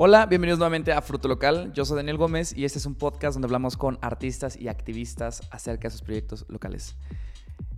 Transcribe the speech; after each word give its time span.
Hola, 0.00 0.26
bienvenidos 0.26 0.60
nuevamente 0.60 0.92
a 0.92 1.02
Fruto 1.02 1.26
Local. 1.26 1.72
Yo 1.72 1.84
soy 1.84 1.96
Daniel 1.96 2.18
Gómez 2.18 2.56
y 2.56 2.64
este 2.64 2.78
es 2.78 2.86
un 2.86 2.94
podcast 2.94 3.34
donde 3.34 3.46
hablamos 3.46 3.76
con 3.76 3.98
artistas 4.00 4.56
y 4.56 4.68
activistas 4.68 5.42
acerca 5.50 5.88
de 5.88 5.90
sus 5.90 6.02
proyectos 6.02 6.46
locales. 6.48 6.94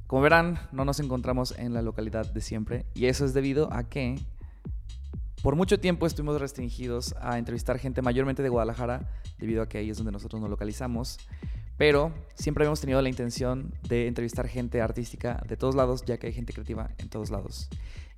Como 0.07 0.21
verán, 0.21 0.59
no 0.71 0.85
nos 0.85 1.01
encontramos 1.01 1.55
en 1.57 1.73
la 1.73 1.81
localidad 1.81 2.31
de 2.31 2.43
siempre 2.43 2.85
y 2.93 3.07
eso 3.07 3.25
es 3.25 3.33
debido 3.33 3.73
a 3.73 3.89
que 3.89 4.21
por 5.43 5.57
mucho 5.57 5.81
tiempo 5.81 6.07
estuvimos 6.07 6.39
restringidos 6.39 7.15
a 7.23 7.39
entrevistar 7.39 7.79
gente 7.79 8.03
mayormente 8.03 8.43
de 8.43 8.51
Guadalajara 8.51 9.11
debido 9.39 9.63
a 9.63 9.69
que 9.71 9.79
ahí 9.79 9.89
es 9.89 9.97
donde 9.97 10.13
nosotros 10.13 10.43
nos 10.43 10.51
localizamos. 10.51 11.17
Pero 11.79 12.13
siempre 12.35 12.65
habíamos 12.65 12.83
tenido 12.83 13.01
la 13.01 13.09
intención 13.09 13.73
de 13.89 14.09
entrevistar 14.09 14.47
gente 14.47 14.83
artística 14.83 15.43
de 15.49 15.57
todos 15.57 15.75
lados, 15.75 16.05
ya 16.05 16.19
que 16.19 16.27
hay 16.27 16.35
gente 16.35 16.53
creativa 16.53 16.91
en 16.99 17.09
todos 17.09 17.31
lados. 17.31 17.71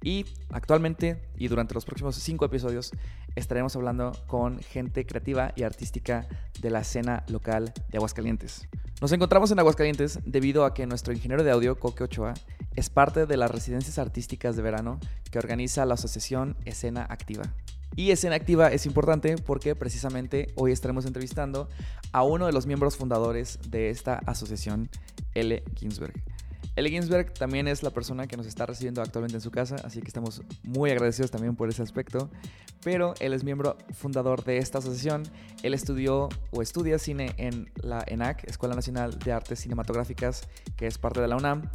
Y 0.02 0.26
actualmente 0.50 1.22
y 1.36 1.48
durante 1.48 1.74
los 1.74 1.84
próximos 1.84 2.16
cinco 2.16 2.44
episodios 2.44 2.90
estaremos 3.36 3.74
hablando 3.76 4.12
con 4.26 4.58
gente 4.58 5.06
creativa 5.06 5.52
y 5.56 5.62
artística 5.62 6.26
de 6.60 6.70
la 6.70 6.80
escena 6.80 7.24
local 7.28 7.72
de 7.90 7.98
Aguascalientes. 7.98 8.68
Nos 9.00 9.12
encontramos 9.12 9.50
en 9.50 9.58
Aguascalientes 9.58 10.18
debido 10.24 10.64
a 10.64 10.74
que 10.74 10.86
nuestro 10.86 11.12
ingeniero 11.12 11.44
de 11.44 11.50
audio, 11.50 11.78
Coque 11.78 12.04
Ochoa, 12.04 12.34
es 12.74 12.90
parte 12.90 13.26
de 13.26 13.36
las 13.36 13.50
residencias 13.50 13.98
artísticas 13.98 14.56
de 14.56 14.62
verano 14.62 14.98
que 15.30 15.38
organiza 15.38 15.84
la 15.86 15.94
asociación 15.94 16.56
Escena 16.64 17.06
Activa. 17.08 17.44
Y 17.94 18.10
Escena 18.10 18.36
Activa 18.36 18.68
es 18.68 18.86
importante 18.86 19.36
porque 19.36 19.74
precisamente 19.76 20.48
hoy 20.54 20.72
estaremos 20.72 21.04
entrevistando 21.04 21.68
a 22.12 22.22
uno 22.22 22.46
de 22.46 22.52
los 22.52 22.66
miembros 22.66 22.96
fundadores 22.96 23.58
de 23.68 23.90
esta 23.90 24.14
asociación, 24.26 24.88
L. 25.34 25.62
Ginsberg. 25.76 26.14
L. 26.74 26.88
Ginsberg 26.88 27.34
también 27.34 27.68
es 27.68 27.82
la 27.82 27.90
persona 27.90 28.26
que 28.26 28.36
nos 28.38 28.46
está 28.46 28.64
recibiendo 28.64 29.02
actualmente 29.02 29.36
en 29.36 29.42
su 29.42 29.50
casa, 29.50 29.76
así 29.84 30.00
que 30.00 30.08
estamos 30.08 30.42
muy 30.62 30.90
agradecidos 30.90 31.30
también 31.30 31.54
por 31.54 31.68
ese 31.68 31.82
aspecto. 31.82 32.30
Pero 32.82 33.12
él 33.20 33.34
es 33.34 33.44
miembro 33.44 33.76
fundador 33.92 34.42
de 34.44 34.56
esta 34.56 34.78
asociación. 34.78 35.24
Él 35.62 35.74
estudió 35.74 36.30
o 36.50 36.62
estudia 36.62 36.98
cine 36.98 37.34
en 37.36 37.70
la 37.82 38.02
ENAC, 38.06 38.48
Escuela 38.48 38.74
Nacional 38.74 39.18
de 39.18 39.32
Artes 39.32 39.60
Cinematográficas, 39.60 40.48
que 40.76 40.86
es 40.86 40.96
parte 40.96 41.20
de 41.20 41.28
la 41.28 41.36
UNAM. 41.36 41.70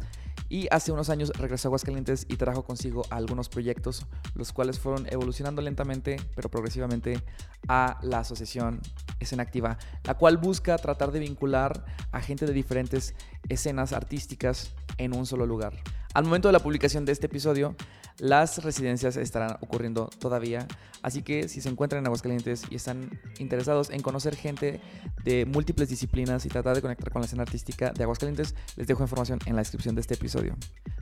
Y 0.48 0.66
hace 0.70 0.92
unos 0.92 1.10
años 1.10 1.30
regresó 1.36 1.68
a 1.68 1.70
Aguascalientes 1.70 2.26
y 2.28 2.36
trajo 2.36 2.64
consigo 2.64 3.02
algunos 3.10 3.48
proyectos, 3.48 4.06
los 4.34 4.52
cuales 4.52 4.78
fueron 4.78 5.06
evolucionando 5.10 5.60
lentamente, 5.62 6.16
pero 6.34 6.50
progresivamente, 6.50 7.22
a 7.68 7.98
la 8.02 8.20
asociación 8.20 8.80
Escena 9.20 9.42
Activa, 9.42 9.78
la 10.04 10.14
cual 10.14 10.38
busca 10.38 10.76
tratar 10.78 11.12
de 11.12 11.20
vincular 11.20 11.84
a 12.12 12.20
gente 12.20 12.46
de 12.46 12.52
diferentes 12.52 13.14
escenas 13.48 13.92
artísticas 13.92 14.74
en 14.98 15.16
un 15.16 15.26
solo 15.26 15.46
lugar. 15.46 15.74
Al 16.14 16.24
momento 16.24 16.48
de 16.48 16.52
la 16.52 16.58
publicación 16.58 17.04
de 17.04 17.12
este 17.12 17.26
episodio, 17.26 17.76
las 18.18 18.64
residencias 18.64 19.16
estarán 19.16 19.56
ocurriendo 19.60 20.10
todavía, 20.18 20.66
así 21.02 21.22
que 21.22 21.48
si 21.48 21.60
se 21.60 21.68
encuentran 21.68 22.00
en 22.00 22.06
Aguascalientes 22.06 22.64
y 22.70 22.74
están 22.74 23.20
interesados 23.38 23.90
en 23.90 24.00
conocer 24.00 24.34
gente 24.34 24.80
de 25.22 25.46
múltiples 25.46 25.88
disciplinas 25.88 26.44
y 26.44 26.48
tratar 26.48 26.74
de 26.74 26.82
conectar 26.82 27.12
con 27.12 27.22
la 27.22 27.26
escena 27.26 27.42
artística 27.42 27.92
de 27.92 28.02
Aguascalientes, 28.02 28.56
les 28.76 28.88
dejo 28.88 29.02
información 29.02 29.38
en 29.46 29.54
la 29.54 29.60
descripción 29.60 29.94
de 29.94 30.00
este 30.00 30.14
episodio. 30.14 30.56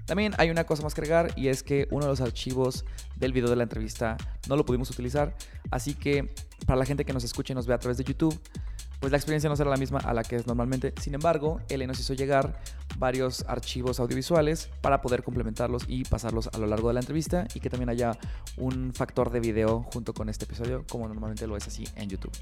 También 0.04 0.34
hay 0.38 0.50
una 0.50 0.64
cosa 0.64 0.82
más 0.82 0.94
que 0.94 1.00
agregar 1.00 1.32
y 1.36 1.48
es 1.48 1.62
que 1.62 1.88
uno 1.90 2.04
de 2.04 2.10
los 2.10 2.20
archivos 2.20 2.84
del 3.16 3.32
video 3.32 3.48
de 3.48 3.56
la 3.56 3.62
entrevista 3.62 4.16
no 4.48 4.56
lo 4.56 4.66
pudimos 4.66 4.90
utilizar, 4.90 5.34
así 5.70 5.94
que 5.94 6.34
para 6.66 6.78
la 6.78 6.84
gente 6.84 7.04
que 7.04 7.12
nos 7.12 7.24
escuche 7.24 7.54
y 7.54 7.56
nos 7.56 7.66
ve 7.66 7.74
a 7.74 7.78
través 7.78 7.96
de 7.96 8.04
YouTube, 8.04 8.38
pues 9.00 9.12
la 9.12 9.18
experiencia 9.18 9.48
no 9.48 9.56
será 9.56 9.70
la 9.70 9.76
misma 9.76 9.98
a 9.98 10.14
la 10.14 10.22
que 10.22 10.36
es 10.36 10.46
normalmente. 10.46 10.94
Sin 11.00 11.14
embargo, 11.14 11.60
él 11.68 11.86
nos 11.86 12.00
hizo 12.00 12.14
llegar 12.14 12.60
varios 12.98 13.44
archivos 13.46 14.00
audiovisuales 14.00 14.70
para 14.80 15.00
poder 15.00 15.22
complementarlos 15.22 15.84
y 15.88 16.04
pasarlos 16.04 16.48
a 16.52 16.58
lo 16.58 16.66
largo 16.66 16.88
de 16.88 16.94
la 16.94 17.00
entrevista 17.00 17.46
y 17.54 17.60
que 17.60 17.70
también 17.70 17.88
haya 17.88 18.18
un 18.56 18.92
factor 18.94 19.30
de 19.30 19.40
video 19.40 19.82
junto 19.92 20.14
con 20.14 20.28
este 20.28 20.44
episodio, 20.44 20.84
como 20.90 21.08
normalmente 21.08 21.46
lo 21.46 21.56
es 21.56 21.66
así 21.66 21.84
en 21.96 22.08
YouTube. 22.08 22.32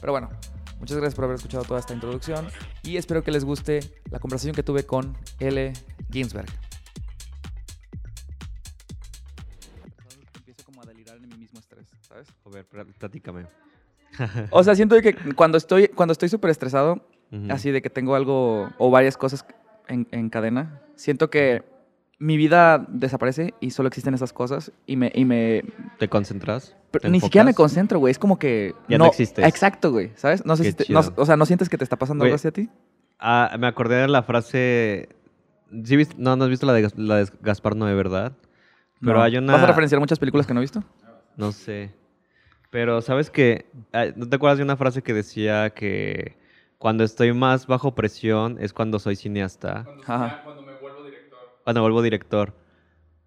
Pero 0.00 0.12
bueno, 0.12 0.30
muchas 0.78 0.96
gracias 0.96 1.14
por 1.14 1.24
haber 1.24 1.36
escuchado 1.36 1.64
toda 1.64 1.80
esta 1.80 1.92
introducción 1.92 2.48
y 2.82 2.96
espero 2.96 3.22
que 3.22 3.30
les 3.30 3.44
guste 3.44 3.80
la 4.10 4.18
conversación 4.18 4.54
que 4.54 4.62
tuve 4.62 4.86
con 4.86 5.16
L. 5.40 5.72
Ginsberg. 6.10 6.48
Empiezo 10.36 10.64
como 10.64 10.82
a 10.82 10.86
delirar 10.86 11.16
en 11.16 11.28
mi 11.28 11.36
mismo 11.36 11.58
estrés, 11.58 11.88
¿sabes? 12.00 12.28
A 12.44 12.48
ver, 12.48 12.66
platícame. 12.66 13.67
O 14.50 14.62
sea, 14.64 14.74
siento 14.74 15.00
que 15.00 15.14
cuando 15.34 15.58
estoy 15.58 15.88
cuando 15.88 16.12
estoy 16.12 16.28
súper 16.28 16.50
estresado, 16.50 17.00
así 17.50 17.70
de 17.70 17.82
que 17.82 17.90
tengo 17.90 18.14
algo 18.14 18.70
o 18.78 18.90
varias 18.90 19.16
cosas 19.16 19.44
en, 19.86 20.06
en 20.10 20.28
cadena, 20.30 20.80
siento 20.96 21.30
que 21.30 21.62
mi 22.20 22.36
vida 22.36 22.84
desaparece 22.88 23.54
y 23.60 23.70
solo 23.70 23.86
existen 23.88 24.12
esas 24.12 24.32
cosas 24.32 24.72
y 24.86 24.96
me... 24.96 25.12
Y 25.14 25.24
me 25.24 25.62
¿Te 26.00 26.08
concentras? 26.08 26.74
pero 26.90 27.02
¿Te 27.02 27.10
ni 27.10 27.20
siquiera 27.20 27.44
me 27.44 27.54
concentro, 27.54 28.00
güey. 28.00 28.10
Es 28.10 28.18
como 28.18 28.40
que... 28.40 28.74
Ya 28.88 28.98
no 28.98 29.06
existes. 29.06 29.46
Exacto, 29.46 29.92
güey. 29.92 30.10
¿Sabes? 30.16 30.44
No 30.44 30.56
sé 30.56 30.64
si 30.64 30.72
te- 30.72 30.92
no- 30.92 31.02
o 31.14 31.24
sea, 31.26 31.36
¿no 31.36 31.46
sientes 31.46 31.68
que 31.68 31.78
te 31.78 31.84
está 31.84 31.96
pasando 31.96 32.22
Güey, 32.22 32.30
algo 32.30 32.34
así 32.36 32.48
a 32.48 32.50
ti? 32.50 32.68
Ah, 33.20 33.54
me 33.60 33.68
acordé 33.68 33.94
de 33.96 34.08
la 34.08 34.24
frase. 34.24 35.08
¿Sí 35.84 35.94
viste? 35.96 36.16
No, 36.18 36.34
no 36.34 36.42
has 36.44 36.50
visto 36.50 36.66
la 36.66 36.72
de, 36.72 36.90
la 36.96 37.16
de 37.18 37.28
Gaspar 37.40 37.76
Noé, 37.76 37.94
¿verdad? 37.94 38.32
Pero 39.00 39.14
No. 39.18 39.22
hay 39.22 39.36
una. 39.36 39.52
¿Vas 39.52 39.62
a 39.62 39.66
referenciar 39.66 40.00
muchas 40.00 40.18
películas 40.18 40.44
que 40.46 40.54
no 40.54 40.60
he 40.60 40.62
visto? 40.62 40.82
No 41.36 41.52
sé. 41.52 41.92
Pero, 42.70 43.00
¿sabes 43.00 43.30
qué? 43.30 43.66
Ah, 43.92 44.06
¿No 44.14 44.28
te 44.28 44.36
acuerdas 44.36 44.58
de 44.58 44.64
una 44.64 44.76
frase 44.76 45.02
que 45.02 45.14
decía 45.14 45.70
que 45.70 46.36
cuando 46.78 47.02
estoy 47.04 47.32
más 47.32 47.66
bajo 47.66 47.94
presión 47.94 48.58
es 48.60 48.72
cuando 48.72 48.98
soy 48.98 49.16
cineasta? 49.16 49.88
Ajá. 50.06 50.38
Cuando 51.64 51.82
vuelvo 51.82 52.02
director. 52.02 52.52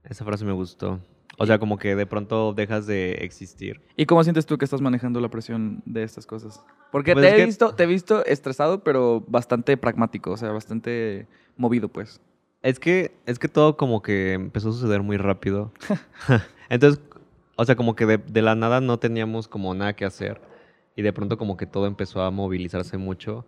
Esa 0.04 0.26
frase 0.26 0.46
me 0.46 0.52
gustó. 0.52 1.00
O 1.38 1.46
sea, 1.46 1.60
como 1.60 1.78
que 1.78 1.96
de 1.96 2.06
pronto 2.06 2.54
dejas 2.54 2.86
de 2.86 3.14
existir. 3.22 3.82
¿Y 3.96 4.06
cómo 4.06 4.24
sientes 4.24 4.46
tú 4.46 4.58
que 4.58 4.66
estás 4.66 4.82
manejando 4.82 5.20
la 5.22 5.30
presión 5.30 5.82
de 5.86 6.04
estas 6.04 6.26
cosas? 6.26 6.64
Porque 6.92 7.14
Pues 7.14 7.24
te, 7.24 7.28
es 7.30 7.34
he 7.34 7.38
que- 7.38 7.46
visto, 7.46 7.74
te 7.76 7.84
he 7.84 7.88
visto 7.88 8.26
estresado, 8.26 8.84
pero 8.84 9.24
bastante 9.28 9.78
pragmático, 9.78 10.32
o 10.32 10.38
sea, 10.38 10.52
bastante 10.52 11.28
movido, 11.58 11.88
pues. 11.88 12.20
Es 12.62 12.80
que, 12.80 13.16
es 13.26 13.40
que 13.40 13.48
todo 13.48 13.76
como 13.78 14.02
que 14.04 14.34
empezó 14.34 14.70
a 14.70 14.74
suceder 14.74 15.02
muy 15.02 15.18
rápido. 15.18 15.72
Entonces, 16.70 17.02
o 17.56 17.66
sea, 17.66 17.76
como 17.76 17.96
que 17.96 18.06
de, 18.06 18.18
de 18.18 18.42
la 18.42 18.56
nada 18.56 18.82
no 18.82 18.98
teníamos 19.00 19.48
como 19.48 19.74
nada 19.74 19.94
que 19.94 20.06
hacer. 20.06 20.42
Y 20.96 21.02
de 21.04 21.14
pronto 21.14 21.38
como 21.38 21.58
que 21.58 21.66
todo 21.66 21.88
empezó 21.88 22.22
a 22.22 22.32
movilizarse 22.32 22.98
mucho. 22.98 23.46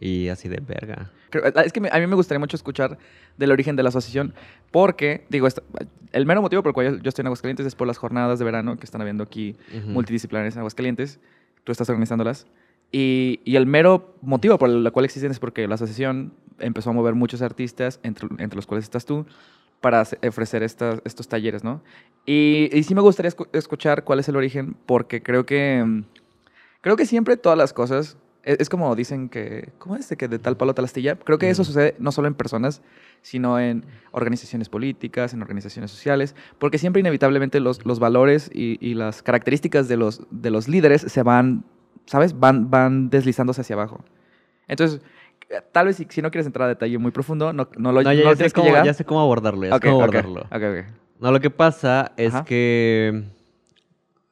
Y 0.00 0.28
así 0.28 0.48
de 0.48 0.60
verga. 0.60 1.10
Creo- 1.30 1.44
Es 1.46 1.72
que 1.72 1.80
a 1.90 1.98
mí 1.98 2.06
me 2.06 2.14
gustaría 2.14 2.38
mucho 2.38 2.56
escuchar 2.56 2.98
del 3.36 3.50
origen 3.50 3.74
de 3.74 3.82
la 3.82 3.88
asociación, 3.88 4.32
porque, 4.70 5.26
digo, 5.28 5.48
el 6.12 6.24
mero 6.26 6.40
motivo 6.40 6.62
por 6.62 6.70
el 6.70 6.74
cual 6.74 7.02
yo- 7.02 7.08
estoy 7.08 7.22
en 7.22 7.26
Aguascalientes 7.26 7.66
es 7.66 7.74
por 7.74 7.86
las 7.88 7.98
jornadas 7.98 8.38
de 8.38 8.44
verano 8.44 8.76
que 8.76 8.84
están 8.84 9.00
habiendo 9.00 9.24
aquí 9.24 9.56
Ujú. 9.76 9.88
multidisciplinarias 9.90 10.54
en 10.54 10.60
Aguascalientes. 10.60 11.18
Tú 11.64 11.72
estás 11.72 11.88
organizándolas. 11.88 12.46
Y, 12.92 13.40
y 13.44 13.56
el 13.56 13.66
mero 13.66 14.14
motivo 14.22 14.56
por 14.56 14.70
el 14.70 14.90
cual 14.92 15.04
existen 15.04 15.30
es 15.32 15.40
porque 15.40 15.66
la 15.66 15.74
asociación 15.74 16.32
empezó 16.60 16.90
a 16.90 16.92
mover 16.92 17.14
muchos 17.14 17.42
artistas, 17.42 17.98
entre, 18.04 18.28
entre 18.38 18.54
los 18.56 18.66
cuales 18.66 18.84
estás 18.84 19.04
tú, 19.04 19.26
para 19.80 20.02
ofrecer 20.26 20.62
estas, 20.62 21.00
estos 21.04 21.28
talleres, 21.28 21.62
¿no? 21.64 21.82
Y, 22.26 22.68
y 22.72 22.82
sí 22.82 22.94
me 22.94 23.00
gustaría 23.00 23.30
escu- 23.30 23.48
escuchar 23.52 24.04
cuál 24.04 24.18
es 24.18 24.28
el 24.28 24.36
origen, 24.36 24.76
porque 24.86 25.22
creo 25.22 25.46
que, 25.46 26.02
creo 26.80 26.96
que 26.96 27.06
siempre 27.06 27.36
todas 27.36 27.56
las 27.56 27.72
cosas, 27.72 28.18
es, 28.42 28.58
es 28.60 28.68
como 28.68 28.94
dicen 28.96 29.28
que, 29.28 29.70
¿cómo 29.78 29.96
es? 29.96 30.08
De 30.08 30.16
que 30.16 30.28
de 30.28 30.38
tal 30.38 30.56
palo 30.56 30.74
tal 30.74 30.84
astilla. 30.84 31.16
Creo 31.16 31.38
que 31.38 31.48
eso 31.48 31.64
sucede 31.64 31.94
no 31.98 32.12
solo 32.12 32.28
en 32.28 32.34
personas, 32.34 32.82
sino 33.22 33.58
en 33.58 33.84
organizaciones 34.12 34.68
políticas, 34.68 35.32
en 35.32 35.42
organizaciones 35.42 35.90
sociales, 35.90 36.34
porque 36.58 36.78
siempre 36.78 37.00
inevitablemente 37.00 37.60
los, 37.60 37.84
los 37.86 37.98
valores 37.98 38.50
y, 38.52 38.78
y 38.80 38.94
las 38.94 39.22
características 39.22 39.88
de 39.88 39.96
los, 39.96 40.22
de 40.30 40.50
los 40.50 40.68
líderes 40.68 41.02
se 41.02 41.22
van, 41.22 41.64
¿sabes? 42.06 42.38
Van, 42.38 42.70
van 42.70 43.10
deslizándose 43.10 43.60
hacia 43.62 43.74
abajo. 43.74 44.04
Entonces, 44.66 45.00
tal 45.72 45.86
vez 45.86 45.96
si, 45.96 46.06
si 46.10 46.22
no 46.22 46.30
quieres 46.30 46.46
entrar 46.46 46.66
a 46.66 46.68
detalle 46.68 46.98
muy 46.98 47.10
profundo, 47.10 47.52
no, 47.52 47.68
no 47.76 47.92
lo, 47.92 48.02
No, 48.02 48.10
no 48.10 48.12
ya, 48.14 48.24
lo 48.24 48.34
ya 48.34 48.48
sé 48.48 48.50
cómo, 48.52 48.84
ya 48.84 48.94
sé 48.94 49.04
cómo 49.04 49.20
abordarlo. 49.20 49.62
Ya 49.64 49.70
sé 49.70 49.76
Ok, 49.76 49.82
cómo 49.84 50.02
abordarlo. 50.02 50.46
No, 51.20 51.32
lo 51.32 51.40
que 51.40 51.50
pasa 51.50 52.12
es 52.16 52.34
Ajá. 52.34 52.44
que 52.44 53.24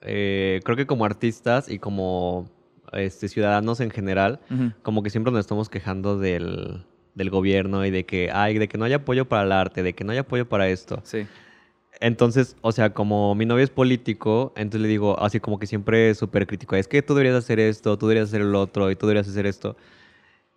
eh, 0.03 0.61
creo 0.65 0.77
que 0.77 0.87
como 0.87 1.05
artistas 1.05 1.69
y 1.69 1.79
como 1.79 2.49
este, 2.93 3.29
ciudadanos 3.29 3.81
en 3.81 3.91
general, 3.91 4.41
como 4.83 5.03
que 5.03 5.11
siempre 5.11 5.33
nos 5.33 5.41
estamos 5.41 5.69
quejando 5.69 6.19
del, 6.19 6.85
del 7.15 7.31
gobierno 7.31 7.85
y 7.85 7.91
de 7.91 8.05
que, 8.07 8.31
ay, 8.33 8.59
de 8.59 8.69
que 8.69 8.79
no 8.79 8.85
hay 8.85 8.93
apoyo 8.93 9.25
para 9.27 9.43
el 9.43 9.53
arte, 9.53 9.83
de 9.83 9.95
que 9.95 10.05
no 10.05 10.13
hay 10.13 10.19
apoyo 10.19 10.49
para 10.49 10.69
esto. 10.69 11.01
Sí. 11.03 11.27
Entonces, 11.99 12.57
o 12.61 12.73
sea, 12.73 12.91
como 12.93 13.35
mi 13.35 13.47
novio 13.47 13.65
es 13.65 13.71
político, 13.71 14.53
entonces 14.55 14.83
le 14.83 14.89
digo, 14.89 15.19
así 15.19 15.41
como 15.41 15.59
que 15.59 15.67
siempre 15.67 16.15
súper 16.15 16.47
crítico, 16.47 16.77
es 16.77 16.87
que 16.89 17.01
tú 17.01 17.15
deberías 17.15 17.37
hacer 17.37 17.59
esto, 17.59 17.97
tú 17.97 18.07
deberías 18.07 18.29
hacer 18.29 18.43
el 18.43 18.55
otro, 18.55 18.91
y 18.91 18.97
tú 18.97 19.07
deberías 19.07 19.27
hacer 19.29 19.47
esto. 19.47 19.77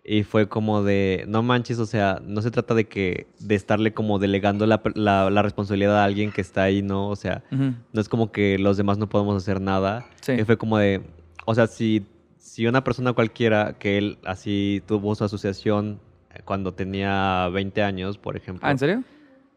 Y 0.04 0.22
fue 0.22 0.48
como 0.48 0.82
de, 0.82 1.24
no 1.28 1.42
manches, 1.42 1.78
o 1.78 1.86
sea, 1.86 2.20
no 2.24 2.40
se 2.42 2.50
trata 2.50 2.74
de 2.74 2.86
que, 2.88 3.26
de 3.38 3.54
estarle 3.54 3.92
como 3.92 4.18
delegando 4.18 4.66
la, 4.66 4.80
la, 4.94 5.30
la 5.30 5.42
responsabilidad 5.42 5.98
a 5.98 6.04
alguien 6.04 6.32
que 6.32 6.40
está 6.40 6.62
ahí, 6.62 6.82
¿no? 6.82 7.08
O 7.08 7.16
sea, 7.16 7.42
no 7.50 8.00
es 8.00 8.08
como 8.08 8.32
que 8.32 8.58
los 8.58 8.76
demás 8.76 8.98
no 8.98 9.08
podemos 9.08 9.36
hacer 9.36 9.60
nada. 9.60 10.06
Sí. 10.22 10.32
Y 10.32 10.44
fue 10.44 10.56
como 10.56 10.78
de, 10.78 11.02
o 11.44 11.54
sea, 11.54 11.66
si, 11.66 12.06
si 12.38 12.66
una 12.66 12.82
persona 12.82 13.12
cualquiera 13.12 13.74
que 13.78 13.98
él 13.98 14.18
así 14.24 14.82
tuvo 14.86 15.14
su 15.14 15.24
asociación 15.24 16.00
cuando 16.44 16.72
tenía 16.72 17.48
20 17.52 17.82
años, 17.82 18.18
por 18.18 18.36
ejemplo. 18.36 18.66
Ah, 18.66 18.70
¿en 18.70 18.78
serio? 18.78 19.04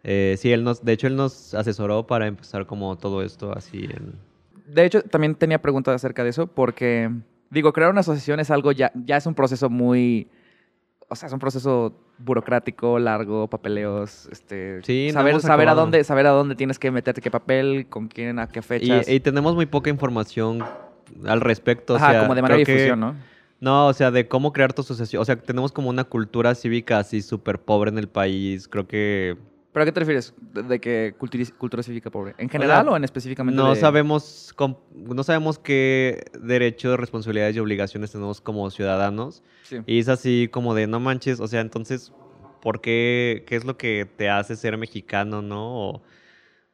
Eh, 0.04 0.36
sí, 0.38 0.51
él 0.51 0.63
nos, 0.63 0.84
de 0.84 0.92
hecho 0.92 1.07
él 1.07 1.16
nos 1.16 1.54
asesoró 1.54 2.06
para 2.06 2.28
empezar 2.28 2.66
como 2.66 2.98
todo 2.98 3.24
esto 3.24 3.56
así 3.56 3.86
en... 3.86 4.16
de 4.68 4.86
hecho, 4.86 5.01
también 5.01 5.36
tenía 5.36 5.62
preguntas 5.62 5.95
acerca 5.95 6.25
de 6.25 6.31
eso, 6.31 6.48
porque, 6.48 7.10
digo, 7.53 7.71
crear 7.73 7.91
una 7.91 8.01
asociación 8.01 8.39
es 8.39 8.51
algo 8.51 8.71
ya, 8.71 8.91
ya 9.05 9.17
es 9.17 9.25
un 9.25 9.35
proceso 9.35 9.69
muy, 9.69 10.27
o 11.07 11.15
sea, 11.15 11.27
es 11.27 11.33
un 11.33 11.39
proceso 11.39 11.94
burocrático, 12.17 13.00
largo, 13.00 13.47
papeleos, 13.47 14.27
este, 14.31 14.81
Sí, 14.83 15.07
no 15.07 15.13
saber, 15.13 15.31
hemos 15.31 15.44
saber 15.44 15.67
a 15.69 15.73
dónde, 15.73 16.03
saber 16.03 16.25
a 16.27 16.31
dónde 16.31 16.55
tienes 16.55 16.79
que 16.79 16.91
meterte 16.91 17.21
qué 17.21 17.31
papel, 17.31 17.88
con 17.89 18.07
quién, 18.07 18.39
a 18.39 18.47
qué 18.47 18.61
fechas. 18.61 19.07
Y, 19.07 19.13
y 19.15 19.19
tenemos 19.19 19.55
muy 19.55 19.65
poca 19.65 19.89
información 19.89 20.63
al 21.25 21.41
respecto. 21.41 21.94
o 21.94 21.97
Ajá, 21.97 22.11
sea, 22.11 22.21
como 22.21 22.35
de 22.35 22.41
manera 22.41 22.63
que- 22.63 22.71
difusión, 22.71 23.00
¿no? 23.00 23.15
No, 23.59 23.88
o 23.88 23.94
sea, 23.94 24.11
de 24.11 24.27
cómo 24.27 24.51
crear 24.51 24.73
tu 24.73 24.81
asociación. 24.81 25.21
O 25.21 25.25
sea, 25.25 25.38
tenemos 25.38 25.71
como 25.71 25.89
una 25.89 26.03
cultura 26.03 26.53
cívica 26.53 26.99
así 26.99 27.21
súper 27.21 27.59
pobre 27.59 27.91
en 27.91 27.97
el 27.97 28.09
país. 28.09 28.67
Creo 28.67 28.88
que 28.88 29.38
¿Pero 29.73 29.83
a 29.83 29.85
qué 29.85 29.91
te 29.91 29.99
refieres? 29.99 30.33
¿De, 30.53 30.61
de 30.63 30.79
que 30.79 31.15
cultura, 31.17 31.81
cívica 31.83 32.11
pobre? 32.11 32.35
¿En 32.37 32.47
general 32.47 32.87
o, 32.87 32.95
en 32.95 33.03
específicamente? 33.03 33.59
no 33.59 33.73
de- 33.73 33.79
sabemos 33.79 34.53
no 34.93 35.23
sabemos 35.23 35.57
qué 35.57 36.25
derechos, 36.39 36.99
responsabilidades 36.99 37.55
y 37.55 37.59
obligaciones 37.59 38.11
tenemos 38.11 38.39
como 38.39 38.69
ciudadanos. 38.69 39.41
Sí. 39.63 39.77
Y 39.87 39.99
es 39.99 40.09
así 40.09 40.47
como 40.51 40.75
de, 40.75 40.85
no 40.87 40.99
manches, 40.99 41.39
o 41.39 41.47
sea, 41.47 41.61
entonces, 41.61 42.13
¿por 42.61 42.81
qué? 42.81 43.43
¿Qué 43.47 43.55
es 43.55 43.65
lo 43.65 43.75
que 43.77 44.07
te 44.15 44.29
hace 44.29 44.55
ser 44.55 44.77
mexicano, 44.77 45.41
no? 45.41 45.89
O, 45.89 46.01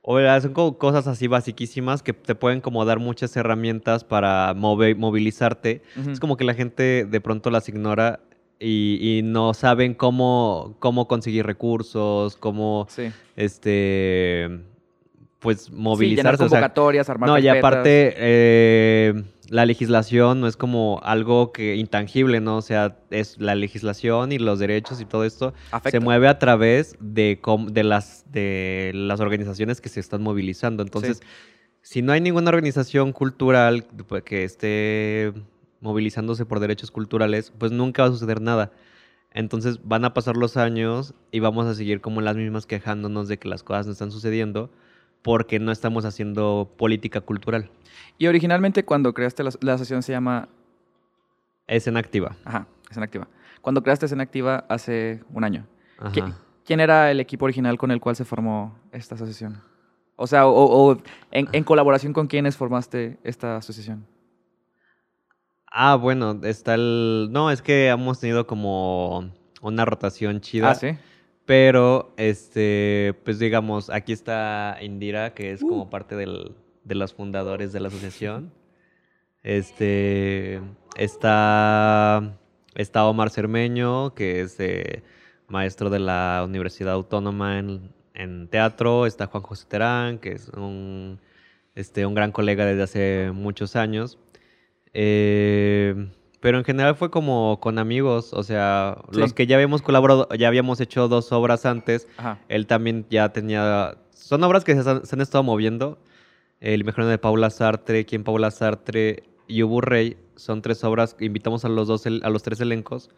o 0.02 0.14
¿verdad? 0.16 0.42
son 0.42 0.54
como 0.54 0.78
cosas 0.78 1.08
así 1.08 1.28
basiquísimas 1.28 2.04
que 2.04 2.14
te 2.14 2.36
pueden 2.36 2.62
como 2.62 2.84
dar 2.84 3.00
muchas 3.00 3.36
herramientas 3.38 4.04
para 4.04 4.54
movilizarte. 4.54 5.84
Es 6.12 6.20
como 6.20 6.36
que 6.36 6.44
la 6.44 6.54
gente 6.54 7.06
de 7.06 7.22
pronto 7.22 7.50
las 7.50 7.70
ignora 7.70 8.20
y, 8.60 9.20
y 9.20 9.22
no 9.24 9.54
saben 9.54 9.94
cómo, 9.94 10.76
cómo 10.80 11.08
conseguir 11.08 11.46
recursos, 11.46 12.36
cómo, 12.38 12.88
Sí. 12.90 13.10
este, 13.36 14.60
pues 15.40 15.62
Sí, 15.66 15.72
llenar 15.72 15.84
movilizarse. 15.84 16.44
o 16.44 16.50
sea, 16.50 16.60
convocatorias, 16.60 17.10
armar 17.10 17.30
no, 17.30 17.38
y 17.40 17.48
aparte, 17.48 18.14
eh, 18.18 19.24
la 19.50 19.66
legislación 19.66 20.42
no 20.42 20.48
es 20.48 20.58
como 20.58 21.00
algo 21.04 21.54
que 21.54 21.76
intangible, 21.78 22.42
¿no? 22.42 22.58
O 22.58 22.62
sea, 22.62 22.98
es 23.10 23.40
la 23.40 23.56
legislación 23.56 24.32
y 24.34 24.38
los 24.38 24.60
derechos 24.60 25.00
y 25.02 25.06
todo 25.06 25.24
esto 25.24 25.54
Afecta. 25.72 25.92
se 25.92 26.00
mueve 26.02 26.28
a 26.28 26.38
través 26.38 26.96
de, 27.00 27.40
de, 27.72 27.84
las, 27.84 28.26
de 28.32 28.92
las 28.94 29.22
organizaciones 29.22 29.80
que 29.82 29.90
se 29.90 30.02
están 30.02 30.22
movilizando. 30.22 30.84
Entonces, 30.84 31.20
Sí. 31.20 31.26
si 31.82 32.02
no 32.02 32.12
hay 32.12 32.20
ninguna 32.22 32.50
organización 32.50 33.14
cultural 33.14 33.86
pues, 34.08 34.24
que 34.24 34.44
esté 34.44 35.32
movilizándose 35.82 36.46
por 36.46 36.60
derechos 36.60 36.92
culturales, 36.92 37.52
pues 37.58 37.72
nunca 37.72 38.04
va 38.04 38.10
a 38.10 38.12
suceder 38.12 38.42
nada. 38.42 38.72
Entonces 39.32 39.80
van 39.84 40.06
a 40.06 40.14
pasar 40.14 40.36
los 40.38 40.58
años 40.58 41.14
y 41.32 41.40
vamos 41.40 41.68
a 41.68 41.76
seguir 41.76 42.02
como 42.02 42.22
las 42.22 42.36
mismas 42.36 42.66
quejándonos 42.66 43.28
de 43.28 43.38
que 43.38 43.48
las 43.48 43.64
cosas 43.64 43.86
no 43.86 43.92
están 43.94 44.12
sucediendo 44.12 44.72
porque 45.22 45.60
no 45.60 45.72
estamos 45.72 46.06
haciendo 46.06 46.74
política 46.78 47.22
cultural. 47.22 47.70
Y 48.18 48.28
originalmente 48.28 48.84
cuando 48.86 49.14
creaste 49.14 49.44
la, 49.44 49.52
la 49.62 49.74
asociación 49.74 50.02
se 50.04 50.14
llama... 50.14 50.50
Es 51.68 51.86
en 51.88 51.98
activa. 51.98 52.36
Ajá, 52.46 52.68
Escena 52.90 53.06
Activa. 53.06 53.28
Cuando 53.62 53.84
creaste 53.84 54.08
Escena 54.08 54.24
Activa 54.24 54.66
hace 54.70 55.24
un 55.32 55.44
año. 55.44 55.68
Ajá. 56.00 56.12
¿qui- 56.12 56.34
¿Quién 56.66 56.80
era 56.80 57.12
el 57.12 57.20
equipo 57.20 57.46
original 57.46 57.78
con 57.78 57.92
el 57.92 58.00
cual 58.00 58.16
se 58.16 58.26
formó 58.26 58.78
esta 58.92 59.16
asociación? 59.16 59.62
O 60.16 60.26
sea, 60.28 60.48
o, 60.48 60.54
o 60.92 60.98
en, 61.32 61.48
en 61.52 61.64
colaboración 61.64 62.14
con 62.14 62.28
quiénes 62.28 62.58
formaste 62.58 63.20
esta 63.24 63.58
asociación. 63.58 64.06
Ah, 65.72 65.96
bueno, 65.96 66.40
está 66.44 66.74
el... 66.76 67.30
No, 67.32 67.52
es 67.52 67.62
que 67.62 67.88
hemos 67.90 68.20
tenido 68.20 68.48
como 68.48 69.32
una 69.62 69.86
rotación 69.86 70.42
chida. 70.42 70.72
Ah, 70.72 70.76
sí. 70.76 70.90
Pero, 71.46 72.14
este, 72.18 73.16
pues 73.24 73.40
digamos, 73.40 73.90
aquí 73.90 74.14
está 74.14 74.78
Indira, 74.82 75.34
que 75.34 75.52
es 75.52 75.62
como 75.62 75.90
parte 75.90 76.16
del- 76.16 76.56
de 76.84 76.96
los 76.96 77.14
fundadores 77.14 77.72
de 77.74 77.80
la 77.80 77.88
asociación. 77.88 78.52
Este, 79.44 80.62
está, 80.96 82.38
está 82.76 83.06
Omar 83.06 83.30
Cermeño, 83.30 84.14
que 84.14 84.42
es 84.42 84.60
eh, 84.60 85.04
maestro 85.48 85.90
de 85.90 86.00
la 86.00 86.44
Universidad 86.46 86.94
Autónoma 86.94 87.58
en, 87.60 87.94
en 88.14 88.48
teatro. 88.48 89.06
Está 89.06 89.28
Juan 89.28 89.44
José 89.44 89.66
Terán, 89.68 90.20
que 90.20 90.34
es 90.34 90.50
un, 90.50 91.20
este, 91.76 92.06
un 92.06 92.14
gran 92.16 92.32
colega 92.32 92.66
desde 92.66 92.84
hace 92.84 93.32
muchos 93.34 93.76
años. 93.76 94.18
Eh, 94.94 96.10
pero 96.40 96.58
en 96.58 96.64
general 96.64 96.96
fue 96.96 97.12
como 97.12 97.60
con 97.60 97.80
amigos, 97.80 98.34
o 98.34 98.44
sea, 98.44 98.98
Sí. 99.12 99.20
los 99.20 99.34
que 99.34 99.46
ya 99.46 99.56
habíamos 99.56 99.82
colaborado, 99.82 100.28
ya 100.38 100.48
habíamos 100.48 100.80
hecho 100.80 101.08
dos 101.08 101.32
obras 101.32 101.66
antes, 101.66 102.08
Ajá. 102.18 102.40
él 102.48 102.66
también 102.66 103.06
ya 103.10 103.30
tenía, 103.34 103.98
son 104.14 104.44
obras 104.44 104.64
que 104.64 104.74
se, 104.82 104.90
han- 104.90 105.06
se 105.06 105.16
han 105.16 105.22
estado 105.22 105.44
moviendo, 105.44 105.98
El 106.62 106.84
mejor 106.84 107.06
de 107.06 107.18
Paula 107.18 107.50
Sartre, 107.52 108.06
Quien 108.06 108.26
Paula 108.26 108.52
Sartre 108.52 109.24
y 109.48 109.64
Ubu 109.64 109.80
Rey, 109.80 110.18
son 110.36 110.62
tres 110.62 110.84
obras, 110.84 111.16
invitamos 111.22 111.64
a 111.64 111.70
los, 111.70 111.88
dos, 111.88 112.06
a 112.06 112.30
los 112.30 112.44
tres 112.44 112.60
elencos 112.60 113.10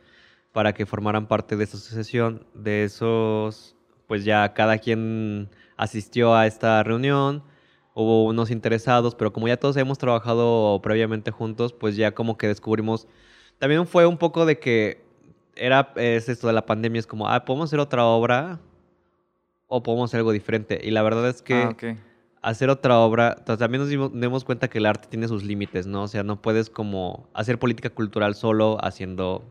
para 0.51 0.73
que 0.73 0.85
formaran 0.85 1.25
parte 1.27 1.55
de 1.55 1.63
esta 1.63 1.77
asociación, 1.77 2.45
de 2.53 2.83
esos, 2.83 3.75
pues 4.05 4.25
ya 4.25 4.53
cada 4.53 4.77
quien 4.77 5.49
asistió 5.75 6.35
a 6.35 6.45
esta 6.45 6.83
reunión, 6.83 7.41
hubo 7.93 8.25
unos 8.25 8.51
interesados, 8.51 9.15
pero 9.15 9.33
como 9.33 9.47
ya 9.47 9.57
todos 9.57 9.77
hemos 9.77 9.97
trabajado 9.97 10.79
previamente 10.81 11.31
juntos, 11.31 11.73
pues 11.73 11.95
ya 11.95 12.13
como 12.13 12.37
que 12.37 12.47
descubrimos, 12.47 13.07
también 13.59 13.85
fue 13.87 14.05
un 14.05 14.17
poco 14.17 14.45
de 14.45 14.59
que 14.59 15.03
era, 15.55 15.93
es 15.95 16.29
esto 16.29 16.47
de 16.47 16.53
la 16.53 16.65
pandemia, 16.65 16.99
es 16.99 17.07
como, 17.07 17.27
ah, 17.27 17.45
podemos 17.45 17.69
hacer 17.69 17.79
otra 17.79 18.05
obra 18.05 18.59
o 19.67 19.83
podemos 19.83 20.09
hacer 20.09 20.19
algo 20.19 20.31
diferente. 20.31 20.79
Y 20.83 20.91
la 20.91 21.01
verdad 21.03 21.27
es 21.29 21.41
que 21.41 21.53
Ah, 21.53 21.75
hacer 22.41 22.69
otra 22.69 22.99
obra, 22.99 23.35
también 23.35 23.81
nos 23.81 23.89
dimos, 23.89 24.11
dimos 24.13 24.43
cuenta 24.43 24.67
que 24.67 24.79
el 24.79 24.85
arte 24.85 25.07
tiene 25.07 25.27
sus 25.27 25.43
límites, 25.43 25.85
¿no? 25.87 26.03
O 26.03 26.07
sea, 26.07 26.23
no 26.23 26.41
puedes 26.41 26.69
como 26.69 27.29
hacer 27.33 27.59
política 27.59 27.89
cultural 27.89 28.35
solo 28.35 28.77
haciendo 28.83 29.43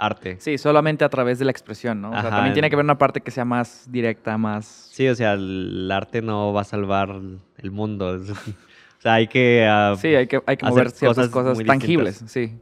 arte. 0.00 0.36
Sí, 0.40 0.58
solamente 0.58 1.04
a 1.04 1.08
través 1.08 1.38
de 1.38 1.44
la 1.44 1.50
expresión, 1.50 2.00
¿no? 2.00 2.10
O 2.10 2.20
sea, 2.20 2.30
también 2.30 2.54
tiene 2.54 2.66
en- 2.66 2.70
que 2.70 2.76
haber 2.76 2.84
una 2.84 2.98
parte 2.98 3.20
que 3.20 3.30
sea 3.30 3.44
más 3.44 3.84
directa, 3.90 4.36
más... 4.38 4.88
Sí, 4.92 5.06
o 5.08 5.14
sea, 5.14 5.34
el 5.34 5.90
arte 5.92 6.22
no 6.22 6.52
va 6.52 6.62
a 6.62 6.64
salvar 6.64 7.20
el 7.58 7.70
mundo. 7.70 8.18
o 8.98 9.00
sea, 9.00 9.14
hay 9.14 9.26
que... 9.28 9.66
ah, 9.68 9.94
Sí, 9.98 10.08
hay 10.14 10.26
que, 10.26 10.42
hay 10.46 10.56
que 10.56 10.64
hacer 10.66 10.70
mover 10.72 10.90
ciertas 10.90 11.28
cosas 11.28 11.54
cosas, 11.56 11.66
tangibles, 11.66 12.24
sí. 12.26 12.58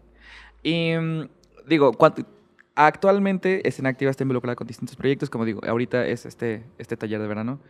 Y 0.62 0.92
mm, 0.98 1.28
digo, 1.68 1.92
cuan- 1.92 2.26
actualmente 2.74 3.66
Escena 3.68 3.90
Activa 3.90 4.10
está 4.10 4.24
involucrada 4.24 4.56
con 4.56 4.66
distintos 4.66 4.96
proyectos, 4.96 5.30
como 5.30 5.44
digo, 5.44 5.60
ahorita 5.66 6.06
es 6.06 6.26
este, 6.26 6.64
este 6.78 6.96
taller 6.96 7.20
de 7.20 7.26
verano, 7.28 7.60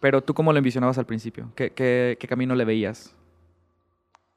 pero 0.00 0.22
tú 0.22 0.34
cómo 0.34 0.52
lo 0.52 0.58
envisionabas 0.58 0.98
al 0.98 1.06
principio? 1.06 1.50
¿Qué, 1.54 1.70
qué- 1.70 2.16
qué 2.20 2.28
camino 2.28 2.54
le 2.54 2.64
veías 2.64 3.14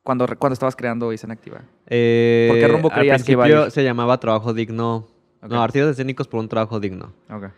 cuando, 0.10 0.26
cuando 0.40 0.54
estabas 0.54 0.76
creando 0.76 1.12
Escena 1.12 1.36
Activa? 1.36 1.62
eh, 1.86 2.48
¿Por 2.50 2.60
qué 2.60 2.68
rumbo 2.68 2.90
creías 2.90 3.24
que 3.24 3.34
iba 3.34 3.46
a 3.46 3.48
ir? 3.48 3.70
se 3.70 3.84
llamaba 3.84 4.20
Trabajo 4.20 4.56
Digno. 4.56 5.08
No, 5.48 5.62
Artistas 5.62 5.92
Escénicos 5.92 6.28
por 6.28 6.40
un 6.40 6.50
Trabajo 6.50 6.80
Digno. 6.80 7.14
Ok. 7.30 7.52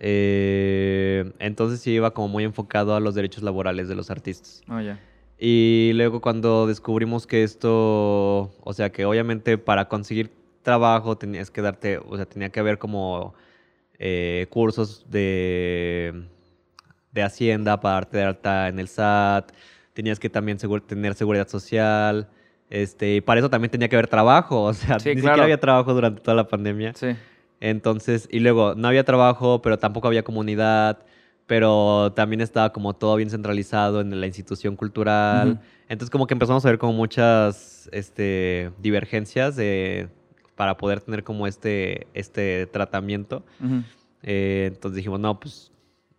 Eh, 0.00 1.32
entonces 1.38 1.80
sí 1.80 1.92
iba 1.92 2.12
como 2.12 2.28
muy 2.28 2.44
enfocado 2.44 2.94
a 2.94 3.00
los 3.00 3.14
derechos 3.14 3.42
laborales 3.42 3.88
de 3.88 3.94
los 3.94 4.10
artistas. 4.10 4.60
Oh, 4.68 4.80
ya. 4.80 5.00
Y 5.38 5.92
luego 5.94 6.20
cuando 6.20 6.66
descubrimos 6.66 7.26
que 7.26 7.42
esto, 7.42 8.52
o 8.62 8.72
sea, 8.74 8.92
que 8.92 9.06
obviamente 9.06 9.56
para 9.56 9.88
conseguir 9.88 10.30
trabajo 10.60 11.16
tenías 11.16 11.50
que 11.50 11.62
darte, 11.62 11.96
o 11.96 12.16
sea, 12.16 12.26
tenía 12.26 12.50
que 12.50 12.60
haber 12.60 12.76
como 12.76 13.32
eh, 13.98 14.46
cursos 14.50 15.06
de, 15.08 16.26
de 17.12 17.22
Hacienda 17.22 17.80
para 17.80 17.94
darte 17.94 18.18
de 18.18 18.24
alta 18.24 18.68
en 18.68 18.78
el 18.78 18.88
SAT, 18.88 19.52
tenías 19.94 20.20
que 20.20 20.28
también 20.28 20.58
tener 20.86 21.14
seguridad 21.14 21.48
social, 21.48 22.28
este, 22.68 23.16
y 23.16 23.20
para 23.20 23.40
eso 23.40 23.48
también 23.48 23.70
tenía 23.70 23.88
que 23.88 23.96
haber 23.96 24.08
trabajo, 24.08 24.62
o 24.64 24.74
sea, 24.74 24.98
Sí, 24.98 25.10
ni 25.10 25.14
claro. 25.22 25.34
siquiera 25.34 25.44
había 25.44 25.60
trabajo 25.60 25.94
durante 25.94 26.20
toda 26.20 26.34
la 26.34 26.48
pandemia. 26.48 26.92
Sí. 26.94 27.08
Entonces, 27.60 28.28
y 28.30 28.40
luego 28.40 28.74
no 28.74 28.88
había 28.88 29.04
trabajo, 29.04 29.62
pero 29.62 29.78
tampoco 29.78 30.08
había 30.08 30.22
comunidad, 30.22 30.98
pero 31.46 32.12
también 32.14 32.40
estaba 32.40 32.72
como 32.72 32.94
todo 32.94 33.16
bien 33.16 33.30
centralizado 33.30 34.00
en 34.00 34.20
la 34.20 34.26
institución 34.26 34.76
cultural. 34.76 35.60
Entonces, 35.88 36.10
como 36.10 36.26
que 36.26 36.34
empezamos 36.34 36.64
a 36.66 36.68
ver 36.68 36.78
como 36.78 36.92
muchas 36.92 37.88
este, 37.92 38.70
divergencias 38.82 39.56
de, 39.56 40.08
para 40.56 40.76
poder 40.76 41.00
tener 41.00 41.22
como 41.22 41.46
este, 41.46 42.06
este 42.12 42.66
tratamiento. 42.66 43.44
Eh, 44.22 44.70
entonces 44.72 44.96
dijimos, 44.96 45.20
no, 45.20 45.38
pues 45.38 45.70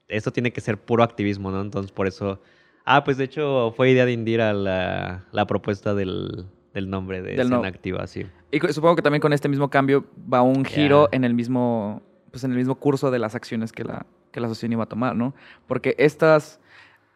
esto 0.07 0.31
tiene 0.31 0.51
que 0.51 0.61
ser 0.61 0.77
puro 0.79 1.03
activismo, 1.03 1.51
¿no? 1.51 1.61
Entonces, 1.61 1.91
por 1.91 2.07
eso... 2.07 2.39
Ah, 2.85 3.03
pues 3.03 3.17
de 3.17 3.23
hecho 3.25 3.73
fue 3.75 3.89
idea 3.91 4.05
de 4.05 4.11
Indira 4.11 4.53
la, 4.53 5.25
la 5.31 5.47
propuesta 5.47 5.93
del, 5.95 6.45
del 6.73 6.89
nombre 6.89 7.21
de 7.21 7.31
Del 7.31 7.39
Escena 7.41 7.57
no- 7.57 7.63
Activa, 7.67 8.05
sí. 8.07 8.25
Y 8.51 8.59
supongo 8.71 8.95
que 8.95 9.01
también 9.01 9.21
con 9.21 9.33
este 9.33 9.49
mismo 9.49 9.69
cambio 9.69 10.05
va 10.31 10.41
un 10.43 10.63
giro 10.65 11.09
en 11.11 11.23
el 11.23 11.33
mismo, 11.33 12.03
pues 12.31 12.43
en 12.43 12.51
el 12.51 12.57
mismo 12.57 12.75
curso 12.75 13.09
de 13.11 13.19
las 13.19 13.33
acciones 13.35 13.71
que 13.71 13.83
la, 13.83 14.05
que 14.31 14.39
la 14.39 14.45
asociación 14.47 14.73
iba 14.73 14.83
a 14.83 14.87
tomar, 14.87 15.15
¿no? 15.15 15.33
Porque 15.67 15.95
estas, 15.97 16.59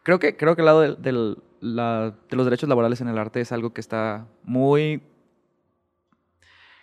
creo 0.02 0.18
que, 0.18 0.36
creo 0.36 0.56
que 0.56 0.62
el 0.62 0.66
lado 0.66 0.80
del, 0.80 1.00
del- 1.00 1.38
la- 1.60 2.14
de 2.28 2.36
los 2.36 2.44
derechos 2.46 2.68
laborales 2.68 3.00
en 3.00 3.08
el 3.08 3.16
arte 3.18 3.40
es 3.40 3.52
algo 3.52 3.72
que 3.72 3.80
está 3.80 4.26
muy, 4.42 5.02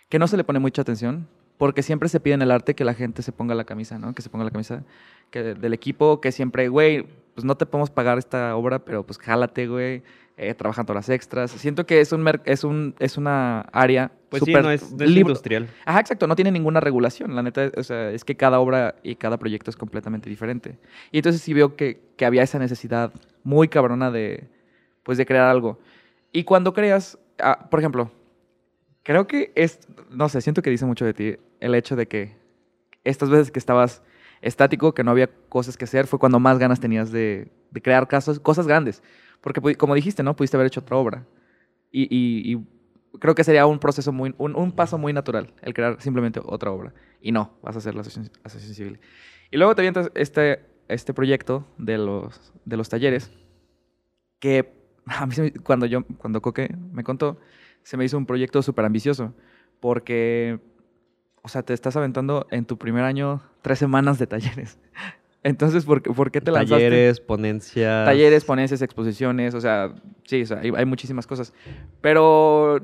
que 0.08 0.18
no 0.18 0.26
se 0.26 0.36
le 0.36 0.44
pone 0.44 0.58
mucha 0.58 0.82
atención, 0.82 1.28
porque 1.58 1.82
siempre 1.82 2.08
se 2.08 2.20
pide 2.20 2.34
en 2.34 2.42
el 2.42 2.50
arte 2.50 2.74
que 2.74 2.84
la 2.84 2.94
gente 2.94 3.22
se 3.22 3.32
ponga 3.32 3.54
la 3.54 3.64
camisa, 3.64 3.98
¿no? 3.98 4.14
Que 4.14 4.22
se 4.22 4.30
ponga 4.30 4.44
la 4.44 4.50
camisa 4.50 4.84
que, 5.30 5.42
del 5.54 5.74
equipo, 5.74 6.20
que 6.20 6.32
siempre, 6.32 6.68
güey, 6.68 7.06
pues 7.38 7.44
no 7.44 7.56
te 7.56 7.66
podemos 7.66 7.88
pagar 7.88 8.18
esta 8.18 8.56
obra, 8.56 8.80
pero 8.80 9.06
pues 9.06 9.16
jálate, 9.16 9.68
güey. 9.68 10.02
eh, 10.36 10.54
trabajan 10.54 10.84
horas 10.88 11.08
extras. 11.08 11.52
Siento 11.52 11.86
que 11.86 12.00
es, 12.00 12.10
un 12.10 12.28
es, 12.44 12.64
un, 12.64 12.96
es 12.98 13.16
una 13.16 13.60
área 13.72 14.10
Pues 14.28 14.42
sí, 14.42 14.50
súper 14.50 14.64
no 14.64 14.72
es, 14.72 14.90
no 14.92 15.04
es 15.04 15.10
libre. 15.10 15.30
industrial. 15.30 15.68
Ajá, 15.84 16.00
exacto, 16.00 16.26
no 16.26 16.34
tiene 16.34 16.50
ninguna 16.50 16.80
regulación. 16.80 17.36
La 17.36 17.42
neta, 17.44 17.70
o 17.76 17.82
sea, 17.84 18.10
es 18.10 18.24
que 18.24 18.36
cada 18.36 18.58
obra 18.58 18.96
y 19.04 19.14
cada 19.14 19.36
proyecto 19.38 19.70
es 19.70 19.76
completamente 19.76 20.28
diferente. 20.28 20.80
Y 21.12 21.18
entonces 21.18 21.40
sí 21.42 21.54
veo 21.54 21.76
que, 21.76 22.00
que 22.16 22.26
había 22.26 22.42
esa 22.42 22.58
necesidad 22.58 23.12
muy 23.44 23.68
cabrona 23.68 24.10
de, 24.10 24.48
pues, 25.04 25.16
de 25.16 25.24
crear 25.26 25.46
algo. 25.46 25.78
Y 26.32 26.42
cuando 26.42 26.72
creas, 26.72 27.18
ah, 27.38 27.68
por 27.70 27.78
ejemplo, 27.78 28.10
creo 29.04 29.28
que 29.28 29.52
es, 29.54 29.78
no 30.10 30.28
sé, 30.28 30.40
siento 30.40 30.60
que 30.60 30.70
dice 30.70 30.86
mucho 30.86 31.04
de 31.04 31.14
ti 31.14 31.36
el 31.60 31.76
hecho 31.76 31.94
de 31.94 32.08
que 32.08 32.36
estas 33.04 33.30
veces 33.30 33.52
que 33.52 33.60
estabas 33.60 34.02
estático, 34.40 34.94
que 34.94 35.04
no 35.04 35.10
había 35.10 35.28
cosas 35.48 35.76
que 35.76 35.84
hacer, 35.84 36.06
fue 36.06 36.18
cuando 36.18 36.40
más 36.40 36.58
ganas 36.58 36.80
tenías 36.80 37.10
de, 37.10 37.50
crear 37.82 38.08
casos, 38.08 38.40
cosas 38.40 38.66
grandes. 38.66 39.02
Porque, 39.40 39.60
pu- 39.60 39.76
como 39.76 39.94
dijiste, 39.94 40.22
¿no? 40.22 40.36
Pudiste 40.36 40.56
haber 40.56 40.66
hecho 40.66 40.80
otra 40.80 40.96
obra. 40.96 41.26
Y, 41.90 42.58
creo 43.20 43.34
que 43.34 43.44
sería 43.44 43.66
un 43.66 43.78
proceso 43.78 44.12
muy, 44.12 44.34
un, 44.38 44.72
paso 44.72 44.98
muy 44.98 45.12
natural, 45.12 45.52
el 45.62 45.74
crear 45.74 46.00
simplemente 46.00 46.40
otra 46.44 46.70
obra. 46.70 46.92
Y 47.20 47.32
no, 47.32 47.58
vas 47.62 47.74
a 47.76 47.78
hacer 47.78 47.94
la 47.94 48.02
asociación, 48.02 48.30
asociación 48.44 48.74
civil. 48.74 49.00
Y 49.50 49.56
luego 49.56 49.74
te 49.74 49.80
avientas 49.80 50.10
este, 50.14 50.66
este 50.88 51.14
proyecto 51.14 51.66
de 51.78 51.98
los, 51.98 52.52
de 52.64 52.76
los 52.76 52.88
talleres, 52.88 53.30
que 54.38 54.72
a 55.06 55.26
mí 55.26 55.34
cuando, 55.62 55.86
yo, 55.86 56.04
cuando 56.18 56.42
Coque 56.42 56.74
me 56.92 57.04
contó, 57.04 57.38
se 57.82 57.96
me 57.96 58.04
hizo 58.04 58.18
un 58.18 58.26
proyecto 58.26 58.62
súper 58.62 58.84
ambicioso, 58.84 59.34
porque, 59.80 60.60
o 61.48 61.50
sea, 61.50 61.62
te 61.62 61.72
estás 61.72 61.96
aventando 61.96 62.46
en 62.50 62.66
tu 62.66 62.76
primer 62.76 63.04
año 63.04 63.40
tres 63.62 63.78
semanas 63.78 64.18
de 64.18 64.26
talleres. 64.26 64.78
Entonces, 65.42 65.86
¿por, 65.86 66.02
qué- 66.02 66.10
por 66.10 66.30
qué 66.30 66.42
te 66.42 66.50
lanzaste? 66.50 66.74
Talleres, 66.84 67.20
ponencias. 67.20 68.04
Talleres, 68.04 68.44
ponencias, 68.44 68.82
exposiciones, 68.82 69.54
o 69.54 69.60
sea, 69.62 69.94
sí, 70.26 70.42
o 70.42 70.46
sea, 70.46 70.58
hay, 70.58 70.72
hay 70.76 70.84
muchísimas 70.84 71.26
cosas. 71.26 71.54
Pero 72.02 72.78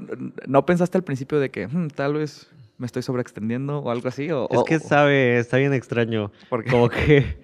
¿no 0.46 0.64
pensaste 0.64 0.96
al 0.96 1.04
principio 1.04 1.38
de 1.40 1.50
que 1.50 1.66
"Hmm, 1.66 1.88
tal 1.88 2.14
vez 2.14 2.48
me 2.78 2.86
estoy 2.86 3.02
sobreextendiendo 3.02 3.80
o 3.80 3.90
algo 3.90 4.08
así? 4.08 4.30
O, 4.30 4.48
Es 4.50 4.58
o- 4.60 4.64
que 4.64 4.78
sabe, 4.78 5.36
está 5.38 5.58
bien 5.58 5.74
extraño. 5.74 6.32
¿Por 6.48 6.64
qué? 6.64 6.70
Como 6.70 6.88
que 6.88 7.36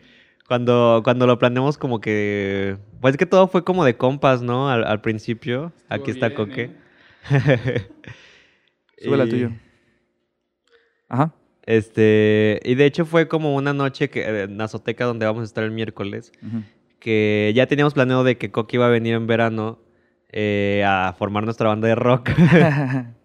cuando, 0.49 1.03
cuando 1.05 1.27
lo 1.27 1.39
planeamos 1.39 1.77
como 1.77 2.01
que... 2.01 2.79
Pues 3.03 3.19
que 3.19 3.27
todo 3.27 3.47
fue 3.47 3.63
como 3.63 3.85
de 3.85 3.97
compas, 3.99 4.41
¿no? 4.43 4.71
Al, 4.71 4.85
al 4.85 5.03
principio. 5.03 5.73
Aquí 5.91 6.13
está 6.13 6.33
Coque. 6.35 6.71
¿eh? 7.31 7.87
Súbele 8.99 9.23
al 9.25 9.29
Y- 9.29 9.31
tuyo. 9.33 9.51
Ajá. 11.11 11.35
Este, 11.67 12.59
y 12.65 12.75
de 12.75 12.87
hecho 12.87 13.05
fue 13.05 13.29
como 13.29 13.55
una 13.55 13.75
noche 13.75 14.09
que, 14.09 14.21
eh, 14.23 14.43
en 14.45 14.59
Azoteca 14.61 15.05
donde 15.05 15.27
vamos 15.27 15.43
a 15.43 15.45
estar 15.45 15.63
el 15.63 15.71
miércoles, 15.73 16.33
que 16.99 17.53
ya 17.55 17.67
teníamos 17.67 17.93
planeado 17.95 18.25
de 18.25 18.39
que 18.39 18.51
Coque 18.51 18.77
iba 18.79 18.87
a 18.87 18.91
venir 18.91 19.15
en 19.15 19.27
verano 19.27 19.79
eh, 20.33 20.83
a 20.87 21.15
formar 21.19 21.45
nuestra 21.45 21.69
banda 21.69 21.87
de 21.89 21.95
rock. 21.95 22.31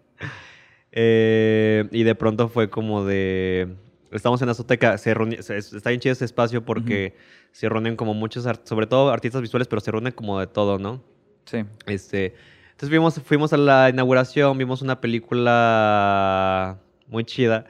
Eh, 0.98 1.84
y 1.92 2.04
de 2.04 2.14
pronto 2.14 2.48
fue 2.48 2.70
como 2.70 3.04
de... 3.04 3.74
Estamos 4.12 4.40
en 4.40 4.48
Azoteca, 4.48 4.96
se 4.96 5.14
reuni- 5.14 5.42
se- 5.42 5.58
es- 5.58 5.72
está 5.74 5.90
bien 5.90 6.00
chido 6.00 6.14
ese 6.14 6.24
espacio 6.24 6.64
porque 6.64 7.14
se 7.52 7.68
reúnen 7.68 7.96
como 7.96 8.14
muchos, 8.14 8.46
sobre 8.64 8.86
todo 8.86 9.10
artistas 9.10 9.42
visuales, 9.42 9.68
pero 9.68 9.80
se 9.80 9.90
reúnen 9.90 10.12
como 10.14 10.40
de 10.40 10.46
todo, 10.46 10.78
¿no? 10.78 11.02
sí. 11.44 11.64
Este, 11.86 12.34
entonces 12.70 12.88
vimos, 12.88 13.20
fuimos 13.22 13.52
a 13.52 13.56
la 13.58 13.90
inauguración, 13.90 14.56
vimos 14.56 14.80
una 14.80 15.00
película 15.00 16.78
muy 17.08 17.24
chida 17.24 17.66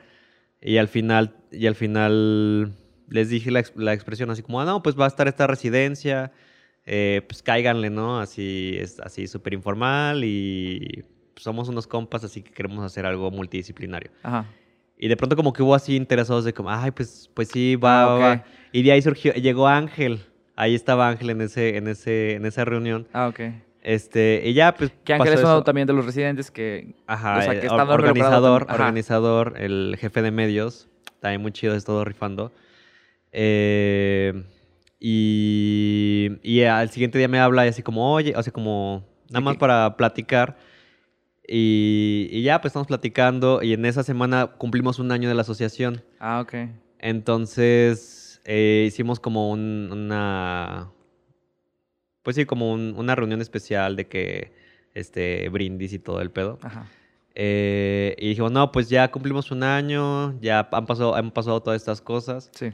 y 0.66 0.78
al 0.78 0.88
final, 0.88 1.34
y 1.52 1.66
al 1.66 1.74
final 1.76 2.72
les 3.08 3.30
dije 3.30 3.50
la, 3.50 3.64
la 3.76 3.92
expresión 3.92 4.30
así 4.30 4.42
como, 4.42 4.60
ah, 4.60 4.64
no, 4.64 4.82
pues 4.82 4.98
va 4.98 5.04
a 5.04 5.08
estar 5.08 5.28
esta 5.28 5.46
residencia, 5.46 6.32
eh, 6.84 7.22
pues 7.28 7.42
cáiganle, 7.42 7.88
¿no? 7.88 8.18
Así, 8.20 8.76
es 8.78 8.98
así 9.00 9.28
súper 9.28 9.54
informal 9.54 10.24
y 10.24 11.04
somos 11.36 11.68
unos 11.68 11.86
compas, 11.86 12.24
así 12.24 12.42
que 12.42 12.50
queremos 12.50 12.84
hacer 12.84 13.06
algo 13.06 13.30
multidisciplinario. 13.30 14.10
Ajá. 14.22 14.46
Y 14.98 15.08
de 15.08 15.16
pronto 15.16 15.36
como 15.36 15.52
que 15.52 15.62
hubo 15.62 15.74
así 15.74 15.94
interesados 15.94 16.44
de 16.44 16.52
como, 16.52 16.70
ay, 16.70 16.90
pues, 16.90 17.30
pues 17.34 17.48
sí, 17.48 17.76
va, 17.76 18.02
Ah, 18.02 18.06
va, 18.06 18.14
ok. 18.16 18.20
va". 18.22 18.44
Y 18.72 18.82
de 18.82 18.92
ahí 18.92 19.02
surgió, 19.02 19.32
llegó 19.34 19.68
Ángel. 19.68 20.20
Ahí 20.56 20.74
estaba 20.74 21.08
Ángel 21.08 21.30
en, 21.30 21.42
ese, 21.42 21.76
en, 21.76 21.86
ese, 21.86 22.32
en 22.34 22.46
esa 22.46 22.64
reunión. 22.64 23.06
Ah, 23.12 23.28
ok. 23.28 23.40
Este, 23.86 24.42
y 24.44 24.52
ya, 24.52 24.74
pues. 24.74 24.90
Que 25.04 25.12
Ángel 25.12 25.34
pasó 25.34 25.42
es 25.46 25.48
uno 25.48 25.62
también 25.62 25.86
de 25.86 25.92
los 25.92 26.04
residentes 26.04 26.50
que... 26.50 26.96
Ajá, 27.06 27.38
o 27.38 27.42
sea, 27.42 27.52
eh, 27.54 27.60
que 27.60 27.68
organizador. 27.68 28.64
Ajá. 28.64 28.74
organizador, 28.74 29.54
el 29.58 29.96
jefe 29.96 30.22
de 30.22 30.32
medios. 30.32 30.88
También 31.20 31.40
muy 31.40 31.52
chido, 31.52 31.72
es 31.76 31.84
todo 31.84 32.04
rifando. 32.04 32.50
Eh, 33.30 34.42
y, 34.98 36.32
y 36.42 36.62
al 36.64 36.90
siguiente 36.90 37.16
día 37.18 37.28
me 37.28 37.38
habla 37.38 37.64
y 37.64 37.68
así 37.68 37.84
como, 37.84 38.12
oye, 38.12 38.34
o 38.36 38.42
sea, 38.42 38.52
como, 38.52 39.04
nada 39.30 39.40
más 39.40 39.56
para 39.56 39.96
platicar. 39.96 40.56
Y, 41.46 42.26
y 42.32 42.42
ya, 42.42 42.60
pues 42.60 42.70
estamos 42.72 42.88
platicando. 42.88 43.62
Y 43.62 43.72
en 43.72 43.84
esa 43.84 44.02
semana 44.02 44.48
cumplimos 44.48 44.98
un 44.98 45.12
año 45.12 45.28
de 45.28 45.36
la 45.36 45.42
asociación. 45.42 46.02
Ah, 46.18 46.40
ok. 46.40 46.54
Entonces, 46.98 48.40
eh, 48.46 48.84
hicimos 48.88 49.20
como 49.20 49.48
un- 49.52 49.90
una. 49.92 50.90
Pues 52.26 52.34
sí, 52.34 52.44
como 52.44 52.72
un- 52.72 52.92
una 52.98 53.14
reunión 53.14 53.40
especial 53.40 53.94
de 53.94 54.08
que. 54.08 54.50
Este, 54.94 55.48
brindis 55.48 55.92
y 55.92 56.00
todo 56.00 56.20
el 56.20 56.30
pedo. 56.32 56.58
Ajá. 56.60 56.86
Eh, 57.36 58.16
y 58.18 58.30
dijimos, 58.30 58.50
no, 58.50 58.72
pues 58.72 58.88
ya 58.88 59.10
cumplimos 59.12 59.52
un 59.52 59.62
año, 59.62 60.36
ya 60.40 60.68
han 60.72 60.86
pasado, 60.86 61.14
han 61.14 61.30
pasado 61.30 61.62
todas 61.62 61.80
estas 61.80 62.00
cosas. 62.00 62.50
Sí. 62.52 62.72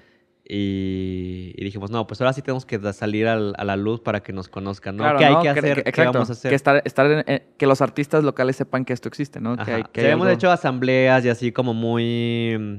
Y, 0.49 1.52
y 1.56 1.64
dijimos, 1.64 1.90
no, 1.90 2.06
pues 2.06 2.21
ahora 2.21 2.32
sí 2.32 2.40
tenemos 2.42 2.64
que 2.64 2.78
salir 2.92 3.26
al- 3.26 3.54
a 3.59 3.64
la 3.64 3.76
luz 3.76 4.00
para 4.00 4.23
que 4.23 4.32
nos 4.32 4.49
conozcan, 4.49 4.97
¿no? 4.97 5.02
Claro, 5.04 5.18
¿Qué 5.18 5.25
hay 5.25 5.32
¿no? 5.35 5.42
que 5.42 5.52
Que- 5.52 5.59
hacer? 5.59 5.75
que- 5.76 5.82
¿Qué 5.82 5.88
exacto, 5.90 6.12
vamos 6.14 6.30
a 6.30 6.32
hacer? 6.32 6.49
Que, 6.50 6.54
estar, 6.54 6.82
estar 6.85 7.11
en- 7.11 7.25
eh, 7.26 7.42
que 7.59 7.66
los 7.66 7.80
artistas 7.82 8.23
locales 8.25 8.56
sepan 8.56 8.85
que 8.85 8.92
esto 8.92 9.09
existe, 9.09 9.40
¿no? 9.40 9.56
Que 9.56 9.62
Ajá. 9.62 9.75
hay, 9.76 9.82
que 9.92 10.00
Sí, 10.00 10.06
hay 10.06 10.12
hemos 10.12 10.26
algo- 10.28 10.37
hecho 10.38 10.50
asambleas 10.50 11.25
y 11.25 11.28
así 11.28 11.52
como 11.52 11.75
muy 11.75 12.56
mm, 12.59 12.75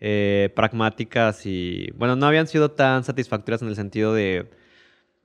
eh, 0.00 0.50
pragmáticas 0.56 1.44
y 1.44 1.90
bueno, 1.96 2.16
no 2.16 2.26
habían 2.26 2.46
sido 2.46 2.70
tan 2.70 3.04
satisfactorias 3.04 3.62
en 3.62 3.68
el 3.68 3.76
sentido 3.76 4.14
de 4.14 4.48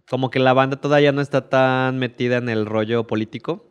como 0.10 0.30
que 0.30 0.40
la 0.40 0.54
banda 0.54 0.78
todavía 0.78 1.12
no 1.12 1.22
está 1.22 1.50
tan 1.50 1.98
metida 1.98 2.38
en 2.38 2.50
el 2.50 2.66
rollo 2.66 3.08
político. 3.08 3.66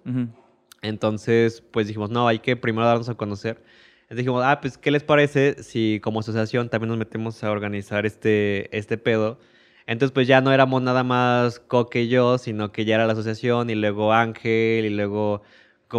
Entonces, 0.83 1.63
pues 1.71 1.87
dijimos, 1.87 2.11
no, 2.11 2.27
hay 2.29 2.41
que 2.41 2.57
primero 2.57 2.87
darnos 2.87 3.09
a 3.09 3.15
conocer. 3.15 3.63
Entonces 4.03 4.17
dijimos, 4.19 4.43
ah, 4.45 4.61
pues, 4.61 4.77
¿qué 4.79 4.91
les 4.91 5.05
parece 5.05 5.63
si 5.63 6.01
como 6.03 6.21
asociación 6.21 6.69
también 6.69 6.89
nos 6.89 6.99
metemos 6.99 7.43
a 7.45 7.51
organizar 7.51 8.05
este, 8.07 8.77
este 8.77 8.99
pedo? 8.99 9.39
Entonces, 9.87 10.13
pues 10.13 10.27
ya 10.29 10.41
no 10.41 10.53
éramos 10.53 10.83
nada 10.83 11.03
más 11.05 11.61
Coque 11.61 12.03
y 12.03 12.09
yo, 12.09 12.39
sino 12.39 12.73
que 12.73 12.85
ya 12.85 12.97
era 12.97 13.07
la 13.07 13.13
asociación 13.13 13.71
y 13.71 13.75
luego 13.75 14.13
Ángel 14.13 14.85
y 14.85 14.91
luego... 14.91 15.43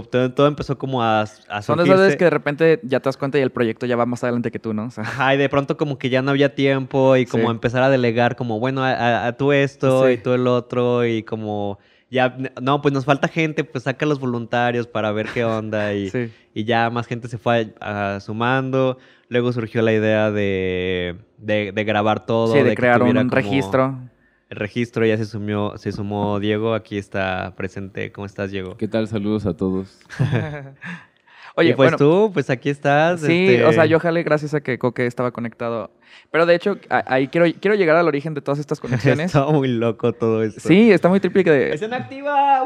Todo, 0.02 0.48
empezó 0.48 0.78
como 0.78 1.04
a, 1.04 1.22
a 1.22 1.62
Son 1.62 1.78
de 1.78 1.84
esas 1.84 1.98
veces 1.98 2.14
surgirse. 2.14 2.18
que 2.18 2.24
de 2.24 2.30
repente 2.30 2.80
ya 2.84 3.00
te 3.00 3.06
das 3.10 3.18
cuenta 3.18 3.38
y 3.38 3.42
el 3.42 3.52
proyecto 3.52 3.86
ya 3.86 3.96
va 3.96 4.06
más 4.06 4.24
adelante 4.24 4.50
que 4.52 4.60
tú, 4.60 4.74
¿no? 4.74 4.86
O 4.86 4.92
sea, 4.92 5.04
Ajá, 5.04 5.36
y 5.36 5.38
de 5.38 5.48
pronto 5.50 5.78
como 5.78 5.98
que 5.98 6.10
ya 6.10 6.22
no 6.22 6.32
había 6.32 6.56
tiempo 6.56 7.16
y 7.16 7.26
como 7.26 7.46
Sí. 7.46 7.52
empezar 7.52 7.84
a 7.84 7.90
delegar 7.90 8.36
como, 8.36 8.60
bueno, 8.60 8.84
a, 8.84 8.92
a- 8.92 9.28
a 9.28 9.38
tú 9.38 9.52
esto 9.52 10.08
Sí. 10.08 10.14
y 10.14 10.18
tú 10.18 10.34
el 10.34 10.48
otro 10.48 11.06
y 11.06 11.24
como 11.24 11.78
ya, 12.10 12.36
no, 12.62 12.82
pues 12.82 12.94
nos 12.94 13.06
falta 13.06 13.28
gente, 13.28 13.64
pues 13.64 13.86
saca 13.86 14.06
a 14.06 14.08
los 14.10 14.20
voluntarios 14.20 14.86
para 14.88 15.12
ver 15.12 15.28
qué 15.34 15.46
onda 15.46 15.94
y, 15.94 16.10
sí. 16.12 16.32
y 16.54 16.64
ya 16.64 16.90
más 16.90 17.08
gente 17.08 17.28
se 17.28 17.38
fue 17.38 17.74
ah, 17.82 18.20
sumando. 18.22 18.98
Luego 19.30 19.52
surgió 19.52 19.82
la 19.82 19.94
idea 19.94 20.30
de, 20.30 21.16
de, 21.38 21.72
de 21.74 21.84
grabar 21.84 22.26
todo. 22.26 22.54
Sí, 22.54 22.62
de 22.62 22.76
crear 22.76 23.02
un 23.02 23.16
como 23.16 23.30
registro. 23.32 24.00
Registro 24.56 25.06
ya 25.06 25.18
se 25.18 25.26
sumió, 25.26 25.74
se 25.78 25.92
sumó 25.92 26.40
Diego, 26.40 26.74
aquí 26.74 26.98
está 26.98 27.54
presente. 27.56 28.12
¿Cómo 28.12 28.26
estás, 28.26 28.52
Diego? 28.52 28.78
¿Qué 28.78 28.88
tal? 28.88 29.08
Saludos 29.08 29.46
a 29.46 29.56
todos. 29.56 30.00
Oye, 31.56 31.70
y 31.70 31.74
pues 31.74 31.92
bueno, 31.92 31.98
tú, 31.98 32.32
pues 32.34 32.50
aquí 32.50 32.70
estás. 32.70 33.22
sí, 33.22 33.46
este, 33.48 33.66
o 33.66 33.72
sea, 33.74 33.86
yo 33.86 34.00
jalé 34.00 34.24
gracias 34.24 34.56
a 34.56 34.62
que 34.62 34.80
Coque 34.80 35.06
estaba 35.06 35.32
conectado. 35.32 35.92
Pero 36.32 36.48
de 36.48 36.56
hecho, 36.56 36.78
a- 36.90 37.04
ahí 37.14 37.28
quiero, 37.28 37.46
quiero 37.62 37.76
llegar 37.76 37.96
al 37.96 38.08
origen 38.08 38.34
de 38.34 38.42
todas 38.42 38.58
estas 38.58 38.80
conexiones. 38.82 39.28
Está 39.28 39.46
muy 39.46 39.68
loco 39.68 40.14
todo 40.14 40.42
esto. 40.44 40.62
sí, 40.62 40.92
está 40.92 41.10
muy 41.10 41.20
triple 41.20 41.44
que 41.44 41.52
de... 41.52 41.74
¡Escena 41.76 41.98
activa! 41.98 42.66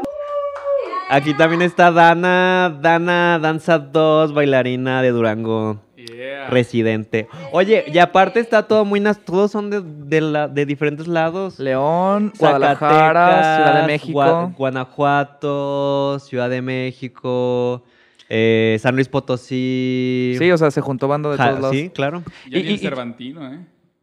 Aquí 1.10 1.34
también 1.34 1.62
está 1.62 1.90
Dana, 1.90 2.78
Dana 2.82 3.38
Danza 3.38 3.78
2, 3.78 4.32
bailarina 4.34 5.00
de 5.02 5.10
Durango, 5.10 5.82
Yeah. 6.18 6.48
residente. 6.50 7.28
Oye, 7.52 7.84
y 7.86 7.98
aparte 7.98 8.40
está 8.40 8.64
todo 8.64 8.84
muy... 8.84 8.98
nas- 8.98 9.20
Todos 9.24 9.52
son 9.52 9.70
de, 9.70 9.80
de, 9.82 10.20
la- 10.20 10.48
de 10.48 10.66
diferentes 10.66 11.06
lados. 11.06 11.60
León, 11.60 12.32
Guadalajara, 12.36 13.56
Ciudad 13.56 13.80
de 13.82 13.86
México. 13.86 14.18
Gua- 14.18 14.54
Guanajuato, 14.56 16.18
Ciudad 16.18 16.50
de 16.50 16.60
México, 16.60 17.84
eh, 18.28 18.78
San 18.80 18.96
Luis 18.96 19.08
Potosí. 19.08 20.34
Sí, 20.38 20.50
o 20.50 20.58
sea, 20.58 20.70
se 20.72 20.80
juntó 20.80 21.06
bando 21.06 21.30
de 21.30 21.36
Ja- 21.36 21.50
todos 21.50 21.60
lados. 21.60 21.76
Sí, 21.76 21.90
claro. 21.90 22.22
Ya 22.50 22.58
Y- 22.58 22.72
y- 22.72 22.78
Cervantino, 22.78 23.46
¿eh? 23.52 23.60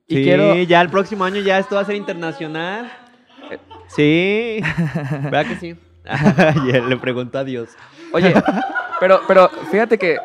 Y 0.07 0.15
sí, 0.17 0.23
quiero- 0.23 0.55
ya 0.63 0.81
el 0.81 0.89
próximo 0.89 1.23
año 1.25 1.41
ya 1.41 1.59
esto 1.59 1.75
va 1.75 1.81
a 1.81 1.85
ser 1.85 1.95
internacional. 1.95 2.89
Sí, 3.87 4.59
¿verdad 5.23 5.45
que 5.47 5.55
sí? 5.57 5.75
y 6.67 6.75
él 6.75 6.87
le 6.89 6.97
preguntó 6.97 7.39
a 7.39 7.43
Dios. 7.43 7.69
Oye, 8.13 8.33
pero, 8.99 9.19
pero 9.27 9.49
fíjate 9.71 9.97
que, 9.97 10.17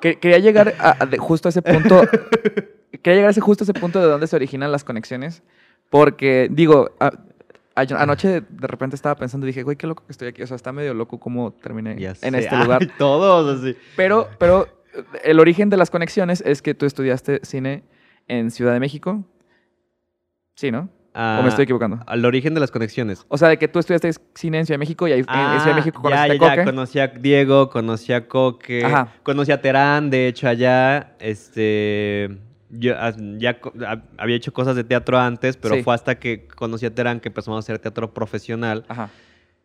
que 0.00 0.18
quería 0.18 0.38
llegar 0.38 0.74
a, 0.78 1.02
a 1.02 1.06
de- 1.06 1.18
justo 1.18 1.48
a 1.48 1.50
ese 1.50 1.62
punto. 1.62 2.00
quería 3.02 3.14
llegar 3.16 3.28
a 3.28 3.30
ese, 3.30 3.40
justo 3.40 3.62
a 3.62 3.66
ese 3.66 3.74
punto 3.74 4.00
de 4.00 4.06
donde 4.06 4.26
se 4.26 4.36
originan 4.36 4.72
las 4.72 4.84
conexiones. 4.84 5.42
Porque, 5.88 6.48
digo, 6.50 6.90
a- 7.00 7.12
Ay- 7.76 7.86
Anoche 7.96 8.42
de 8.42 8.66
repente 8.66 8.96
estaba 8.96 9.14
pensando 9.14 9.46
y 9.46 9.50
dije, 9.50 9.62
güey, 9.62 9.76
qué 9.76 9.86
loco 9.86 10.04
que 10.04 10.12
estoy 10.12 10.28
aquí. 10.28 10.42
O 10.42 10.46
sea, 10.46 10.56
está 10.56 10.72
medio 10.72 10.92
loco 10.92 11.18
cómo 11.20 11.52
terminé 11.52 11.96
Ya 11.98 12.14
en 12.22 12.34
este 12.34 12.54
Ay, 12.54 12.62
lugar. 12.64 12.88
todos 12.98 13.58
así. 13.60 13.76
Pero, 13.96 14.28
pero 14.38 14.66
el 15.22 15.38
origen 15.38 15.70
de 15.70 15.76
las 15.76 15.88
conexiones 15.88 16.42
es 16.44 16.62
que 16.62 16.74
tú 16.74 16.84
estudiaste 16.84 17.40
cine 17.44 17.84
en 18.28 18.50
Ciudad 18.50 18.72
de 18.72 18.80
México. 18.80 19.24
Sí, 20.56 20.70
¿no? 20.72 20.90
¿O 21.12 21.18
Ah, 21.18 21.40
me 21.42 21.48
estoy 21.48 21.64
equivocando? 21.64 21.98
Al 22.06 22.24
origen 22.24 22.54
de 22.54 22.60
las 22.60 22.70
conexiones. 22.70 23.24
O 23.28 23.36
sea, 23.36 23.48
de 23.48 23.58
que 23.58 23.66
tú 23.66 23.80
estudiaste 23.80 24.12
cine 24.34 24.60
en 24.60 24.66
Ciudad 24.66 24.74
de 24.76 24.78
México 24.78 25.08
y 25.08 25.12
ahí 25.12 25.20
en- 25.20 25.26
en 25.28 25.60
Ciudad 25.60 25.66
de 25.66 25.74
México 25.74 26.00
Ah, 26.04 26.10
ya, 26.10 26.10
conociste 26.10 26.38
ya, 26.38 26.46
a 26.46 26.50
ya, 26.50 26.56
Coque. 26.56 26.64
Conocí 26.70 26.98
a 27.00 27.06
Diego, 27.08 27.70
conocí 27.70 28.12
a 28.12 28.28
Coque, 28.28 28.84
Ajá. 28.84 29.08
conocí 29.24 29.50
a 29.50 29.60
Terán, 29.60 30.08
de 30.10 30.28
hecho, 30.28 30.48
allá. 30.48 31.14
Este. 31.18 32.38
Yo 32.72 32.94
ah, 32.96 33.12
ya 33.38 33.58
ah, 33.84 34.02
había 34.18 34.36
hecho 34.36 34.52
cosas 34.52 34.76
de 34.76 34.84
teatro 34.84 35.18
antes, 35.18 35.56
pero 35.56 35.74
Sí. 35.74 35.82
fue 35.82 35.92
hasta 35.94 36.20
que 36.20 36.46
conocí 36.46 36.86
a 36.86 36.94
Terán 36.94 37.18
que 37.18 37.28
empezamos 37.28 37.56
a 37.56 37.58
hacer 37.60 37.80
teatro 37.80 38.14
profesional. 38.14 38.84
Ajá. 38.88 39.10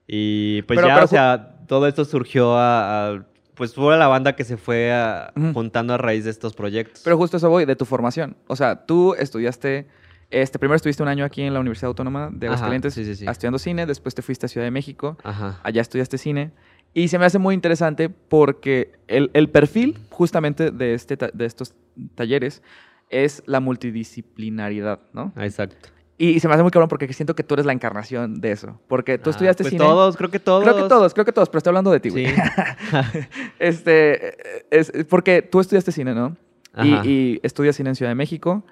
Y 0.08 0.64
pues 0.64 0.78
Pero- 0.78 0.88
ya, 0.88 0.94
pero 0.96 1.06
o 1.06 1.10
sea, 1.10 1.56
todo 1.68 1.88
esto 1.88 2.06
surgió 2.06 2.56
a, 2.58 3.10
a- 3.14 3.26
Pues 3.54 3.74
fue 3.74 3.96
la 3.98 4.08
banda 4.08 4.36
que 4.36 4.44
se 4.44 4.58
fue 4.58 4.92
a- 4.92 5.32
juntando 5.54 5.94
a 5.94 5.98
raíz 5.98 6.26
de 6.26 6.30
estos 6.32 6.54
proyectos. 6.54 7.02
Pero 7.06 7.16
justo 7.18 7.38
eso 7.38 7.50
voy, 7.50 7.66
de 7.66 7.76
tu 7.78 7.86
formación. 7.86 8.36
O 8.48 8.56
sea, 8.58 8.86
tú 8.86 9.14
estudiaste, 9.14 9.88
este, 10.32 10.60
primero 10.60 10.76
estuviste 10.76 11.02
un 11.04 11.10
año 11.10 11.24
aquí 11.26 11.42
en 11.42 11.54
la 11.54 11.60
Universidad 11.60 11.88
Autónoma 11.90 12.30
de 12.32 12.48
Aguascalientes 12.48 12.94
sí, 12.94 13.06
sí, 13.06 13.16
sí. 13.16 13.26
estudiando 13.28 13.60
cine, 13.60 13.86
después 13.86 14.16
te 14.16 14.22
fuiste 14.22 14.46
a 14.46 14.50
Ciudad 14.50 14.66
de 14.66 14.72
México, 14.72 15.18
Ajá. 15.24 15.60
allá 15.64 15.82
estudiaste 15.82 16.18
cine. 16.18 16.52
Y 16.94 17.10
se 17.10 17.20
me 17.20 17.26
hace 17.26 17.40
muy 17.40 17.54
interesante 17.54 18.10
porque 18.10 18.94
el, 19.08 19.30
el 19.34 19.50
perfil 19.50 20.00
justamente 20.10 20.72
de, 20.72 20.94
este, 20.94 21.18
de 21.34 21.46
estos 21.46 21.76
talleres 22.16 22.62
es 23.10 23.44
la 23.46 23.60
multidisciplinaridad, 23.60 25.00
¿no? 25.14 25.34
Exacto. 25.38 25.76
Y 26.18 26.40
se 26.40 26.48
me 26.48 26.54
hace 26.54 26.64
muy 26.64 26.72
cabrón 26.72 26.88
porque 26.88 27.12
siento 27.12 27.36
que 27.36 27.44
tú 27.44 27.56
eres 27.56 27.66
la 27.66 27.74
encarnación 27.74 28.40
de 28.40 28.52
eso. 28.54 28.80
Porque 28.88 29.18
tú 29.18 29.30
Ah, 29.30 29.32
estudiaste 29.32 29.64
pues 29.66 29.72
cine. 29.72 29.84
Todos, 29.84 30.16
creo 30.16 30.32
que 30.32 30.40
todos. 30.40 30.64
Creo 30.64 30.76
que 30.84 30.88
todos, 30.88 31.14
creo 31.14 31.26
que 31.26 31.34
todos, 31.34 31.50
pero 31.50 31.58
estoy 31.58 31.72
hablando 31.72 31.92
de 31.92 32.00
ti, 32.00 32.10
güey. 32.10 32.28
Sí. 32.28 32.34
Este, 33.60 34.38
es 34.76 34.92
porque 35.10 35.42
tú 35.42 35.60
estudiaste 35.60 35.92
cine, 35.92 36.14
¿no? 36.16 36.38
Y, 36.82 36.94
y 37.10 37.40
estudias 37.44 37.76
cine 37.76 37.90
en 37.90 37.96
Ciudad 37.96 38.12
de 38.12 38.16
México 38.16 38.66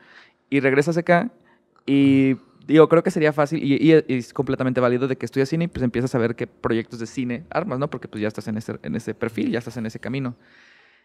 y 0.50 0.60
regresas 0.62 0.98
acá 0.98 1.32
y 1.86 2.36
digo, 2.66 2.88
creo 2.88 3.04
que 3.04 3.12
sería 3.12 3.34
fácil 3.34 3.62
y, 3.64 3.74
y- 3.76 4.04
y 4.08 4.14
es 4.18 4.34
completamente 4.34 4.80
válido 4.80 5.08
de 5.08 5.16
que 5.18 5.26
estudias 5.26 5.50
cine 5.50 5.66
y 5.66 5.68
pues 5.68 5.84
empiezas 5.84 6.14
a 6.16 6.18
ver 6.18 6.36
qué 6.36 6.48
proyectos 6.48 7.00
de 7.00 7.08
cine 7.08 7.46
armas, 7.50 7.78
¿no? 7.80 7.90
Porque 7.90 8.08
pues 8.08 8.22
ya 8.22 8.28
estás 8.28 8.48
en 8.48 8.58
ese, 8.58 8.78
en 8.84 8.96
ese 8.96 9.14
perfil, 9.14 9.52
ya 9.52 9.60
estás 9.60 9.76
en 9.78 9.86
ese 9.86 10.00
camino. 10.00 10.36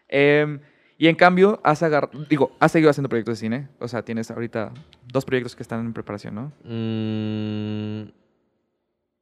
Em, 0.07 0.59
y 0.97 1.07
en 1.07 1.15
cambio, 1.15 1.59
has 1.63 1.81
agar- 1.83 2.09
digo, 2.29 2.51
has 2.59 2.71
seguido 2.71 2.89
haciendo 2.89 3.09
proyectos 3.09 3.37
de 3.39 3.45
cine. 3.45 3.67
O 3.79 3.87
sea, 3.87 4.03
tienes 4.03 4.31
ahorita 4.31 4.71
dos 5.11 5.23
proyectos 5.25 5.55
que 5.55 5.63
están 5.63 5.81
en 5.85 5.93
preparación, 5.93 6.35
¿no? 6.35 6.51
Mm, 6.63 8.09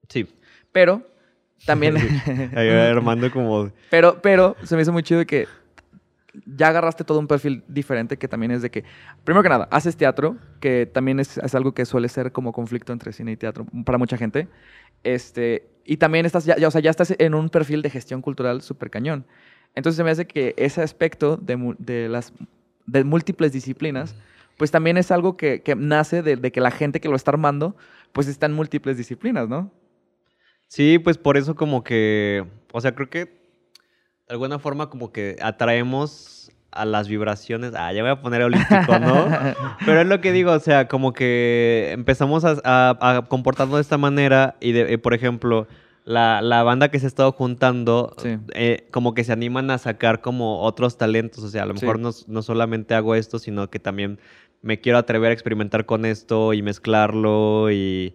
sí. 0.09 0.27
Pero 0.71 1.01
también... 1.65 1.97
Ahí 2.55 2.69
va 2.69 2.87
Armando 2.89 3.31
como... 3.31 3.71
Pero, 3.89 4.21
pero 4.21 4.55
se 4.63 4.75
me 4.75 4.81
hizo 4.83 4.91
muy 4.93 5.03
chido 5.03 5.25
que 5.25 5.47
ya 6.45 6.69
agarraste 6.69 7.03
todo 7.03 7.19
un 7.19 7.27
perfil 7.27 7.63
diferente 7.67 8.17
que 8.17 8.27
también 8.27 8.51
es 8.51 8.61
de 8.61 8.69
que, 8.69 8.83
primero 9.23 9.43
que 9.43 9.49
nada, 9.49 9.67
haces 9.71 9.97
teatro, 9.97 10.37
que 10.59 10.85
también 10.85 11.19
es, 11.19 11.37
es 11.37 11.55
algo 11.55 11.73
que 11.73 11.85
suele 11.85 12.09
ser 12.09 12.31
como 12.31 12.51
conflicto 12.51 12.93
entre 12.93 13.13
cine 13.13 13.31
y 13.31 13.37
teatro 13.37 13.65
para 13.85 13.97
mucha 13.97 14.17
gente. 14.17 14.47
Este, 15.03 15.69
y 15.85 15.97
también 15.97 16.25
estás 16.25 16.45
ya, 16.45 16.57
ya, 16.57 16.67
o 16.67 16.71
sea, 16.71 16.81
ya 16.81 16.89
estás 16.89 17.15
en 17.17 17.33
un 17.33 17.49
perfil 17.49 17.81
de 17.81 17.89
gestión 17.89 18.21
cultural 18.21 18.61
súper 18.61 18.89
cañón. 18.89 19.25
Entonces 19.75 20.03
me 20.03 20.11
hace 20.11 20.25
que 20.25 20.53
ese 20.57 20.81
aspecto 20.81 21.37
de, 21.37 21.75
de 21.79 22.09
las 22.09 22.33
de 22.85 23.03
múltiples 23.03 23.51
disciplinas, 23.51 24.15
pues 24.57 24.71
también 24.71 24.97
es 24.97 25.11
algo 25.11 25.37
que, 25.37 25.61
que 25.61 25.75
nace 25.75 26.23
de, 26.23 26.35
de 26.35 26.51
que 26.51 26.61
la 26.61 26.71
gente 26.71 26.99
que 26.99 27.09
lo 27.09 27.15
está 27.15 27.31
armando, 27.31 27.75
pues 28.11 28.27
está 28.27 28.47
en 28.47 28.53
múltiples 28.53 28.97
disciplinas, 28.97 29.47
¿no? 29.47 29.71
Sí, 30.67 30.99
pues 30.99 31.17
por 31.17 31.37
eso 31.37 31.55
como 31.55 31.83
que... 31.83 32.45
O 32.73 32.81
sea, 32.81 32.93
creo 32.93 33.09
que 33.09 33.36
de 34.27 34.33
alguna 34.33 34.59
forma 34.59 34.89
como 34.89 35.11
que 35.11 35.37
atraemos 35.41 36.51
a 36.71 36.85
las 36.85 37.07
vibraciones. 37.07 37.73
Ah, 37.75 37.91
ya 37.93 38.01
voy 38.01 38.11
a 38.11 38.21
poner 38.21 38.41
olímpico, 38.43 38.99
¿no? 38.99 39.25
Pero 39.85 40.01
es 40.01 40.07
lo 40.07 40.21
que 40.21 40.31
digo, 40.31 40.51
o 40.51 40.59
sea, 40.59 40.87
como 40.87 41.13
que 41.13 41.89
empezamos 41.91 42.43
a, 42.45 42.57
a- 42.63 42.97
a 43.17 43.21
comportarnos 43.27 43.75
de 43.77 43.81
esta 43.81 43.97
manera 43.97 44.57
y, 44.59 44.73
de, 44.73 44.97
por 44.97 45.13
ejemplo, 45.13 45.67
la, 46.03 46.41
la 46.41 46.63
banda 46.63 46.89
que 46.89 46.99
se 46.99 47.05
ha 47.05 47.07
estado 47.07 47.31
juntando, 47.31 48.13
Sí. 48.17 48.37
eh, 48.53 48.87
como 48.91 49.13
que 49.13 49.23
se 49.23 49.31
animan 49.33 49.71
a 49.71 49.77
sacar 49.77 50.21
como 50.21 50.61
otros 50.61 50.97
talentos, 50.97 51.43
o 51.43 51.47
sea, 51.49 51.63
a 51.63 51.65
lo 51.65 51.75
Sí. 51.75 51.85
mejor 51.85 51.99
no, 51.99 52.11
no 52.27 52.41
solamente 52.41 52.95
hago 52.95 53.15
esto, 53.15 53.39
sino 53.39 53.69
que 53.69 53.79
también 53.79 54.19
me 54.61 54.79
quiero 54.81 54.97
atrever 54.97 55.29
a 55.31 55.33
experimentar 55.33 55.85
con 55.85 56.05
esto 56.05 56.53
y 56.53 56.61
mezclarlo 56.61 57.71
y, 57.71 58.13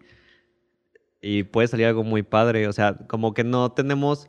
y 1.21 1.45
puede 1.45 1.69
salir 1.69 1.87
algo 1.87 2.05
muy 2.05 2.23
padre, 2.23 2.69
o 2.69 2.73
sea, 2.73 2.95
como 3.09 3.33
que 3.35 3.45
no 3.45 3.73
tenemos 3.73 4.29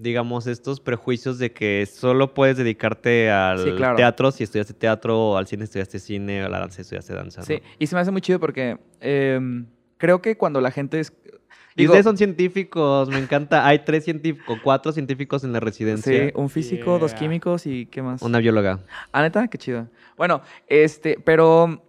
digamos, 0.00 0.46
estos 0.46 0.80
prejuicios 0.80 1.38
de 1.38 1.52
que 1.52 1.86
solo 1.86 2.32
puedes 2.32 2.56
dedicarte 2.56 3.30
al 3.30 3.62
Sí, 3.62 3.72
claro. 3.76 3.96
teatro 3.96 4.30
si 4.32 4.44
estudiaste 4.44 4.72
teatro, 4.74 5.18
o 5.30 5.36
al 5.36 5.46
cine 5.46 5.64
estudiaste 5.64 5.98
cine, 5.98 6.42
o 6.42 6.46
a 6.46 6.48
la 6.48 6.58
danza 6.60 6.80
estudiaste 6.80 7.12
danza. 7.14 7.40
¿no? 7.42 7.46
Sí, 7.46 7.60
y 7.78 7.86
se 7.86 7.94
me 7.94 8.00
hace 8.00 8.10
muy 8.10 8.20
chido 8.20 8.40
porque 8.40 8.78
em, 9.00 9.66
creo 9.98 10.22
que 10.22 10.36
cuando 10.36 10.60
la 10.60 10.70
gente 10.70 11.00
es... 11.00 11.12
Y 11.76 11.86
ustedes 11.86 12.04
son 12.04 12.16
científicos, 12.16 13.08
me 13.08 13.18
encanta. 13.18 13.66
Hay 13.66 13.80
tres 13.84 14.04
científicos, 14.04 14.58
cuatro 14.62 14.90
científicos 14.92 15.44
en 15.44 15.52
la 15.52 15.60
residencia. 15.60 16.26
Sí, 16.26 16.32
un 16.34 16.50
físico, 16.50 16.98
dos 16.98 17.14
químicos 17.14 17.64
y 17.64 17.86
qué 17.86 18.02
más. 18.02 18.20
Una 18.22 18.38
bióloga. 18.38 18.80
Ah, 19.12 19.22
neta, 19.22 19.48
qué 19.48 19.56
chido. 19.56 19.86
Bueno, 20.16 20.42
este, 20.66 21.18
pero 21.24 21.82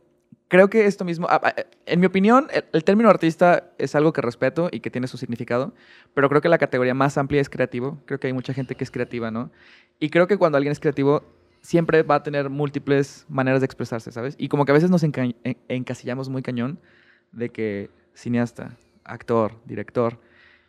creo 0.52 0.70
que 0.70 0.86
esto 0.86 1.06
mismo, 1.06 1.28
ah, 1.30 1.40
ah, 1.44 1.56
en 1.86 2.00
mi 2.02 2.06
opinión, 2.08 2.48
el, 2.54 2.66
el 2.74 2.84
término 2.84 3.10
artista 3.10 3.72
es 3.78 3.96
algo 3.96 4.12
que 4.12 4.20
respeto 4.22 4.68
y 4.72 4.82
que 4.82 4.92
tiene 4.92 5.08
su 5.08 5.18
significado, 5.18 5.74
pero 6.14 6.28
creo 6.28 6.42
que 6.42 6.50
la 6.50 6.58
categoría 6.58 6.94
más 6.94 7.18
amplia 7.18 7.40
es 7.42 7.50
creativo. 7.50 8.00
Creo 8.06 8.20
que 8.20 8.28
hay 8.28 8.34
mucha 8.34 8.54
gente 8.54 8.76
que 8.76 8.84
es 8.84 8.92
creativa, 8.92 9.32
¿no? 9.32 9.50
Y 10.00 10.10
creo 10.10 10.28
que 10.28 10.38
cuando 10.38 10.58
alguien 10.58 10.74
es 10.74 10.80
creativo, 10.82 11.24
siempre 11.62 12.04
va 12.04 12.16
a 12.16 12.24
tener 12.24 12.50
múltiples 12.50 13.26
maneras 13.30 13.62
de 13.62 13.66
expresarse, 13.66 14.12
¿sabes? 14.12 14.36
Y 14.38 14.50
como 14.50 14.66
que 14.66 14.72
a 14.74 14.76
veces 14.76 14.90
nos 14.90 15.04
enca- 15.04 15.36
en- 15.44 15.58
encasillamos 15.70 16.28
muy 16.30 16.42
cañón 16.42 16.80
de 17.32 17.50
que 17.50 17.90
cineasta, 18.14 18.76
actor, 19.06 19.54
director. 19.66 20.20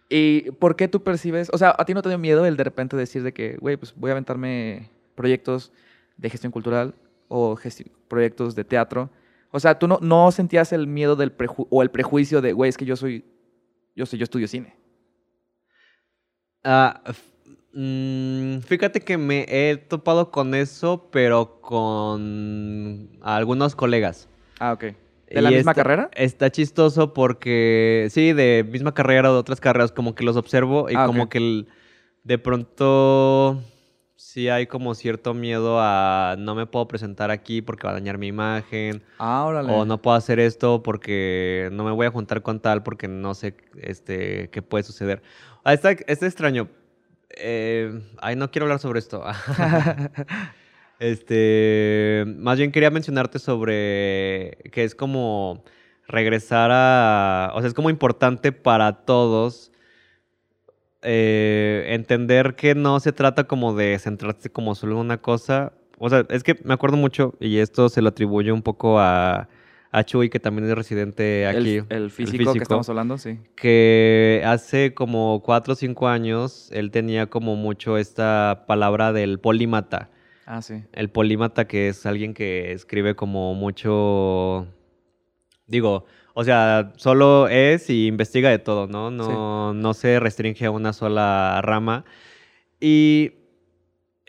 ¿Y 0.08 0.50
por 0.52 0.76
qué 0.76 0.88
tú 0.88 1.02
percibes, 1.02 1.50
o 1.52 1.58
sea, 1.58 1.74
a 1.78 1.84
ti 1.86 1.94
no 1.94 2.02
te 2.02 2.10
dio 2.10 2.18
miedo 2.18 2.46
el 2.46 2.56
de 2.56 2.64
repente 2.64 2.96
decir 2.96 3.22
de 3.22 3.32
que, 3.32 3.56
güey, 3.58 3.76
pues 3.78 3.94
voy 3.96 4.10
a 4.10 4.12
aventarme 4.12 4.90
proyectos 5.16 5.72
de 6.18 6.30
gestión 6.30 6.52
cultural 6.52 6.94
o 7.28 7.58
proyectos 8.08 8.54
de 8.54 8.64
teatro? 8.64 9.10
O 9.52 9.60
sea, 9.60 9.78
tú 9.78 9.86
no, 9.86 9.98
no 10.02 10.32
sentías 10.32 10.72
el 10.72 10.86
miedo 10.88 11.14
del 11.14 11.36
preju- 11.36 11.68
o 11.70 11.82
el 11.82 11.90
prejuicio 11.90 12.40
de, 12.40 12.52
güey, 12.52 12.68
es 12.70 12.76
que 12.76 12.84
yo 12.86 12.96
soy, 12.96 13.24
yo 13.94 14.06
soy, 14.06 14.18
yo 14.18 14.24
estudio 14.24 14.48
cine. 14.48 14.74
Ah, 16.64 17.02
mm, 17.74 18.58
fíjate 18.60 19.00
que 19.00 19.18
me 19.18 19.44
he 19.48 19.76
topado 19.76 20.30
con 20.30 20.54
eso, 20.54 21.08
pero 21.10 21.60
con 21.60 23.10
algunos 23.22 23.74
colegas. 23.76 24.28
Ah, 24.58 24.72
ok. 24.72 24.84
¿De 25.28 25.40
la 25.42 25.50
Y 25.50 25.54
misma 25.56 25.72
está- 25.72 25.82
carrera? 25.82 26.10
Está 26.14 26.50
chistoso 26.50 27.14
porque, 27.14 28.08
sí, 28.10 28.32
de 28.32 28.64
misma 28.70 28.92
carrera 28.94 29.30
o 29.30 29.34
de 29.34 29.38
otras 29.40 29.60
carreras, 29.60 29.90
como 29.92 30.14
que 30.14 30.24
los 30.24 30.36
observo 30.36 30.90
y 30.90 30.94
Ah, 30.94 31.06
como 31.06 31.28
que 31.28 31.64
de 32.22 32.38
pronto 32.38 33.62
sí 34.22 34.48
hay 34.48 34.66
como 34.66 34.94
cierto 34.94 35.34
miedo 35.34 35.78
a 35.80 36.36
no 36.38 36.54
me 36.54 36.64
puedo 36.66 36.86
presentar 36.86 37.30
aquí 37.30 37.60
porque 37.60 37.86
va 37.86 37.90
a 37.90 37.94
dañar 37.94 38.18
mi 38.18 38.28
imagen. 38.28 39.02
Ah, 39.18 39.44
órale. 39.44 39.72
O 39.72 39.84
no 39.84 40.00
puedo 40.00 40.16
hacer 40.16 40.38
esto 40.38 40.82
porque 40.82 41.68
no 41.72 41.84
me 41.84 41.90
voy 41.90 42.06
a 42.06 42.10
juntar 42.10 42.40
con 42.40 42.60
tal 42.60 42.82
porque 42.82 43.08
no 43.08 43.34
sé 43.34 43.56
este, 43.76 44.48
qué 44.50 44.62
puede 44.62 44.84
suceder. 44.84 45.22
Ah, 45.64 45.74
está, 45.74 45.90
está 45.90 46.26
extraño. 46.26 46.68
Eh, 47.30 48.00
ay, 48.20 48.36
no 48.36 48.50
quiero 48.50 48.64
hablar 48.66 48.78
sobre 48.78 49.00
esto. 49.00 49.24
este, 51.00 52.24
más 52.38 52.58
bien 52.58 52.70
quería 52.70 52.90
mencionarte 52.90 53.38
sobre 53.38 54.56
que 54.72 54.84
es 54.84 54.94
como 54.94 55.64
regresar 56.06 56.70
a, 56.72 57.52
o 57.54 57.60
sea, 57.60 57.68
es 57.68 57.74
como 57.74 57.90
importante 57.90 58.52
para 58.52 59.04
todos 59.04 59.71
eh, 61.02 61.84
entender 61.88 62.54
que 62.54 62.74
no 62.74 63.00
se 63.00 63.12
trata 63.12 63.44
como 63.44 63.74
de 63.74 63.98
centrarse 63.98 64.50
como 64.50 64.74
solo 64.74 64.94
en 64.94 64.98
una 64.98 65.18
cosa. 65.18 65.72
O 65.98 66.08
sea, 66.10 66.26
es 66.30 66.42
que 66.42 66.58
me 66.64 66.74
acuerdo 66.74 66.96
mucho, 66.96 67.34
y 67.38 67.58
esto 67.58 67.88
se 67.88 68.02
lo 68.02 68.08
atribuyo 68.08 68.54
un 68.54 68.62
poco 68.62 68.98
a, 68.98 69.48
a 69.92 70.04
Chuy, 70.04 70.30
que 70.30 70.40
también 70.40 70.68
es 70.68 70.74
residente 70.74 71.46
aquí. 71.46 71.76
el, 71.76 71.86
el 71.90 72.10
físico 72.10 72.52
que 72.52 72.58
estamos 72.58 72.88
hablando, 72.88 73.18
sí. 73.18 73.38
Que 73.54 74.42
hace 74.44 74.94
como 74.94 75.42
cuatro 75.44 75.74
o 75.74 75.76
cinco 75.76 76.08
años 76.08 76.70
él 76.72 76.90
tenía 76.90 77.26
como 77.26 77.54
mucho 77.54 77.98
esta 77.98 78.64
palabra 78.66 79.12
del 79.12 79.38
polímata. 79.38 80.10
Ah, 80.46 80.60
sí. 80.60 80.82
El 80.92 81.08
polímata 81.08 81.66
que 81.68 81.88
es 81.88 82.04
alguien 82.04 82.34
que 82.34 82.72
escribe 82.72 83.14
como 83.14 83.54
mucho... 83.54 84.66
Digo, 85.68 86.04
o 86.34 86.44
sea, 86.44 86.92
solo 86.96 87.48
es 87.48 87.88
y 87.90 88.06
investiga 88.06 88.50
de 88.50 88.58
todo, 88.58 88.86
¿no? 88.86 89.10
No, 89.10 89.74
no 89.74 89.94
se 89.94 90.18
restringe 90.20 90.66
a 90.66 90.70
una 90.70 90.92
sola 90.92 91.60
rama. 91.62 92.04
Y 92.80 93.32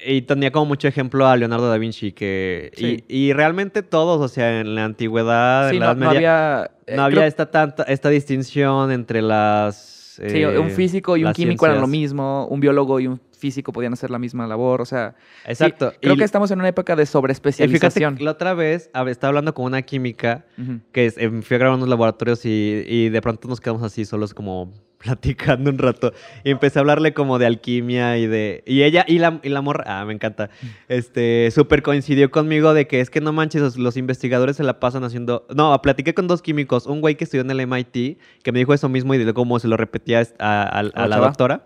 Y 0.06 0.24
tenía 0.24 0.52
como 0.52 0.66
mucho 0.66 0.88
ejemplo 0.90 1.28
a 1.28 1.38
Leonardo 1.38 1.70
da 1.70 1.78
Vinci, 1.78 2.12
que... 2.12 2.72
Sí. 2.76 3.04
Y, 3.08 3.28
y 3.30 3.34
realmente 3.34 3.84
todos, 3.84 4.20
o 4.20 4.28
sea, 4.28 4.60
en 4.60 4.76
la 4.76 4.84
antigüedad, 4.86 5.70
Sí, 5.70 5.76
en 5.78 5.80
la 5.80 5.86
no, 5.88 5.92
Edad 5.94 6.00
no 6.02 6.14
Media, 6.14 6.56
había... 6.60 6.72
eh, 6.88 6.96
no 6.98 7.04
había 7.04 7.16
creo- 7.20 7.28
esta, 7.28 7.50
tanta, 7.52 7.84
esta 7.84 8.10
distinción 8.10 8.92
entre 8.92 9.22
las... 9.22 10.02
Sí, 10.16 10.42
eh, 10.42 10.60
un 10.60 10.70
físico 10.70 11.18
y 11.18 11.24
un 11.24 11.34
químico 11.34 11.66
eran 11.66 11.82
lo 11.82 11.88
mismo, 11.88 12.48
un 12.48 12.60
biólogo 12.60 13.00
y 13.00 13.08
un 13.08 13.20
físico 13.38 13.74
podían 13.74 13.94
hacer 13.94 14.10
la 14.10 14.20
misma 14.20 14.48
labor, 14.48 14.82
o 14.82 14.86
sea... 14.86 15.16
sí, 15.46 15.52
Exacto. 15.52 15.94
creo 16.02 16.14
y, 16.14 16.18
que 16.18 16.24
estamos 16.24 16.50
en 16.52 16.60
una 16.60 16.70
época 16.70 16.96
de 16.96 17.04
fíjate 17.06 17.12
sobreespecialización. 17.12 18.18
la 18.22 18.32
otra 18.32 18.54
vez 18.54 18.90
estaba 19.08 19.30
hablando 19.30 19.54
con 19.54 19.66
una 19.66 19.82
química 19.82 20.46
que 20.92 21.08
es- 21.08 21.18
em, 21.18 21.42
fui 21.42 21.56
a 21.56 21.58
grabar 21.60 21.78
unos 21.78 21.90
laboratorios 21.90 22.46
y, 22.46 22.84
y 22.88 23.10
de 23.10 23.22
pronto 23.22 23.48
nos 23.48 23.60
quedamos 23.60 23.84
así 23.84 24.06
solos 24.06 24.34
como 24.34 24.72
platicando 25.04 25.70
un 25.70 25.78
rato. 25.78 26.14
Y 26.44 26.52
empecé 26.52 26.80
a 26.80 26.82
hablarle 26.82 27.14
como 27.14 27.40
de 27.40 27.46
alquimia 27.46 28.18
y 28.18 28.28
de 28.28 28.64
y 28.66 28.84
ella 28.84 29.06
y 29.08 29.20
la, 29.20 29.40
y 29.44 29.50
la 29.50 29.62
morra 29.62 29.84
ah 29.88 30.06
me 30.06 30.14
encanta 30.14 30.50
este 30.88 31.50
súper 31.52 31.82
coincidió 31.84 32.32
conmigo 32.32 32.74
de 32.74 32.88
que 32.88 33.00
es 33.02 33.10
que 33.10 33.22
no 33.22 33.34
manches 33.34 33.62
los, 33.62 33.78
los 33.78 33.98
investigadores 33.98 34.56
se 34.58 34.64
la 34.64 34.80
pasan 34.80 35.04
haciendo 35.04 35.46
no 35.54 35.80
platiqué 35.82 36.14
con 36.14 36.28
dos 36.28 36.42
químicos 36.42 36.86
un 36.88 37.02
güey 37.02 37.16
que 37.16 37.26
estudió 37.26 37.42
en 37.42 37.52
el 37.52 37.68
MIT 37.68 38.18
que 38.44 38.52
me 38.52 38.60
dijo 38.60 38.74
eso 38.74 38.90
mismo 38.90 39.14
y 39.14 39.18
de 39.24 39.34
cómo 39.34 39.60
se 39.60 39.68
lo 39.68 39.78
repetía 39.78 40.24
a, 40.40 40.62
a- 40.64 40.80
a 40.80 40.84
la 41.08 41.18
doctora. 41.28 41.64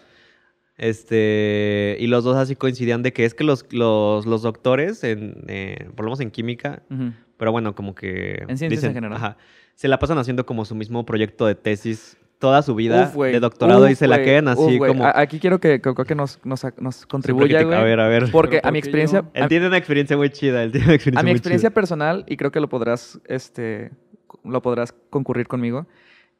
Este 0.78 1.98
y 2.00 2.06
los 2.08 2.24
dos 2.24 2.38
así 2.38 2.56
coincidían 2.56 3.02
de 3.02 3.12
que 3.12 3.26
es 3.26 3.34
que 3.34 3.44
los, 3.44 3.66
los, 3.72 4.26
los 4.28 4.44
doctores 4.44 5.04
en 5.04 5.44
eh, 5.48 5.90
por 5.96 6.06
lo 6.06 6.10
menos 6.12 6.20
en 6.20 6.30
química 6.32 6.84
pero 7.38 7.52
bueno, 7.52 7.76
como 7.76 7.94
que... 7.94 8.44
En 8.48 8.58
ciencias 8.58 8.84
en 8.84 8.94
general. 8.96 9.16
Ajá, 9.18 9.38
se 9.76 9.88
la 9.88 10.00
pasan 10.00 10.18
haciendo 10.18 10.46
como 10.48 10.66
su 10.66 10.74
mismo 10.74 11.06
proyecto 11.06 11.46
de 11.46 11.54
tesis 11.56 12.18
toda 12.40 12.62
su 12.62 12.76
vida 12.76 13.12
Uf, 13.16 13.24
de 13.26 13.40
doctorado 13.40 13.90
y 13.90 13.94
Uf, 13.94 14.00
se 14.00 14.08
la 14.08 14.18
güey. 14.18 14.26
quedan 14.28 14.48
así 14.48 14.80
Uf, 14.80 14.88
como... 14.88 15.06
A- 15.06 15.20
Aquí 15.20 15.40
quiero 15.40 15.60
que, 15.60 15.82
que, 15.82 15.94
que 15.94 16.16
nos, 16.16 16.40
nos, 16.46 16.66
nos 16.80 17.06
contribuya, 17.06 17.64
güey. 17.64 17.78
A 17.78 17.84
ver, 17.84 18.00
a 18.00 18.08
ver. 18.08 18.30
Porque 18.32 18.60
a 18.64 18.72
mi 18.72 18.80
¿por 18.80 18.84
qué 18.84 18.90
experiencia... 18.90 19.22
yo? 19.22 19.30
Él 19.34 19.48
tiene 19.48 19.68
una 19.68 19.78
experiencia 19.78 20.16
muy 20.18 20.30
chida, 20.30 20.62
él 20.64 20.72
tiene 20.72 20.86
una 20.88 20.96
experiencia 20.96 21.20
A 21.20 21.24
mi 21.24 21.32
muy 21.32 21.38
experiencia 21.38 21.70
chida. 21.70 21.74
personal, 21.74 22.24
y 22.28 22.38
creo 22.38 22.52
que 22.52 22.60
lo 22.60 22.70
podrás, 22.70 23.20
este, 23.26 23.92
lo 24.44 24.62
podrás 24.62 24.94
concurrir 25.10 25.48
conmigo. 25.48 25.88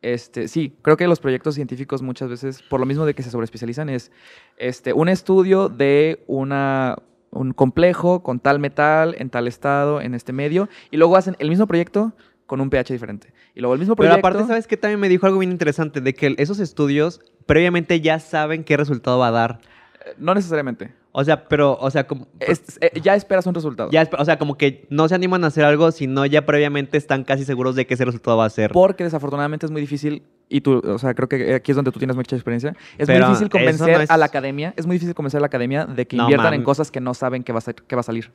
Este, 0.04 0.48
sí, 0.48 0.76
creo 0.84 0.96
que 0.96 1.08
los 1.08 1.20
proyectos 1.20 1.56
científicos 1.56 2.04
muchas 2.04 2.30
veces, 2.30 2.62
por 2.62 2.80
lo 2.80 2.86
mismo 2.86 3.06
de 3.08 3.16
que 3.16 3.24
se 3.24 3.32
sobreespecializan, 3.32 3.90
es 3.90 4.12
este, 4.58 4.94
un 4.94 5.10
estudio 5.10 5.70
de 5.70 6.24
una, 6.28 6.98
un 7.32 7.54
complejo 7.54 8.22
con 8.22 8.40
tal 8.40 8.60
metal, 8.60 9.16
en 9.18 9.32
tal 9.32 9.48
estado, 9.48 10.00
en 10.00 10.14
este 10.14 10.34
medio, 10.34 10.70
y 10.92 10.98
luego 10.98 11.18
hacen 11.18 11.36
el 11.40 11.50
mismo 11.50 11.66
proyecto 11.66 12.14
con 12.48 12.60
un 12.62 12.70
pH 12.72 12.94
diferente. 12.94 13.32
Y 13.54 13.60
luego 13.60 13.74
el 13.76 13.80
mismo 13.80 13.96
Pero 13.96 14.10
proyecto... 14.10 14.28
aparte, 14.28 14.48
¿sabes 14.48 14.66
qué? 14.66 14.76
También 14.78 15.00
me 15.00 15.10
dijo 15.10 15.28
algo 15.28 15.38
bien 15.40 15.52
interesante, 15.52 16.02
de 16.02 16.14
que 16.16 16.34
esos 16.40 16.60
estudios 16.60 17.20
previamente 17.46 18.02
ya 18.02 18.18
saben 18.20 18.64
qué 18.64 18.76
resultado 18.78 19.20
va 19.20 19.28
a 19.28 19.32
dar. 19.32 19.60
eh, 20.06 20.14
No 20.18 20.34
necesariamente. 20.34 20.92
O 21.12 21.24
sea, 21.24 21.48
pero, 21.48 21.78
o 21.82 21.90
sea, 21.90 22.06
como... 22.06 22.28
Es- 22.40 22.78
eh, 22.80 22.92
ya 23.02 23.16
esperas 23.16 23.46
un 23.48 23.54
resultado. 23.56 23.90
Ya, 23.92 24.08
o 24.18 24.24
sea, 24.26 24.38
como 24.38 24.56
que 24.56 24.86
no 24.92 25.08
se 25.08 25.16
animan 25.16 25.44
a 25.44 25.48
hacer 25.48 25.66
algo, 25.66 25.92
sino 25.92 26.26
ya 26.28 26.46
previamente 26.46 26.98
están 26.98 27.24
casi 27.24 27.44
seguros 27.44 27.76
de 27.76 27.88
que 27.88 27.96
ese 27.96 28.06
resultado 28.06 28.38
va 28.38 28.46
a 28.46 28.50
ser. 28.52 28.72
Porque 28.72 29.04
desafortunadamente 29.04 29.66
es 29.66 29.72
muy 29.72 29.82
difícil, 29.82 30.22
y 30.48 30.62
tú, 30.62 30.80
o 30.86 30.98
sea, 31.00 31.16
creo 31.16 31.28
que 31.28 31.56
aquí 31.56 31.72
es 31.72 31.76
donde 31.76 31.92
tú 31.92 31.98
tienes 31.98 32.16
mucha 32.16 32.36
experiencia, 32.36 32.76
es 33.00 33.08
Pero 33.08 33.26
muy 33.26 33.30
difícil 33.34 33.50
convencer 33.50 33.98
no 33.98 34.04
es- 34.04 34.12
a 34.12 34.18
la 34.18 34.26
academia, 34.26 34.74
es 34.78 34.86
muy 34.86 34.96
difícil 34.98 35.16
convencer 35.16 35.40
a 35.40 35.42
la 35.42 35.48
academia 35.48 35.86
de 35.86 36.06
que 36.06 36.16
No, 36.16 36.24
inviertan 36.24 36.54
en 36.54 36.64
cosas 36.64 36.92
que 36.92 37.02
no 37.02 37.14
saben 37.16 37.44
que 37.44 37.52
va 37.52 37.58
a, 37.58 37.62
ser- 37.62 37.76
que 37.76 37.96
va 37.96 38.02
a 38.02 38.04
salir. 38.04 38.32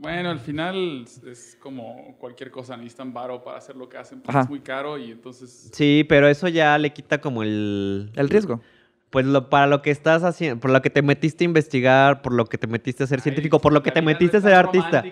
Bueno, 0.00 0.30
al 0.30 0.38
final 0.40 1.04
es- 1.30 1.58
como 1.60 2.16
cualquier 2.18 2.50
cosa, 2.50 2.74
necesitan 2.74 3.12
varo 3.12 3.44
para 3.44 3.58
hacer 3.58 3.76
lo 3.76 3.86
que 3.90 3.98
hacen, 3.98 4.22
Ajá. 4.26 4.40
es 4.40 4.48
muy 4.48 4.60
caro 4.60 4.96
y 4.96 5.10
entonces... 5.10 5.68
Sí, 5.74 6.06
pero 6.08 6.26
eso 6.26 6.48
ya 6.48 6.78
le 6.78 6.90
quita 6.94 7.20
como 7.20 7.42
el... 7.42 8.10
El 8.16 8.30
riesgo. 8.30 8.62
Pues 9.10 9.26
lo, 9.26 9.50
para 9.50 9.66
lo 9.66 9.82
que 9.82 9.90
estás 9.90 10.24
haciendo, 10.24 10.58
por 10.58 10.70
lo 10.70 10.80
que 10.80 10.88
te 10.88 11.02
metiste 11.02 11.44
a 11.44 11.46
investigar, 11.46 12.22
por 12.22 12.32
lo 12.32 12.46
que 12.46 12.56
te 12.56 12.66
metiste 12.66 13.04
a 13.04 13.06
ser 13.08 13.18
Ay, 13.18 13.24
científico, 13.24 13.58
por 13.60 13.74
lo 13.74 13.82
que 13.82 13.90
te 13.90 14.00
metiste 14.00 14.38
a 14.38 14.40
ser 14.40 14.54
artista. 14.54 15.04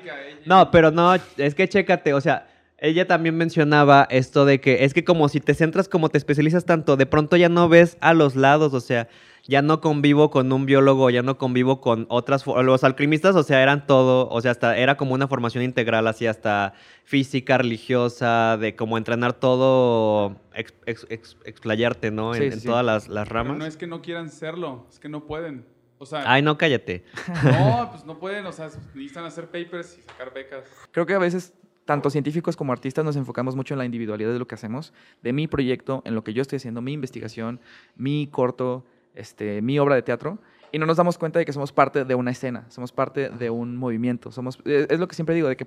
No, 0.46 0.70
pero 0.70 0.90
no, 0.90 1.14
es 1.37 1.55
que 1.55 1.68
chécate, 1.68 2.14
o 2.14 2.20
sea, 2.22 2.48
ella 2.79 3.07
también 3.07 3.37
mencionaba 3.37 4.07
esto 4.09 4.46
de 4.46 4.61
que 4.61 4.85
es 4.85 4.94
que 4.94 5.05
como 5.05 5.29
si 5.29 5.40
te 5.40 5.53
centras, 5.53 5.88
como 5.88 6.09
te 6.09 6.16
especializas 6.16 6.64
tanto, 6.64 6.96
de 6.96 7.05
pronto 7.07 7.37
ya 7.37 7.48
no 7.51 7.68
ves 7.68 7.98
a 8.01 8.14
los 8.14 8.37
lados, 8.37 8.72
o 8.72 8.81
sea, 8.81 9.09
ya 9.48 9.62
no 9.62 9.80
convivo 9.80 10.30
con 10.30 10.52
un 10.52 10.66
biólogo, 10.66 11.08
ya 11.11 11.22
no 11.22 11.38
convivo 11.38 11.80
con 11.80 12.06
otras, 12.11 12.46
los 12.46 12.84
alquimistas, 12.84 13.34
o 13.34 13.42
sea, 13.42 13.62
eran 13.62 13.87
todo, 13.87 14.28
o 14.28 14.40
sea, 14.42 14.50
hasta 14.52 14.76
era 14.76 14.96
como 14.98 15.14
una 15.14 15.26
formación 15.26 15.64
integral, 15.64 16.06
así 16.06 16.26
hasta 16.26 16.74
física, 17.04 17.56
religiosa, 17.58 18.56
de 18.58 18.76
como 18.76 18.98
entrenar 18.98 19.32
todo, 19.32 20.37
ex- 20.54 20.74
ex- 20.87 21.06
ex- 21.08 21.37
explayarte, 21.44 22.11
¿no? 22.11 22.34
En, 22.34 22.40
Sí, 22.42 22.46
en 22.48 22.52
sí, 22.52 22.61
sí. 22.61 22.66
todas 22.66 22.84
las, 22.84 23.08
las 23.08 23.26
Pero 23.26 23.34
ramas. 23.42 23.58
no 23.58 23.64
es 23.66 23.76
que 23.76 23.87
no 23.87 24.02
quieran 24.02 24.28
serlo, 24.28 24.87
es 24.90 24.98
que 25.00 25.08
no 25.08 25.24
pueden. 25.24 25.64
O 25.96 26.06
sea, 26.06 26.22
Ay, 26.30 26.42
no, 26.42 26.56
cállate. 26.58 27.04
no, 27.42 27.88
pues 27.90 28.04
no 28.04 28.18
pueden, 28.18 28.46
o 28.46 28.52
sea, 28.52 28.66
necesitan 28.94 29.24
hacer 29.24 29.46
papers 29.46 29.98
y 29.98 30.02
sacar 30.02 30.32
becas. 30.32 30.64
Creo 30.92 31.06
que 31.06 31.14
a 31.14 31.18
veces, 31.18 31.54
tanto 31.87 32.11
científicos 32.11 32.54
como 32.54 32.72
artistas, 32.72 33.04
nos 33.04 33.16
enfocamos 33.16 33.56
mucho 33.56 33.72
en 33.74 33.78
la 33.78 33.84
individualidad 33.87 34.30
de 34.32 34.38
lo 34.38 34.46
que 34.46 34.54
hacemos, 34.54 34.92
de 35.22 35.32
mi 35.32 35.48
proyecto, 35.48 36.02
en 36.04 36.14
lo 36.14 36.22
que 36.22 36.34
yo 36.34 36.42
estoy 36.42 36.56
haciendo, 36.58 36.82
mi 36.82 36.92
investigación, 36.92 37.61
mi 37.96 38.28
corto, 38.28 38.84
este, 39.18 39.61
mi 39.62 39.78
obra 39.78 39.94
de 39.94 40.02
teatro, 40.02 40.38
y 40.72 40.78
no 40.78 40.87
nos 40.87 40.96
damos 40.98 41.16
cuenta 41.18 41.38
de 41.38 41.44
que 41.44 41.52
somos 41.52 41.72
parte 41.72 42.04
de 42.04 42.14
una 42.14 42.31
escena, 42.31 42.66
somos 42.68 42.92
parte 42.92 43.31
de 43.31 43.48
un 43.50 43.76
movimiento. 43.76 44.31
Somos, 44.33 44.59
es, 44.66 44.87
es 44.90 44.98
lo 45.00 45.09
que 45.09 45.14
siempre 45.14 45.35
digo, 45.35 45.48
de 45.48 45.57
que, 45.57 45.66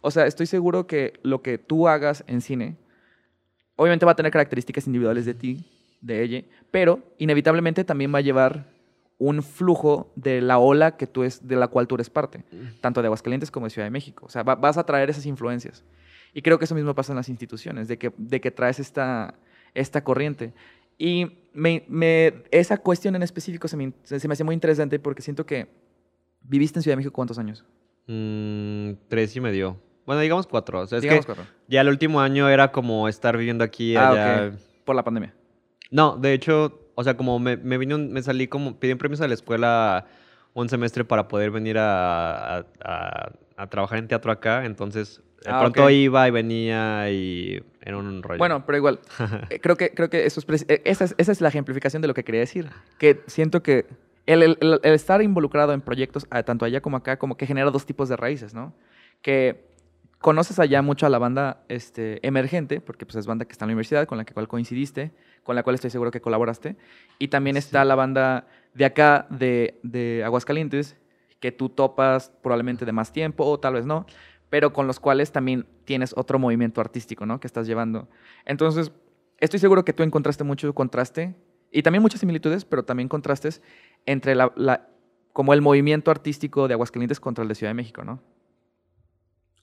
o 0.00 0.10
sea, 0.10 0.26
estoy 0.26 0.46
seguro 0.46 0.86
que 0.86 1.20
lo 1.22 1.40
que 1.42 1.56
tú 1.58 1.86
hagas 1.88 2.24
en 2.26 2.40
cine, 2.40 2.76
obviamente 3.76 4.04
va 4.06 4.12
a 4.12 4.16
tener 4.16 4.32
características 4.32 4.86
individuales 4.86 5.24
de 5.24 5.34
ti, 5.34 5.64
de 6.00 6.22
ella, 6.22 6.44
pero 6.70 7.00
inevitablemente 7.18 7.84
también 7.84 8.12
va 8.12 8.18
a 8.18 8.22
llevar 8.22 8.66
un 9.18 9.42
flujo 9.42 10.12
de 10.16 10.40
la 10.40 10.58
ola 10.58 10.96
que 10.96 11.06
tú 11.06 11.24
es, 11.24 11.46
de 11.46 11.56
la 11.56 11.68
cual 11.68 11.86
tú 11.86 11.94
eres 11.96 12.08
parte, 12.08 12.42
tanto 12.80 13.02
de 13.02 13.06
Aguascalientes 13.06 13.50
como 13.50 13.66
de 13.66 13.70
Ciudad 13.70 13.86
de 13.86 13.90
México. 13.90 14.24
O 14.26 14.30
sea, 14.30 14.42
va- 14.42 14.54
vas 14.54 14.78
a 14.78 14.84
traer 14.84 15.10
esas 15.10 15.26
influencias. 15.26 15.84
Y 16.32 16.40
creo 16.42 16.58
que 16.58 16.64
eso 16.64 16.74
mismo 16.74 16.94
pasa 16.94 17.12
en 17.12 17.16
las 17.16 17.28
instituciones, 17.28 17.86
de 17.86 17.98
que, 17.98 18.12
de 18.16 18.40
que 18.40 18.50
traes 18.50 18.80
esta, 18.80 19.34
esta 19.74 20.02
corriente. 20.02 20.54
Y 21.02 21.32
me, 21.54 21.82
me- 21.88 22.42
esa 22.50 22.76
cuestión 22.76 23.16
en 23.16 23.22
específico 23.22 23.66
se 23.68 23.76
me, 23.78 23.90
se 24.02 24.28
me 24.28 24.32
hace 24.34 24.44
muy 24.44 24.52
interesante 24.54 24.98
porque 24.98 25.22
siento 25.22 25.46
que 25.46 25.66
viviste 26.42 26.78
en 26.78 26.82
Ciudad 26.82 26.92
de 26.92 26.96
México 26.98 27.14
cuántos 27.14 27.38
años? 27.38 27.64
Mm, 28.06 28.90
tres 29.08 29.34
y 29.34 29.40
medio. 29.40 29.78
Bueno, 30.04 30.20
digamos 30.20 30.46
cuatro. 30.46 30.80
O 30.80 30.86
sea, 30.86 30.98
es 30.98 31.02
Digamos 31.02 31.24
que 31.24 31.32
cuatro. 31.34 31.46
ya 31.68 31.80
el 31.80 31.88
último 31.88 32.20
año 32.20 32.50
era 32.50 32.70
como 32.70 33.08
estar 33.08 33.38
viviendo 33.38 33.64
aquí 33.64 33.96
Ah, 33.96 34.10
allá. 34.10 34.52
Por 34.84 34.94
la 34.94 35.02
pandemia. 35.02 35.32
No, 35.90 36.18
de 36.18 36.34
hecho, 36.34 36.80
o 36.94 37.02
sea, 37.02 37.16
como 37.16 37.38
me, 37.38 37.56
me 37.56 37.78
vine 37.78 37.94
un- 37.94 38.12
me 38.12 38.22
salí 38.22 38.46
como, 38.46 38.78
pedí 38.78 38.92
un 38.92 38.98
permiso 38.98 39.22
de 39.22 39.28
la 39.28 39.34
escuela 39.34 40.06
un 40.52 40.68
semestre 40.68 41.04
para 41.06 41.28
poder 41.28 41.50
venir 41.50 41.78
a, 41.78 42.58
a- 42.58 42.66
a- 42.84 43.32
a 43.56 43.66
trabajar 43.68 43.98
en 44.00 44.06
teatro 44.08 44.30
acá, 44.32 44.66
entonces 44.66 45.22
de 45.44 45.50
Ah, 45.50 45.60
pronto 45.60 45.88
iba 45.88 46.28
y 46.28 46.30
venía 46.30 47.10
y 47.10 47.62
era 47.82 47.96
un 47.96 48.22
rollo. 48.22 48.38
Bueno, 48.38 48.64
pero 48.66 48.78
igual, 48.78 49.00
eh, 49.50 49.60
creo 49.60 49.76
que, 49.76 49.92
creo 49.94 50.10
que 50.10 50.26
eso 50.26 50.40
es, 50.40 50.46
preci- 50.46 50.66
eh, 50.68 50.82
esa, 50.84 51.04
es, 51.04 51.14
esa 51.18 51.32
es 51.32 51.40
la 51.40 51.48
ejemplificación 51.48 52.02
de 52.02 52.08
lo 52.08 52.14
que 52.14 52.24
quería 52.24 52.40
decir. 52.40 52.68
Que 52.98 53.20
siento 53.26 53.62
que 53.62 53.86
el, 54.26 54.42
el- 54.42 54.58
el- 54.60 54.80
el 54.82 54.92
estar 54.94 55.22
involucrado 55.22 55.72
en 55.72 55.80
proyectos, 55.80 56.26
tanto 56.44 56.64
allá 56.64 56.80
como 56.80 56.96
acá, 56.96 57.18
como 57.18 57.36
que 57.36 57.46
genera 57.46 57.70
dos 57.70 57.86
tipos 57.86 58.08
de 58.08 58.16
raíces, 58.16 58.54
¿no? 58.54 58.74
Que 59.22 59.68
conoces 60.18 60.58
allá 60.58 60.82
mucho 60.82 61.06
a 61.06 61.08
la 61.08 61.18
banda 61.18 61.62
este, 61.68 62.24
emergente, 62.26 62.80
porque 62.82 63.06
pues 63.06 63.16
es 63.16 63.26
banda 63.26 63.46
que 63.46 63.52
está 63.52 63.64
en 63.64 63.68
la 63.68 63.72
universidad, 63.72 64.06
con 64.06 64.18
la 64.18 64.24
que 64.24 64.34
cual 64.34 64.48
coincidiste, 64.48 65.12
con 65.42 65.56
la 65.56 65.62
cual 65.62 65.74
estoy 65.74 65.88
seguro 65.90 66.10
que 66.10 66.20
colaboraste. 66.20 66.76
Y 67.18 67.28
también 67.28 67.56
está 67.56 67.84
la 67.86 67.94
banda 67.94 68.46
de 68.74 68.84
acá, 68.84 69.26
de, 69.30 69.78
de 69.82 70.22
Aguascalientes, 70.24 70.96
que 71.40 71.52
tú 71.52 71.70
topas 71.70 72.30
probablemente 72.42 72.84
de 72.84 72.92
más 72.92 73.12
tiempo, 73.14 73.46
o 73.46 73.58
tal 73.58 73.72
vez 73.72 73.86
no, 73.86 74.04
pero 74.50 74.72
con 74.72 74.86
los 74.86 75.00
cuales 75.00 75.32
también 75.32 75.66
tienes 75.84 76.12
otro 76.16 76.38
movimiento 76.38 76.80
artístico, 76.80 77.24
¿no? 77.24 77.40
Que 77.40 77.46
estás 77.46 77.66
llevando. 77.66 78.08
Entonces, 78.44 78.92
estoy 79.38 79.58
seguro 79.60 79.84
que 79.84 79.92
tú 79.92 80.02
encontraste 80.02 80.44
mucho 80.44 80.74
contraste 80.74 81.34
y 81.72 81.82
también 81.82 82.02
muchas 82.02 82.20
similitudes, 82.20 82.64
pero 82.64 82.84
también 82.84 83.08
contrastes 83.08 83.62
entre 84.06 84.34
la, 84.34 84.52
la- 84.56 84.88
como 85.32 85.54
el 85.54 85.62
movimiento 85.62 86.10
artístico 86.10 86.66
de 86.68 86.74
Aguascalientes 86.74 87.20
contra 87.20 87.42
el 87.42 87.48
de 87.48 87.54
Ciudad 87.54 87.70
de 87.70 87.74
México, 87.74 88.02
¿no? 88.04 88.20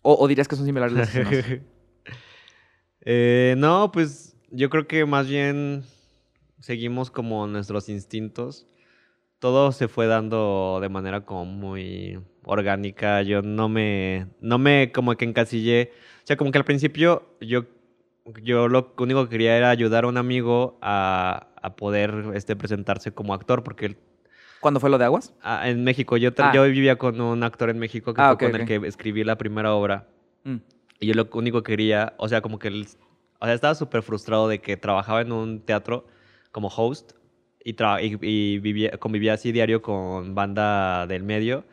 O, 0.01 0.13
o 0.15 0.27
dirías 0.27 0.47
que 0.47 0.55
son 0.55 0.65
similares? 0.65 0.95
Eh, 3.01 3.55
no, 3.57 3.91
pues 3.91 4.35
yo 4.51 4.69
creo 4.69 4.87
que 4.87 5.05
más 5.05 5.27
bien 5.27 5.83
seguimos 6.59 7.11
como 7.11 7.47
nuestros 7.47 7.89
instintos. 7.89 8.67
Todo 9.39 9.71
se 9.71 9.87
fue 9.87 10.07
dando 10.07 10.79
de 10.81 10.89
manera 10.89 11.21
como 11.21 11.45
muy 11.45 12.19
orgánica. 12.43 13.21
Yo 13.21 13.41
no 13.41 13.69
me, 13.69 14.27
no 14.41 14.57
me 14.57 14.91
como 14.91 15.15
que 15.15 15.25
encasillé. 15.25 15.91
O 16.23 16.27
sea, 16.27 16.37
como 16.37 16.51
que 16.51 16.57
al 16.57 16.65
principio 16.65 17.23
yo, 17.39 17.65
yo 18.43 18.67
lo 18.67 18.93
único 18.97 19.23
que 19.25 19.29
quería 19.29 19.55
era 19.57 19.69
ayudar 19.69 20.05
a 20.05 20.07
un 20.07 20.17
amigo 20.17 20.77
a, 20.81 21.47
a 21.61 21.75
poder 21.75 22.31
este, 22.33 22.55
presentarse 22.55 23.11
como 23.11 23.33
actor, 23.33 23.63
porque 23.63 23.85
él 23.87 23.97
¿Cuándo 24.59 24.79
fue 24.79 24.89
lo 24.89 24.97
de 24.97 25.05
Aguas? 25.05 25.35
Ah, 25.43 25.69
en 25.69 25.83
México. 25.83 26.17
Yo, 26.17 26.31
Ah. 26.39 26.51
yo 26.53 26.63
vivía 26.63 26.97
con 26.97 27.21
un 27.21 27.43
actor 27.43 27.69
en 27.69 27.77
México 27.77 28.15
que 28.15 28.21
Ah, 28.21 28.35
fue 28.35 28.49
con 28.51 28.59
el 28.59 28.65
que 28.67 28.87
escribí 28.87 29.23
la 29.23 29.37
primera 29.37 29.73
obra. 29.75 30.07
Mm. 30.45 30.55
Y 30.99 31.05
yo 31.07 31.13
lo 31.13 31.29
único 31.33 31.61
que 31.61 31.73
quería, 31.73 32.13
o 32.17 32.27
sea, 32.27 32.41
como 32.41 32.57
que 32.57 32.69
él, 32.69 32.87
o 33.39 33.45
sea, 33.45 33.53
estaba 33.53 33.75
súper 33.75 34.01
frustrado 34.01 34.47
de 34.47 34.59
que 34.59 34.75
trabajaba 34.75 35.21
en 35.21 35.31
un 35.31 35.61
teatro 35.61 36.07
como 36.51 36.69
host 36.69 37.11
y, 37.67 37.75
y, 38.01 38.17
y 38.21 38.59
vivía, 38.59 38.91
convivía 38.99 39.33
así 39.33 39.51
diario 39.51 39.81
con 39.81 40.33
banda 40.35 41.05
del 41.07 41.23
medio. 41.23 41.65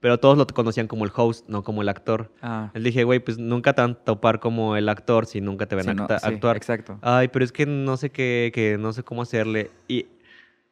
pero 0.00 0.18
todos 0.18 0.38
lo 0.38 0.46
conocían 0.46 0.86
como 0.86 1.04
el 1.04 1.10
host, 1.14 1.48
no 1.48 1.64
como 1.64 1.82
el 1.82 1.88
actor. 1.88 2.30
Ah, 2.40 2.70
Le 2.74 2.80
dije, 2.90 3.02
güey, 3.02 3.18
pues 3.18 3.36
nunca 3.38 3.72
te 3.72 3.82
van 3.82 3.92
a 3.92 4.04
topar 4.04 4.38
como 4.38 4.76
el 4.76 4.88
actor 4.88 5.26
si 5.26 5.40
nunca 5.40 5.66
te 5.66 5.74
ven 5.74 5.86
sí, 5.86 5.90
no, 5.94 6.04
acta- 6.04 6.20
sí, 6.20 6.26
actuar. 6.34 6.56
Exacto. 6.56 6.98
Ay, 7.02 7.26
pero 7.28 7.44
es 7.44 7.50
que 7.50 7.66
no 7.66 7.96
sé 7.96 8.10
qué, 8.10 8.52
que 8.54 8.78
no 8.78 8.92
sé 8.92 9.02
cómo 9.02 9.22
hacerle. 9.22 9.70
Y 9.88 10.06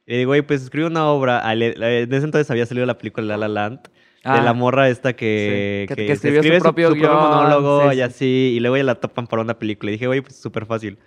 le 0.06 0.18
digo, 0.18 0.28
güey, 0.30 0.42
pues 0.42 0.62
escribe 0.62 0.86
una 0.86 1.08
obra. 1.08 1.52
Le- 1.56 2.02
En 2.02 2.12
ese 2.14 2.24
entonces 2.24 2.48
había 2.52 2.66
salido 2.66 2.86
la 2.86 2.98
película 2.98 3.26
La 3.26 3.36
La 3.36 3.48
Land. 3.48 3.80
de 3.82 3.90
Ah, 4.32 4.40
la 4.42 4.52
morra 4.54 4.88
esta 4.88 5.14
que, 5.14 5.86
Sí, 5.88 5.88
que- 5.88 5.94
que 6.02 6.06
que 6.06 6.12
escribió 6.12 6.42
su 6.42 6.60
propio 6.60 6.92
guion, 6.94 7.12
monólogo 7.12 7.92
y 7.92 7.96
sí. 7.96 8.02
así, 8.02 8.52
y 8.56 8.60
luego 8.60 8.76
ya 8.76 8.82
la 8.84 8.94
topan 8.96 9.26
para 9.26 9.42
una 9.42 9.58
película. 9.58 9.90
Y 9.90 9.94
dije, 9.94 10.06
güey, 10.06 10.20
pues 10.20 10.36
súper 10.36 10.66
fácil. 10.66 10.98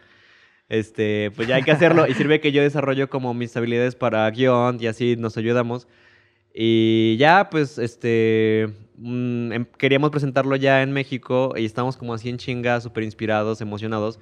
Este, 0.70 1.32
pues 1.36 1.48
ya 1.48 1.56
hay 1.56 1.64
que 1.64 1.72
hacerlo. 1.72 2.08
y 2.08 2.14
sirve 2.14 2.40
que 2.40 2.52
yo 2.52 2.62
desarrollo 2.62 3.10
como 3.10 3.34
mis 3.34 3.56
habilidades 3.58 3.96
para 3.96 4.30
guion 4.30 4.78
y 4.80 4.88
así 4.88 5.16
nos 5.18 5.36
ayudamos. 5.38 5.88
Y 6.54 7.18
ya, 7.18 7.50
pues, 7.50 7.78
este, 7.78 8.68
mm, 8.98 9.52
em- 9.52 9.66
queríamos 9.78 10.12
presentarlo 10.12 10.56
ya 10.56 10.82
en 10.82 10.92
México 10.92 11.54
y 11.58 11.66
estamos 11.66 11.98
como 11.98 12.14
así 12.14 12.30
en 12.30 12.38
chinga, 12.38 12.82
súper 12.82 13.04
inspirados, 13.04 13.62
emocionados. 13.62 14.20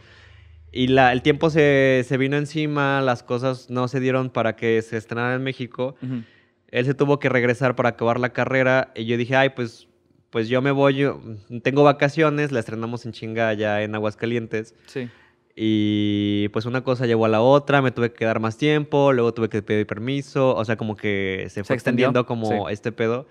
Y 0.72 0.88
la, 0.88 1.14
el 1.14 1.22
tiempo 1.22 1.50
se, 1.50 2.04
se 2.08 2.18
vino 2.18 2.38
encima, 2.38 3.02
las 3.02 3.24
cosas 3.24 3.70
no 3.70 3.88
se 3.88 4.00
dieron 4.00 4.30
para 4.30 4.56
que 4.56 4.82
se 4.82 4.98
estrenara 4.98 5.36
en 5.36 5.44
México. 5.44 5.96
Ujú. 6.02 6.24
Él 6.70 6.86
se 6.86 6.94
tuvo 6.94 7.20
que 7.20 7.30
regresar 7.30 7.76
para 7.76 7.90
acabar 7.90 8.20
la 8.20 8.34
carrera 8.34 8.92
y 8.96 9.06
yo 9.06 9.16
dije, 9.18 9.36
ay, 9.36 9.50
pues, 9.52 9.88
pues 10.30 10.50
yo 10.50 10.62
me 10.62 10.72
voy, 10.72 10.96
yo 10.96 11.22
tengo 11.64 11.84
vacaciones, 11.84 12.52
la 12.52 12.60
estrenamos 12.60 13.06
en 13.06 13.14
chinga 13.14 13.48
allá 13.48 13.82
en 13.82 13.96
Aguascalientes. 13.96 14.76
Sí. 14.88 15.10
Y 15.60 16.50
pues 16.50 16.66
una 16.66 16.84
cosa 16.84 17.08
llevó 17.08 17.26
a 17.26 17.30
la 17.30 17.42
otra, 17.42 17.82
me 17.82 17.90
tuve 17.90 18.12
que 18.12 18.18
quedar 18.20 18.40
más 18.40 18.58
tiempo, 18.58 19.12
luego 19.12 19.34
tuve 19.34 19.50
que 19.50 19.64
pedir 19.64 19.88
permiso, 19.88 20.56
o 20.56 20.64
sea, 20.64 20.78
como 20.78 20.96
que 20.96 21.48
se 21.50 21.64
fue 21.64 21.76
extendió, 21.76 22.06
extendiendo 22.10 22.28
como 22.28 22.68
sí. 22.68 22.74
este 22.74 22.92
pedo. 22.92 23.28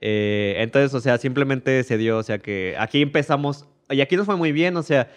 Eh, 0.00 0.54
entonces, 0.60 0.94
o 0.94 1.00
sea, 1.00 1.18
simplemente 1.18 1.84
se 1.84 1.98
dio, 1.98 2.16
o 2.16 2.22
sea, 2.22 2.38
que 2.38 2.74
aquí 2.78 3.02
empezamos, 3.02 3.66
y 3.90 4.00
aquí 4.00 4.16
nos 4.16 4.24
fue 4.24 4.36
muy 4.36 4.50
bien, 4.50 4.78
o 4.78 4.82
sea, 4.82 5.10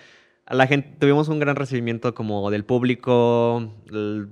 a 0.45 0.53
la 0.53 0.67
gente, 0.67 0.97
tuvimos 0.99 1.29
un 1.29 1.39
gran 1.39 1.55
recibimiento 1.55 2.13
como 2.13 2.51
del 2.51 2.65
público, 2.65 3.71
el- 3.89 4.27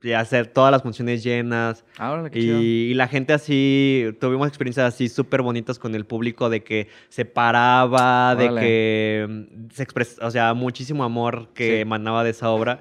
de 0.00 0.14
hacer 0.14 0.46
todas 0.46 0.70
las 0.70 0.82
funciones 0.82 1.24
llenas, 1.24 1.84
Ah, 1.98 2.24
qué 2.30 2.38
y, 2.38 2.50
y 2.90 2.94
la 2.94 3.08
gente 3.08 3.32
así, 3.32 4.04
tuvimos 4.20 4.46
experiencias 4.46 4.94
así 4.94 5.08
súper 5.08 5.42
bonitas 5.42 5.78
con 5.78 5.94
el 5.94 6.06
público 6.06 6.48
de 6.48 6.62
que 6.62 6.88
se 7.08 7.24
paraba, 7.24 8.36
de 8.36 8.48
que 8.60 9.26
mm, 9.28 9.70
se 9.72 9.82
expresa, 9.82 10.24
o 10.26 10.30
sea, 10.30 10.54
muchísimo 10.54 11.02
amor 11.04 11.48
que 11.52 11.66
Sí. 11.66 11.80
emanaba 11.80 12.22
de 12.22 12.30
esa 12.30 12.50
obra. 12.50 12.80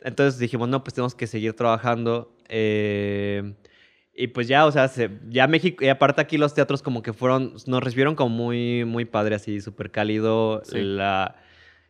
Entonces 0.00 0.38
dijimos, 0.40 0.68
no, 0.68 0.82
pues 0.82 0.94
tenemos 0.94 1.14
que 1.14 1.26
seguir 1.26 1.54
trabajando. 1.54 2.34
eh, 2.48 3.54
y 4.20 4.26
pues 4.28 4.48
ya, 4.48 4.66
o 4.66 4.72
sea, 4.72 4.88
se- 4.88 5.10
ya 5.28 5.46
México, 5.46 5.84
y 5.84 5.88
aparte 5.88 6.20
aquí 6.20 6.38
los 6.38 6.52
teatros 6.54 6.82
como 6.82 7.02
que 7.02 7.12
fueron, 7.12 7.54
nos 7.66 7.82
recibieron 7.84 8.16
como 8.16 8.30
muy, 8.34 8.84
muy 8.84 9.04
padre, 9.04 9.36
así, 9.36 9.60
súper 9.60 9.92
cálido. 9.92 10.60
Sí. 10.64 10.78
La, 10.80 11.36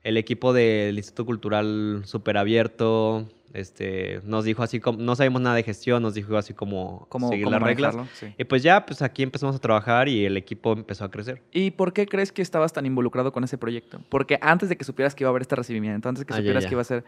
el 0.04 0.16
equipo 0.16 0.52
del 0.52 0.96
Instituto 0.96 1.26
Cultural 1.26 2.02
súper 2.04 2.36
abierto. 2.36 3.28
Este, 3.54 4.20
nos 4.24 4.44
dijo 4.44 4.62
así 4.62 4.78
como, 4.78 4.98
no 5.02 5.16
sabemos 5.16 5.40
nada 5.40 5.56
de 5.56 5.62
gestión, 5.62 6.02
nos 6.02 6.12
dijo 6.12 6.36
así 6.36 6.52
como 6.52 7.06
¿Cómo, 7.08 7.30
seguir 7.30 7.44
cómo 7.44 7.56
las 7.58 7.62
reglas. 7.66 7.96
Sí. 8.12 8.26
Y 8.36 8.44
pues 8.44 8.62
ya, 8.62 8.84
pues 8.84 9.00
aquí 9.00 9.22
empezamos 9.22 9.56
a 9.56 9.58
trabajar 9.58 10.06
y 10.08 10.26
el 10.26 10.36
equipo 10.36 10.72
empezó 10.74 11.04
a 11.04 11.10
crecer. 11.10 11.40
¿Y 11.50 11.70
por 11.70 11.94
qué 11.94 12.06
crees 12.06 12.30
que 12.30 12.42
estabas 12.42 12.74
tan 12.74 12.84
involucrado 12.84 13.32
con 13.32 13.44
ese 13.44 13.56
proyecto? 13.56 14.00
Porque 14.10 14.38
antes 14.42 14.68
de 14.68 14.76
que 14.76 14.84
supieras 14.84 15.14
que 15.14 15.24
iba 15.24 15.28
a 15.28 15.32
haber 15.32 15.42
este 15.42 15.56
recibimiento, 15.56 16.08
antes 16.10 16.20
de 16.20 16.26
que 16.26 16.34
Ah, 16.34 16.36
ya, 16.36 16.40
supieras 16.42 16.62
ya. 16.64 16.68
que 16.68 16.74
iba 16.74 16.82
a 16.82 16.84
ser... 16.84 17.04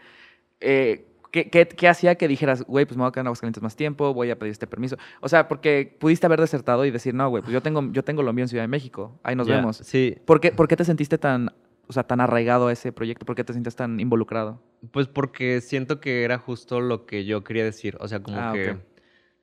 eh, 0.61 1.05
¿qué, 1.31 1.49
qué, 1.51 1.67
qué 1.67 1.87
hacía 1.87 2.15
que 2.15 2.27
dijeras, 2.27 2.63
güey, 2.63 2.85
pues 2.85 2.97
me 2.97 3.03
voy 3.03 3.09
a 3.09 3.11
quedar 3.11 3.23
en 3.23 3.27
Aguascalientes 3.27 3.61
más 3.61 3.75
tiempo, 3.75 4.11
voy 4.13 4.31
a 4.31 4.39
pedir 4.39 4.51
este 4.51 4.65
permiso? 4.65 4.97
O 5.21 5.29
sea, 5.29 5.47
porque 5.47 5.95
pudiste 5.99 6.25
haber 6.25 6.41
desertado 6.41 6.85
y 6.85 6.91
decir, 6.91 7.13
no, 7.13 7.29
güey, 7.29 7.43
pues 7.43 7.53
yo 7.53 7.61
tengo, 7.61 7.87
yo 7.91 8.03
tengo 8.03 8.23
lo 8.23 8.33
mío 8.33 8.45
en 8.45 8.49
Ciudad 8.49 8.63
de 8.63 8.67
México, 8.67 9.19
ahí 9.23 9.35
nos 9.35 9.47
Ya, 9.47 9.57
vemos. 9.57 9.77
Sí, 9.77 10.17
¿Por 10.25 10.41
qué, 10.41 10.51
por 10.51 10.67
qué 10.67 10.75
te 10.75 10.83
sentiste 10.85 11.17
tan, 11.19 11.53
o 11.91 11.93
sea, 11.93 12.03
tan 12.03 12.21
arraigado 12.21 12.69
a 12.69 12.71
ese 12.71 12.93
proyecto? 12.93 13.25
¿Por 13.25 13.35
qué 13.35 13.43
te 13.43 13.51
sientes 13.51 13.75
tan 13.75 13.99
involucrado? 13.99 14.61
pues 14.91 15.07
porque 15.07 15.59
siento 15.61 15.99
que 15.99 16.23
era 16.23 16.37
justo 16.39 16.79
lo 16.79 17.05
que 17.05 17.25
yo 17.25 17.43
quería 17.43 17.63
decir. 17.65 17.97
O 17.99 18.07
sea, 18.07 18.23
como 18.23 18.37
Ah, 18.39 18.51
que 18.53 18.77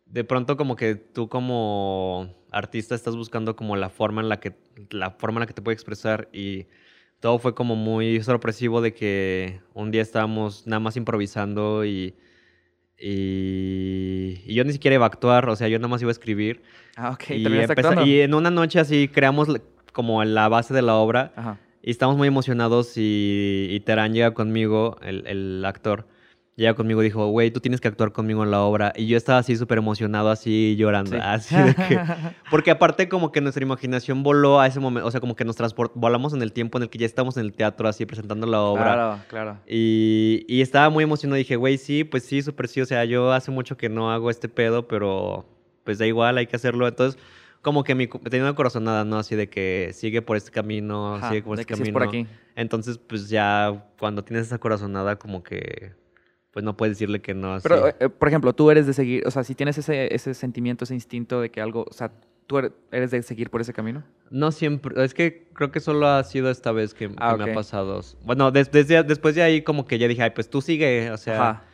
de 0.07 0.25
pronto 0.25 0.57
como 0.57 0.75
que 0.75 0.95
tú 0.97 1.29
como 1.29 2.35
artista 2.51 2.95
estás 2.95 3.15
buscando 3.15 3.55
como 3.55 3.77
la 3.77 3.91
forma 3.91 4.23
en 4.23 4.31
la 4.31 4.41
que 4.41 4.57
la 4.91 5.11
forma 5.11 5.37
en 5.37 5.41
la 5.41 5.47
que 5.47 5.53
te 5.53 5.61
puede 5.63 5.75
expresar 5.75 6.29
y 6.33 6.67
todo 7.21 7.39
fue 7.39 7.55
como 7.55 7.77
muy 7.77 8.23
sorpresivo 8.23 8.81
de 8.81 8.95
que 8.95 9.61
un 9.75 9.91
día 9.91 10.01
estábamos 10.01 10.67
nada 10.67 10.81
más 10.81 10.97
improvisando 10.97 11.85
y 11.85 12.15
y, 13.01 14.43
y 14.45 14.55
yo 14.55 14.65
ni 14.65 14.73
siquiera 14.73 14.97
iba 14.97 15.05
a 15.05 15.09
actuar, 15.09 15.49
o 15.49 15.55
sea, 15.57 15.69
yo 15.69 15.79
nada 15.79 15.89
más 15.89 16.03
iba 16.03 16.11
a 16.11 16.13
escribir. 16.13 16.63
Ah, 16.97 17.11
ok, 17.11 17.31
y, 17.31 17.59
actuando. 17.61 18.05
y 18.05 18.21
en 18.23 18.35
una 18.35 18.51
noche 18.51 18.81
así 18.81 19.07
creamos 19.07 19.49
como 19.93 20.25
la 20.25 20.49
base 20.49 20.75
de 20.75 20.83
la 20.83 20.97
obra 20.97 21.33
Ajá. 21.37 21.59
Y 21.83 21.91
estamos 21.91 22.17
muy 22.17 22.29
emocionados 22.29 22.97
y, 22.97 23.69
y 23.71 23.81
Terán 23.81 24.13
llega 24.15 24.33
conmigo, 24.33 24.97
el, 25.03 25.27
el 25.27 25.65
actor, 25.65 26.07
llega 26.57 26.75
conmigo 26.75 27.01
y 27.03 27.05
dijo, 27.05 27.29
güey, 27.29 27.53
tú 27.53 27.61
tienes 27.61 27.81
que 27.81 27.87
actuar 27.87 28.11
conmigo 28.11 28.43
en 28.43 28.51
la 28.51 28.63
obra. 28.63 28.93
Y 28.97 29.07
yo 29.07 29.17
estaba 29.17 29.39
así 29.39 29.57
súper 29.57 29.79
emocionado, 29.79 30.29
así 30.29 30.75
llorando, 30.77 31.13
Sí. 31.13 31.19
así 31.23 31.55
de 31.55 31.75
que... 31.75 32.01
Porque 32.51 32.73
aparte 32.73 33.09
como 33.09 33.31
que 33.31 33.41
nuestra 33.41 33.63
imaginación 33.63 34.25
voló 34.25 34.61
a 34.61 34.67
ese 34.67 34.81
momento, 34.81 35.07
o 35.07 35.11
sea, 35.13 35.21
como 35.21 35.37
que 35.37 35.45
nos 35.45 35.55
transport 35.55 35.93
volamos 35.95 36.35
en 36.35 36.43
el 36.43 36.53
tiempo 36.53 36.77
en 36.79 36.83
el 36.83 36.91
que 36.91 36.99
ya 36.99 37.07
estamos 37.07 37.37
en 37.37 37.45
el 37.45 37.53
teatro 37.53 37.89
así 37.89 38.07
presentando 38.07 38.47
la 38.49 38.61
obra. 38.61 38.83
Claro, 38.83 39.19
claro. 39.29 39.59
Y, 39.69 40.45
y 40.49 40.61
estaba 40.63 40.91
muy 40.91 41.05
emocionado. 41.05 41.37
Dije, 41.37 41.55
güey, 41.55 41.79
sí, 41.79 42.03
pues 42.03 42.25
sí, 42.25 42.43
súper 42.43 42.67
sí. 42.67 42.81
O 42.81 42.87
sea, 42.87 43.05
yo 43.05 43.33
hace 43.33 43.53
mucho 43.53 43.77
que 43.77 43.89
no 43.89 44.11
hago 44.11 44.29
este 44.29 44.49
pedo, 44.49 44.89
pero 44.89 45.47
pues 45.85 45.99
da 45.99 46.07
igual, 46.07 46.39
hay 46.39 46.49
que 46.49 46.57
hacerlo. 46.57 46.89
Entonces, 46.89 47.21
como 47.63 47.85
que 47.85 47.95
mi, 47.95 48.07
tenía 48.07 48.43
una 48.45 48.55
corazonada, 48.55 49.05
¿no? 49.05 49.19
Así 49.19 49.35
de 49.37 49.49
que 49.49 49.91
sigue 49.93 50.23
por 50.23 50.37
este 50.37 50.51
camino, 50.51 51.17
Ajá, 51.17 51.29
sigue 51.31 51.43
por 51.43 51.57
de 51.57 51.63
este 51.63 51.73
que 51.73 51.77
sí 51.77 51.83
es 51.83 51.89
camino. 51.89 51.99
por 51.99 52.09
aquí. 52.09 52.27
Entonces, 52.57 52.99
pues 52.99 53.29
ya 53.29 53.87
cuando 53.99 54.25
tienes 54.25 54.47
esa 54.47 54.59
corazonada, 54.59 55.17
como 55.17 55.43
que, 55.43 55.93
pues 56.51 56.65
no 56.65 56.77
puedes 56.77 56.97
decirle 56.97 57.21
que 57.21 57.35
no. 57.35 57.55
Así. 57.55 57.69
Pero, 57.69 57.89
eh, 57.89 58.09
por 58.09 58.29
ejemplo, 58.29 58.53
tú 58.53 58.71
eres 58.71 58.87
de 58.87 58.93
seguir, 58.95 59.27
o 59.27 59.31
sea, 59.31 59.45
si 59.45 59.55
tienes 59.55 59.77
ese, 59.79 60.15
ese 60.15 60.35
sentimiento, 60.35 60.85
ese 60.85 60.95
instinto 60.95 61.41
de 61.41 61.51
que 61.51 61.61
algo, 61.61 61.85
o 61.89 61.93
sea, 61.93 62.11
tú 62.47 62.59
eres- 62.59 62.73
eres 62.93 63.11
de 63.11 63.23
seguir 63.23 63.51
por 63.51 63.61
ese 63.61 63.73
camino. 63.73 64.03
No 64.31 64.51
siempre, 64.53 65.05
es 65.05 65.13
que 65.15 65.49
creo 65.53 65.71
que 65.71 65.81
solo 65.81 66.07
ha 66.09 66.23
sido 66.25 66.51
esta 66.51 66.73
vez 66.73 66.95
que, 66.95 67.09
que 67.09 67.15
Ah, 67.19 67.37
me 67.37 67.51
ha 67.51 67.55
pasado. 67.55 68.01
Bueno, 68.25 68.51
des- 68.51 68.71
desde, 68.73 69.03
después 69.03 69.35
de 69.35 69.43
ahí 69.43 69.63
como 69.63 69.87
que 69.87 69.99
ya 69.99 70.09
dije, 70.09 70.23
ay, 70.23 70.31
pues 70.31 70.49
tú 70.49 70.61
sigue, 70.63 71.11
o 71.11 71.17
sea... 71.17 71.51
Ajá. 71.51 71.65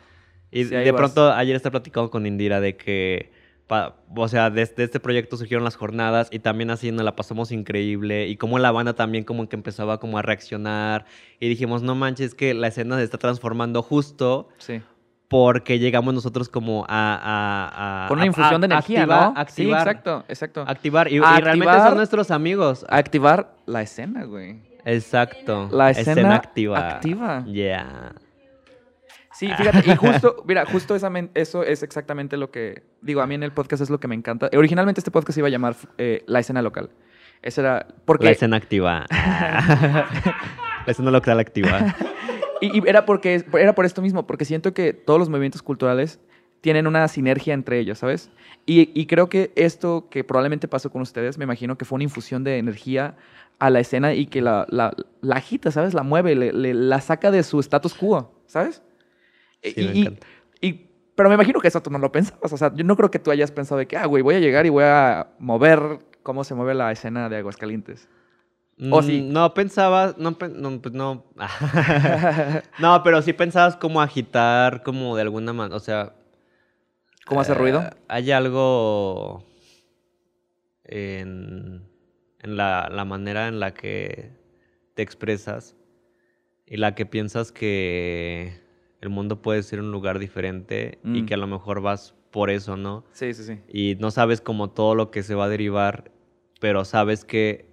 Y 0.51 0.63
Sí, 0.65 0.69
de 0.75 0.91
vas. 0.91 0.99
pronto 1.01 1.33
ayer 1.33 1.53
estaba 1.55 1.71
platicando 1.71 2.09
con 2.09 2.25
Indira 2.25 2.61
de 2.61 2.77
que, 2.77 3.31
pa- 3.67 3.95
o 4.15 4.27
sea, 4.27 4.49
desde 4.49 4.83
este 4.83 4.99
proyecto 4.99 5.37
surgieron 5.37 5.63
las 5.63 5.75
jornadas 5.75 6.29
y 6.31 6.39
también 6.39 6.69
así 6.71 6.91
nos 6.91 7.03
la 7.05 7.15
pasamos 7.15 7.51
increíble 7.51 8.27
y 8.27 8.35
como 8.37 8.59
la 8.59 8.71
banda 8.71 8.93
también 8.93 9.23
como 9.23 9.47
que 9.49 9.55
empezaba 9.55 9.99
como 9.99 10.17
a 10.17 10.21
reaccionar 10.21 11.05
y 11.39 11.49
dijimos, 11.49 11.81
no 11.81 11.95
manches, 11.95 12.35
que 12.35 12.53
la 12.53 12.67
escena 12.67 12.97
se 12.97 13.03
está 13.03 13.17
transformando 13.17 13.81
justo 13.81 14.49
Sí. 14.59 14.81
porque 15.27 15.79
llegamos 15.79 16.13
nosotros 16.13 16.47
como 16.49 16.85
a... 16.87 17.15
a- 17.15 18.05
a- 18.05 18.07
Con 18.07 18.17
una 18.17 18.23
a- 18.23 18.27
infusión 18.27 18.61
de 18.61 18.65
energía, 18.65 19.01
activar, 19.01 19.33
¿no? 19.33 19.39
Activar, 19.39 19.83
Sí, 19.83 19.89
exacto, 19.89 20.25
exacto. 20.27 20.61
Activar. 20.67 21.11
Y, 21.11 21.19
realmente 21.19 21.73
son 21.79 21.95
nuestros 21.97 22.29
amigos. 22.31 22.85
Activar 22.89 23.55
la 23.65 23.81
escena, 23.81 24.23
güey. 24.25 24.59
Exacto. 24.85 25.67
La 25.71 25.89
escena 25.89 26.35
activa. 26.35 26.89
activa. 26.89 27.43
Yeah. 27.45 28.13
Sí, 29.37 29.47
fíjate, 29.57 29.83
y 29.91 29.95
justo, 29.95 30.43
mira, 30.47 30.65
justo 30.65 30.95
esa 30.95 31.11
eso 31.33 31.63
es 31.63 31.83
exactamente 31.83 32.37
lo 32.37 32.51
que, 32.51 32.83
digo, 33.01 33.21
a 33.21 33.27
mí 33.27 33.35
en 33.35 33.43
el 33.43 33.51
podcast 33.51 33.81
es 33.83 33.89
lo 33.89 33.99
que 33.99 34.07
me 34.07 34.15
encanta. 34.15 34.49
Originalmente 34.55 35.01
este 35.01 35.11
podcast 35.11 35.35
se 35.35 35.41
iba 35.41 35.47
a 35.47 35.51
llamar 35.51 35.75
eh, 35.97 36.23
La 36.27 36.39
Escena 36.39 36.61
Local. 36.61 36.89
Esa 37.41 37.61
era, 37.61 37.87
porque... 38.05 38.25
La 38.25 38.31
escena 38.31 38.55
activa. 38.57 39.05
la 39.11 40.05
escena 40.87 41.11
local 41.11 41.39
activa. 41.39 41.95
Y, 42.61 42.77
y 42.79 42.83
era 42.87 43.05
porque 43.05 43.43
era 43.53 43.75
por 43.75 43.85
esto 43.85 44.01
mismo, 44.01 44.25
porque 44.25 44.45
siento 44.45 44.73
que 44.73 44.93
todos 44.93 45.19
los 45.19 45.29
movimientos 45.29 45.61
culturales 45.61 46.19
tienen 46.61 46.87
una 46.87 47.07
sinergia 47.07 47.53
entre 47.53 47.77
ellos, 47.79 47.99
¿sabes? 47.99 48.31
Y, 48.65 48.89
y 48.99 49.05
creo 49.05 49.29
que 49.29 49.51
esto 49.55 50.07
que 50.09 50.23
probablemente 50.23 50.67
pasó 50.67 50.89
con 50.89 51.01
ustedes, 51.01 51.37
me 51.37 51.43
imagino 51.43 51.77
que 51.77 51.85
fue 51.85 51.97
una 51.97 52.05
infusión 52.05 52.43
de 52.43 52.57
energía 52.57 53.15
a 53.59 53.69
la 53.69 53.79
escena 53.81 54.13
y 54.13 54.25
que 54.25 54.41
la, 54.41 54.65
la, 54.69 54.93
la 55.21 55.35
agita, 55.35 55.69
¿sabes? 55.71 55.93
La 55.93 56.01
mueve, 56.03 56.33
le- 56.35 56.53
le- 56.53 56.73
la 56.73 57.01
saca 57.01 57.29
de 57.29 57.43
su 57.43 57.59
status 57.59 57.93
quo, 57.93 58.33
¿sabes? 58.47 58.81
Sí, 59.71 59.81
y, 59.81 59.85
me 59.85 59.93
y- 59.93 60.01
encanta. 60.01 60.27
y- 60.61 60.85
pero 61.15 61.29
me 61.29 61.35
imagino 61.35 61.59
que 61.61 61.67
eso 61.69 61.81
tú 61.81 61.89
no 61.89 61.97
lo 61.97 62.11
pensabas, 62.11 62.51
o 62.51 62.57
sea, 62.57 62.73
yo 62.75 62.83
no 62.83 62.95
creo 62.97 63.09
que 63.09 63.19
tú 63.19 63.31
hayas 63.31 63.51
pensado 63.51 63.79
de 63.79 63.87
que, 63.87 63.95
ah, 63.97 64.05
güey, 64.05 64.21
voy 64.21 64.35
a 64.35 64.39
llegar 64.39 64.65
y 64.65 64.69
voy 64.69 64.83
a 64.85 65.27
mover 65.39 65.99
cómo 66.23 66.43
se 66.43 66.55
mueve 66.55 66.73
la 66.73 66.91
escena 66.91 67.29
de 67.29 67.37
Aguascalientes. 67.37 68.09
¿O 68.91 69.01
sí? 69.01 69.21
Mm, 69.21 69.31
No, 69.31 69.53
pensaba, 69.53 70.13
no, 70.17 70.37
pen- 70.37 70.61
no, 70.61 70.81
pues 70.81 70.93
no. 70.93 71.23
no, 72.79 73.01
pero 73.03 73.21
sí 73.21 73.31
pensabas 73.31 73.77
como 73.77 74.01
agitar, 74.01 74.83
como 74.83 75.15
de 75.15 75.21
alguna 75.21 75.53
manera, 75.53 75.75
o 75.77 75.79
sea... 75.79 76.13
¿Cómo 77.25 77.39
hace 77.41 77.53
eh, 77.53 77.55
ruido? 77.55 77.89
Hay 78.09 78.31
algo 78.31 79.45
en, 80.83 81.87
en 82.39 82.57
la, 82.57 82.89
la 82.91 83.05
manera 83.05 83.47
en 83.47 83.59
la 83.59 83.73
que 83.73 84.31
te 84.93 85.01
expresas 85.01 85.75
y 86.65 86.77
la 86.77 86.95
que 86.95 87.05
piensas 87.05 87.51
que 87.51 88.61
el 89.01 89.09
mundo 89.09 89.41
puede 89.41 89.61
ser 89.63 89.79
un 89.79 89.91
lugar 89.91 90.19
diferente 90.19 90.99
y 91.03 91.21
Mm. 91.21 91.25
que 91.25 91.33
a 91.33 91.37
lo 91.37 91.47
mejor 91.47 91.81
vas 91.81 92.13
por 92.31 92.49
eso, 92.49 92.75
¿no? 92.77 93.03
Sí, 93.11 93.33
sí, 93.33 93.43
sí. 93.43 93.59
y 93.67 93.95
no 93.99 94.11
sabes 94.11 94.41
como 94.41 94.69
todo 94.69 94.95
lo 94.95 95.09
que 95.11 95.23
se 95.23 95.35
va 95.35 95.45
a 95.45 95.49
derivar 95.49 96.11
pero 96.59 96.83
sabes 96.85 97.25
que 97.25 97.67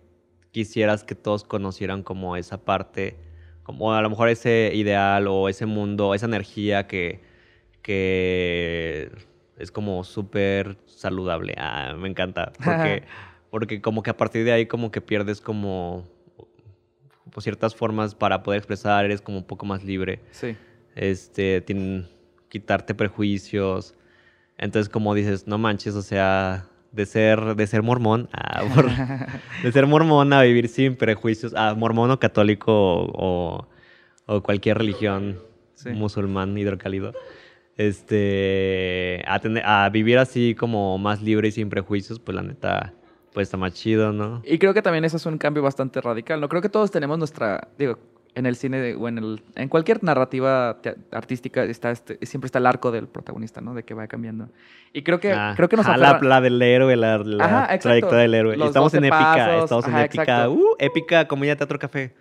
quisieras 0.51 1.03
que 1.05 1.15
todos 1.15 1.45
conocieran 1.45 2.03
como 2.03 2.37
esa 2.37 2.65
parte, 2.65 3.17
como 3.63 3.95
a 3.95 4.03
lo 4.03 4.11
mejor 4.11 4.29
ese 4.29 4.73
ideal 4.75 5.27
o 5.29 5.49
ese 5.49 5.65
mundo, 5.67 6.15
esa 6.15 6.27
energía 6.27 6.87
que, 6.89 7.21
que 7.81 9.11
es 9.57 9.71
como 9.71 10.05
súper 10.05 10.77
saludable. 10.87 11.55
Ah, 11.57 11.95
me 11.99 12.09
encanta. 12.09 12.53
Porque, 12.65 13.03
porque 13.51 13.81
como 13.81 14.03
que 14.03 14.11
a 14.11 14.17
partir 14.17 14.45
de 14.45 14.53
ahí 14.53 14.67
como 14.67 14.91
que 14.91 15.01
pierdes 15.01 15.41
como, 15.41 16.05
como 17.25 17.41
ciertas 17.41 17.75
formas 17.75 18.15
para 18.15 18.43
poder 18.43 18.59
expresar, 18.59 19.05
eres 19.05 19.21
como 19.23 19.39
un 19.39 19.45
poco 19.45 19.65
más 19.67 19.85
libre. 19.85 20.21
Sí. 20.33 20.57
Este, 20.95 21.61
tienen, 21.61 22.07
quitarte 22.49 22.95
prejuicios. 22.95 23.95
Entonces 24.59 24.89
como 24.89 25.15
dices, 25.15 25.47
no 25.47 25.59
manches, 25.59 25.95
o 25.95 26.03
sea, 26.03 26.67
de 26.93 27.07
ser, 27.07 27.57
de 27.57 27.67
ser 27.67 27.83
mormón, 27.83 28.29
a, 28.33 28.63
por- 28.75 28.91
de 29.63 29.73
ser 29.73 29.87
mormón 29.87 30.33
a 30.33 30.43
vivir 30.43 30.69
sin 30.69 30.97
prejuicios, 30.97 31.55
a 31.55 31.75
mormón 31.75 32.11
o 32.11 32.21
católico 32.21 32.73
o, 32.75 33.67
o 34.27 34.43
cualquier 34.43 34.79
religión 34.79 35.39
Sí. 35.75 35.89
musulmán 35.91 36.57
hidrocálido, 36.57 37.13
este, 37.77 39.23
a, 39.27 39.39
tener- 39.41 39.65
a 39.67 39.89
vivir 39.91 40.19
así 40.19 40.55
como 40.55 40.99
más 40.99 41.23
libre 41.23 41.49
y 41.49 41.53
sin 41.53 41.69
prejuicios, 41.71 42.19
pues 42.21 42.35
la 42.37 42.43
neta, 42.43 42.93
pues 43.33 43.49
está 43.49 43.57
más 43.57 43.73
chido, 43.75 44.13
¿no? 44.13 44.43
Y 44.45 44.59
creo 44.59 44.75
que 44.75 44.83
también 44.83 45.05
eso 45.05 45.17
es 45.17 45.27
un 45.27 45.39
cambio 45.39 45.63
bastante 45.63 46.01
radical, 46.01 46.41
¿no? 46.41 46.49
Creo 46.49 46.63
que 46.63 46.69
todos 46.69 46.91
tenemos 46.91 47.19
nuestra, 47.19 47.69
digo, 47.79 47.99
en 48.35 48.47
el 48.47 48.57
cine 48.57 48.79
de- 48.81 48.95
o 48.95 49.09
en, 49.09 49.19
el, 49.19 49.43
en 49.57 49.69
cualquier 49.69 50.03
narrativa 50.03 50.79
te- 50.83 50.97
artística 51.11 51.65
está 51.65 51.91
este, 51.91 52.19
siempre 52.25 52.47
está 52.47 52.59
el 52.59 52.67
arco 52.67 52.91
del 52.91 53.07
protagonista, 53.09 53.61
¿no? 53.61 53.75
De 53.75 53.83
que 53.83 53.93
va 53.95 54.07
cambiando. 54.07 54.49
Y 54.93 55.03
creo 55.03 55.21
que, 55.21 55.33
Ah, 55.33 55.53
creo 55.57 55.69
que 55.69 55.77
nos 55.77 55.87
ah, 55.87 55.97
la, 55.97 56.11
aferra- 56.13 56.29
la 56.29 56.41
del 56.41 56.61
héroe, 56.63 56.97
la, 56.97 57.19
la 57.19 57.45
Ajá, 57.45 57.79
trayectoria 57.79 58.21
del 58.21 58.35
héroe. 58.35 58.57
Los 58.57 58.69
estamos 58.69 58.95
en 58.95 59.01
12 59.03 59.09
épica, 59.09 59.25
pasos, 59.35 59.65
estamos 59.65 59.85
en 59.87 59.91
ajá, 59.95 60.05
épica, 60.05 60.23
exacto. 60.23 60.53
uh, 60.53 60.77
épica 60.79 61.29
comedia 61.29 61.57
teatro 61.57 61.79
café. 61.79 62.15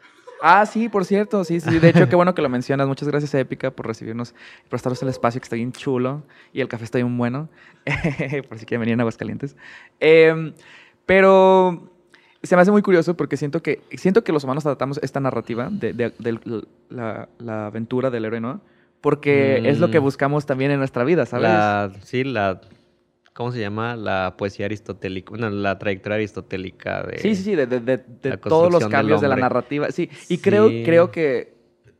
Ah, 0.43 0.65
sí, 0.65 0.89
por 0.89 1.05
cierto, 1.05 1.43
sí, 1.43 1.59
sí. 1.59 1.77
De 1.79 1.89
hecho, 1.89 2.09
qué 2.09 2.15
bueno 2.17 2.33
que 2.33 2.41
lo 2.41 2.49
mencionas. 2.49 2.87
Muchas 2.87 3.07
gracias 3.07 3.35
a 3.35 3.39
Épica 3.39 3.69
por 3.69 3.85
recibirnos, 3.85 4.31
por 4.63 4.69
prestarnos 4.71 5.01
el 5.03 5.09
espacio 5.09 5.39
que 5.39 5.45
está 5.45 5.55
bien 5.55 5.71
chulo 5.71 6.23
y 6.51 6.61
el 6.61 6.67
café 6.67 6.83
está 6.83 6.97
bien 6.97 7.15
bueno. 7.15 7.47
por 8.49 8.57
si 8.57 8.65
quieren 8.65 8.81
venir 8.81 8.97
a 8.97 9.01
Aguascalientes. 9.03 9.55
Em, 9.99 10.53
pero 11.05 11.91
se 12.43 12.55
me 12.55 12.61
hace 12.61 12.71
muy 12.71 12.81
curioso 12.81 13.15
porque 13.15 13.37
siento 13.37 13.61
que, 13.61 13.81
siento 13.95 14.23
que 14.23 14.31
los 14.31 14.43
humanos 14.43 14.63
tratamos 14.63 14.99
esta 15.03 15.19
narrativa 15.19 15.69
de, 15.71 15.93
de- 15.93 16.13
de 16.17 16.39
la, 16.89 17.29
la 17.39 17.67
aventura 17.67 18.09
del 18.09 18.25
héroe, 18.25 18.41
¿no? 18.41 18.61
Porque 19.01 19.61
es 19.65 19.79
lo 19.79 19.89
que 19.91 19.99
Mm. 19.99 20.03
buscamos 20.03 20.45
también 20.45 20.71
en 20.71 20.79
nuestra 20.79 21.03
vida, 21.03 21.25
¿sabes? 21.25 21.43
La, 21.49 21.91
sí, 22.03 22.23
la, 22.23 22.61
¿cómo 23.33 23.51
se 23.51 23.59
llama? 23.59 23.95
La 23.95 24.35
poesía 24.37 24.65
aristotélica, 24.65 25.29
bueno, 25.31 25.49
la 25.49 25.77
trayectoria 25.79 26.15
aristotélica 26.15 27.03
de... 27.03 27.17
Sí, 27.19 27.35
sí, 27.35 27.43
sí, 27.43 27.55
de, 27.55 27.67
todos 28.37 28.71
los 28.71 28.87
cambios 28.87 29.21
de 29.21 29.27
la 29.27 29.35
narrativa. 29.35 29.91
Sí, 29.91 30.09
y 30.29 30.37
creo, 30.39 30.69
Sí. 30.69 30.83
creo 30.85 31.11
que 31.11 31.53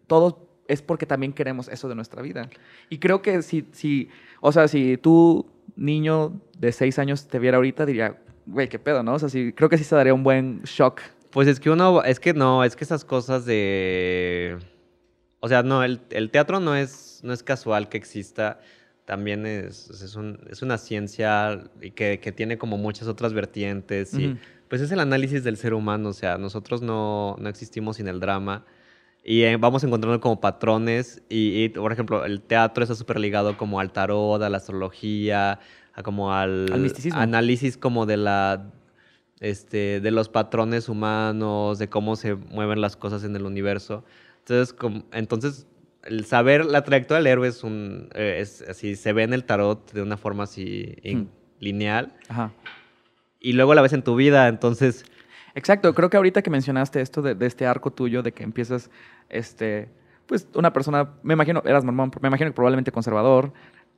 todo 0.08 0.48
es 0.68 0.82
porque 0.82 1.06
también 1.06 1.34
queremos 1.34 1.68
eso 1.70 1.90
de 1.90 1.96
nuestra 1.96 2.22
vida. 2.22 2.50
Y 2.90 3.00
creo 3.00 3.22
que 3.22 3.42
si, 3.42 3.68
si 3.72 4.10
o 4.40 4.52
sea, 4.52 4.68
si 4.68 4.98
tú, 4.98 5.46
niño 5.76 6.40
de 6.58 6.72
seis 6.72 6.98
años, 7.00 7.28
te 7.28 7.40
viera 7.40 7.58
ahorita, 7.58 7.86
diría, 7.86 8.18
güey, 8.46 8.68
qué 8.70 8.80
pedo, 8.80 9.04
¿no? 9.04 9.14
O 9.14 9.20
sea, 9.20 9.30
sí, 9.30 9.54
creo 9.54 9.70
que 9.70 9.78
sí 9.78 9.84
se 9.84 9.96
daría 9.96 10.14
un 10.14 10.24
buen 10.24 10.62
shock. 10.64 11.02
Pues 11.32 11.48
es 11.48 11.60
que 11.60 11.70
uno, 11.70 12.04
es 12.04 12.20
que 12.20 12.34
no, 12.34 12.64
es 12.64 12.76
que 12.76 12.84
esas 12.84 13.06
cosas 13.06 13.46
de... 13.46 14.58
O 15.40 15.48
sea, 15.48 15.64
no, 15.64 15.84
el, 15.84 16.02
el 16.12 16.30
teatro 16.30 16.60
no 16.60 16.76
es, 16.76 17.22
no 17.24 17.34
es 17.34 17.42
casual 17.42 17.90
que 17.90 17.98
exista, 17.98 18.60
también 19.06 19.46
es, 19.48 19.90
es, 19.90 20.16
un- 20.16 20.40
es 20.50 20.62
una 20.62 20.78
ciencia 20.78 21.64
y 21.82 21.92
que, 21.92 22.20
que 22.20 22.32
tiene 22.32 22.58
como 22.58 22.78
muchas 22.78 23.08
otras 23.08 23.34
vertientes 23.34 24.14
y 24.14 24.28
Ujú. 24.28 24.38
pues 24.68 24.82
es 24.82 24.92
el 24.92 25.00
análisis 25.00 25.44
del 25.44 25.58
ser 25.58 25.74
humano, 25.74 26.10
o 26.10 26.14
sea, 26.14 26.38
nosotros 26.38 26.82
no, 26.84 27.36
no 27.40 27.50
existimos 27.50 27.96
sin 27.98 28.08
el 28.08 28.20
drama 28.20 28.66
y 29.24 29.42
eh, 29.44 29.58
vamos 29.58 29.84
encontrando 29.84 30.20
como 30.20 30.40
patrones 30.40 31.24
y, 31.28 31.64
y, 31.64 31.70
por 31.70 31.92
ejemplo, 31.92 32.24
el 32.24 32.42
teatro 32.42 32.84
está 32.84 32.94
súper 32.96 33.20
ligado 33.20 33.58
como 33.58 33.80
al 33.80 33.92
tarot, 33.92 34.42
a 34.44 34.50
la 34.50 34.58
astrología, 34.58 35.60
a 35.94 36.04
como 36.04 36.34
al, 36.34 36.72
Al 36.72 36.80
misticismo. 36.82 37.20
análisis 37.20 37.78
como 37.78 38.06
de 38.06 38.18
la 38.18 38.72
este, 39.40 40.00
de 40.02 40.12
los 40.12 40.30
patrones 40.30 40.88
humanos, 40.88 41.80
de 41.80 41.90
cómo 41.90 42.16
se 42.16 42.36
mueven 42.36 42.80
las 42.80 42.96
cosas 42.96 43.24
en 43.24 43.36
el 43.36 43.44
universo. 43.46 44.04
Entonces, 44.40 44.72
como- 44.74 45.04
entonces 45.12 45.66
el 46.04 46.26
saber 46.26 46.64
la 46.66 46.84
trayectoria 46.84 47.18
del 47.20 47.28
héroe 47.28 47.48
es 47.48 47.64
un, 47.64 48.10
eh, 48.14 48.38
es 48.40 48.62
así, 48.70 48.96
se 48.96 49.14
ve 49.14 49.24
en 49.24 49.34
el 49.34 49.44
tarot 49.44 49.92
de 49.94 50.02
una 50.04 50.18
forma 50.18 50.44
así 50.44 50.96
in- 51.04 51.20
Hmm. 51.22 51.28
lineal 51.60 52.14
Ajá. 52.30 52.52
y 53.40 53.54
luego 53.54 53.74
la 53.74 53.82
ves 53.82 53.94
en 53.94 54.04
tu 54.04 54.16
vida, 54.16 54.48
entonces 54.48 55.06
Exacto, 55.54 55.94
creo 55.94 56.10
que 56.10 56.16
ahorita 56.18 56.42
que 56.44 56.50
mencionaste 56.50 57.02
esto 57.02 57.22
de, 57.22 57.36
de 57.36 57.46
este 57.46 57.66
arco 57.66 57.92
tuyo, 57.92 58.24
de 58.24 58.32
que 58.32 58.44
empiezas, 58.44 58.90
este, 59.28 59.90
pues 60.26 60.48
una 60.54 60.72
persona, 60.72 61.10
me 61.24 61.34
imagino, 61.34 61.62
eras 61.66 61.84
mormón, 61.84 62.10
me 62.22 62.30
imagino 62.30 62.50
que 62.50 62.54
probablemente 62.56 62.92
conservador, 62.94 63.52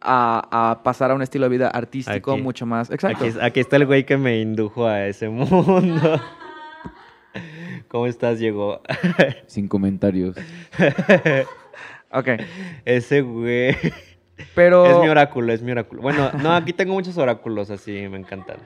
a, 0.04 0.72
a 0.72 0.84
pasar 0.84 1.12
a 1.12 1.16
un 1.16 1.22
estilo 1.22 1.46
de 1.46 1.50
vida 1.50 1.68
artístico 1.70 2.34
Aquí. 2.34 2.42
mucho 2.42 2.66
más. 2.66 2.92
Exacto. 2.92 3.26
aquí, 3.26 3.38
aquí 3.42 3.60
está 3.60 3.78
el 3.78 3.86
güey 3.86 4.06
que 4.06 4.18
me 4.18 4.40
indujo 4.42 4.86
a 4.86 5.06
ese 5.08 5.30
mundo. 5.30 6.22
¿Cómo 7.88 8.08
estás, 8.08 8.40
Diego? 8.40 8.82
Sin 9.48 9.68
comentarios. 9.68 10.36
Ok. 12.14 12.28
Ese 12.86 13.22
güey. 13.22 13.76
Pero. 14.54 14.86
Es 14.86 14.98
mi 15.00 15.10
oráculo, 15.10 15.52
es 15.52 15.64
mi 15.64 15.72
oráculo. 15.72 16.02
Bueno, 16.02 16.32
no, 16.44 16.54
aquí 16.54 16.72
tengo 16.72 16.94
muchos 16.94 17.18
oráculos 17.18 17.72
así, 17.72 18.08
me 18.08 18.20
encantan. 18.20 18.58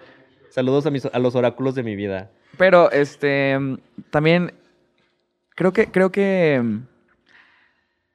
Saludos 0.49 0.85
a, 0.85 0.91
mis, 0.91 1.05
a 1.05 1.19
los 1.19 1.35
oráculos 1.35 1.73
de 1.73 1.83
mi 1.83 1.95
vida. 1.95 2.29
Pero, 2.57 2.91
este, 2.91 3.57
también 4.09 4.53
creo 5.55 5.71
que, 5.71 5.87
creo 5.87 6.11
que, 6.11 6.61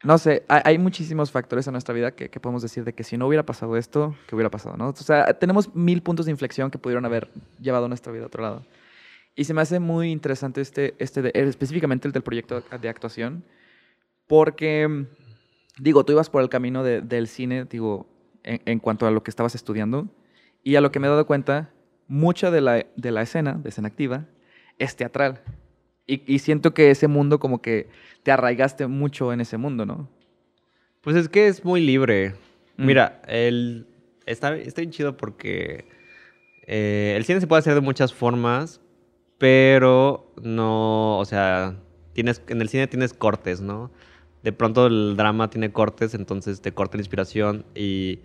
no 0.03 0.19
sé, 0.19 0.45
hay, 0.49 0.79
muchísimos 0.79 1.31
factores 1.31 1.67
en 1.69 1.73
nuestra 1.73 1.95
vida 1.95 2.13
que, 2.13 2.29
podemos 2.41 2.63
decir 2.63 2.85
de 2.85 2.93
que 2.93 3.05
si 3.05 3.17
no 3.17 3.29
hubiera 3.29 3.45
pasado 3.45 3.77
esto, 3.77 4.17
¿qué 4.27 4.35
hubiera 4.35 4.51
pasado? 4.51 4.77
¿no? 4.77 4.89
O 4.89 4.95
sea, 4.97 5.33
tenemos 5.35 5.75
mil 5.75 6.03
puntos 6.03 6.27
de 6.27 6.33
inflexión 6.33 6.71
que 6.71 6.79
pudieron 6.79 7.05
haber 7.05 7.29
llevado 7.61 7.87
nuestra 7.89 8.13
vida 8.13 8.25
a 8.25 8.27
otro 8.27 8.43
lado. 8.43 8.65
Y 9.37 9.45
se 9.45 9.55
me 9.55 9.61
hace 9.61 9.79
muy 9.79 10.11
interesante 10.11 10.61
este, 10.61 10.95
este 10.99 11.23
de- 11.23 11.33
específicamente 11.35 12.09
el 12.09 12.13
del 12.13 12.23
proyecto 12.23 12.63
de 12.81 12.89
actuación, 12.89 13.45
porque, 14.27 15.07
digo, 15.79 16.05
tú 16.05 16.13
ibas 16.13 16.29
por 16.29 16.43
el 16.43 16.49
camino 16.49 16.83
de- 16.83 17.01
del 17.01 17.29
cine, 17.29 17.65
digo, 17.65 18.07
en, 18.43 18.81
cuanto 18.81 19.07
a 19.07 19.11
lo 19.13 19.23
que 19.23 19.31
estabas 19.31 19.55
estudiando, 19.55 20.09
y 20.65 20.75
a 20.75 20.81
lo 20.81 20.91
que 20.91 20.99
me 20.99 21.07
he 21.07 21.11
dado 21.11 21.27
cuenta, 21.27 21.71
mucha 22.09 22.51
de 22.51 22.61
la, 22.61 22.87
de 22.97 23.11
la 23.13 23.23
escena, 23.23 23.55
de 23.55 23.69
escena 23.69 23.89
activa, 23.89 24.27
es 24.79 24.97
teatral. 24.97 25.43
Y 26.05 26.41
siento 26.41 26.75
que 26.75 26.91
ese 26.91 27.07
mundo 27.07 27.39
como 27.39 27.63
que 27.63 27.89
te 28.23 28.33
arraigaste 28.33 28.87
mucho 28.87 29.33
en 29.33 29.41
ese 29.41 29.57
mundo, 29.57 29.87
¿no? 29.87 30.09
Pues 31.01 31.17
es 31.17 31.29
que 31.29 31.49
es 31.49 31.65
muy 31.65 31.81
libre. 31.85 32.35
Mm. 32.77 32.87
Mira, 32.87 33.23
el, 33.27 33.87
está, 34.27 34.57
está 34.57 34.81
bien 34.81 34.93
chido 34.93 35.17
porque 35.17 35.85
eh, 36.67 37.15
el 37.17 37.25
cine 37.25 37.41
se 37.41 37.47
puede 37.47 37.61
hacer 37.61 37.75
de 37.75 37.81
muchas 37.81 38.15
formas, 38.15 38.81
pero 39.39 40.33
no, 40.41 41.19
o 41.19 41.25
sea, 41.25 41.77
tienes, 42.13 42.43
en 42.49 42.61
el 42.61 42.69
cine 42.69 42.87
tienes 42.87 43.13
cortes, 43.15 43.61
¿no? 43.61 43.91
De 44.43 44.53
pronto 44.53 44.87
el 44.87 45.17
drama 45.17 45.51
tiene 45.51 45.73
cortes, 45.73 46.15
entonces 46.15 46.61
te 46.63 46.73
corta 46.73 46.97
la 46.97 47.03
inspiración 47.03 47.65
y, 47.75 48.21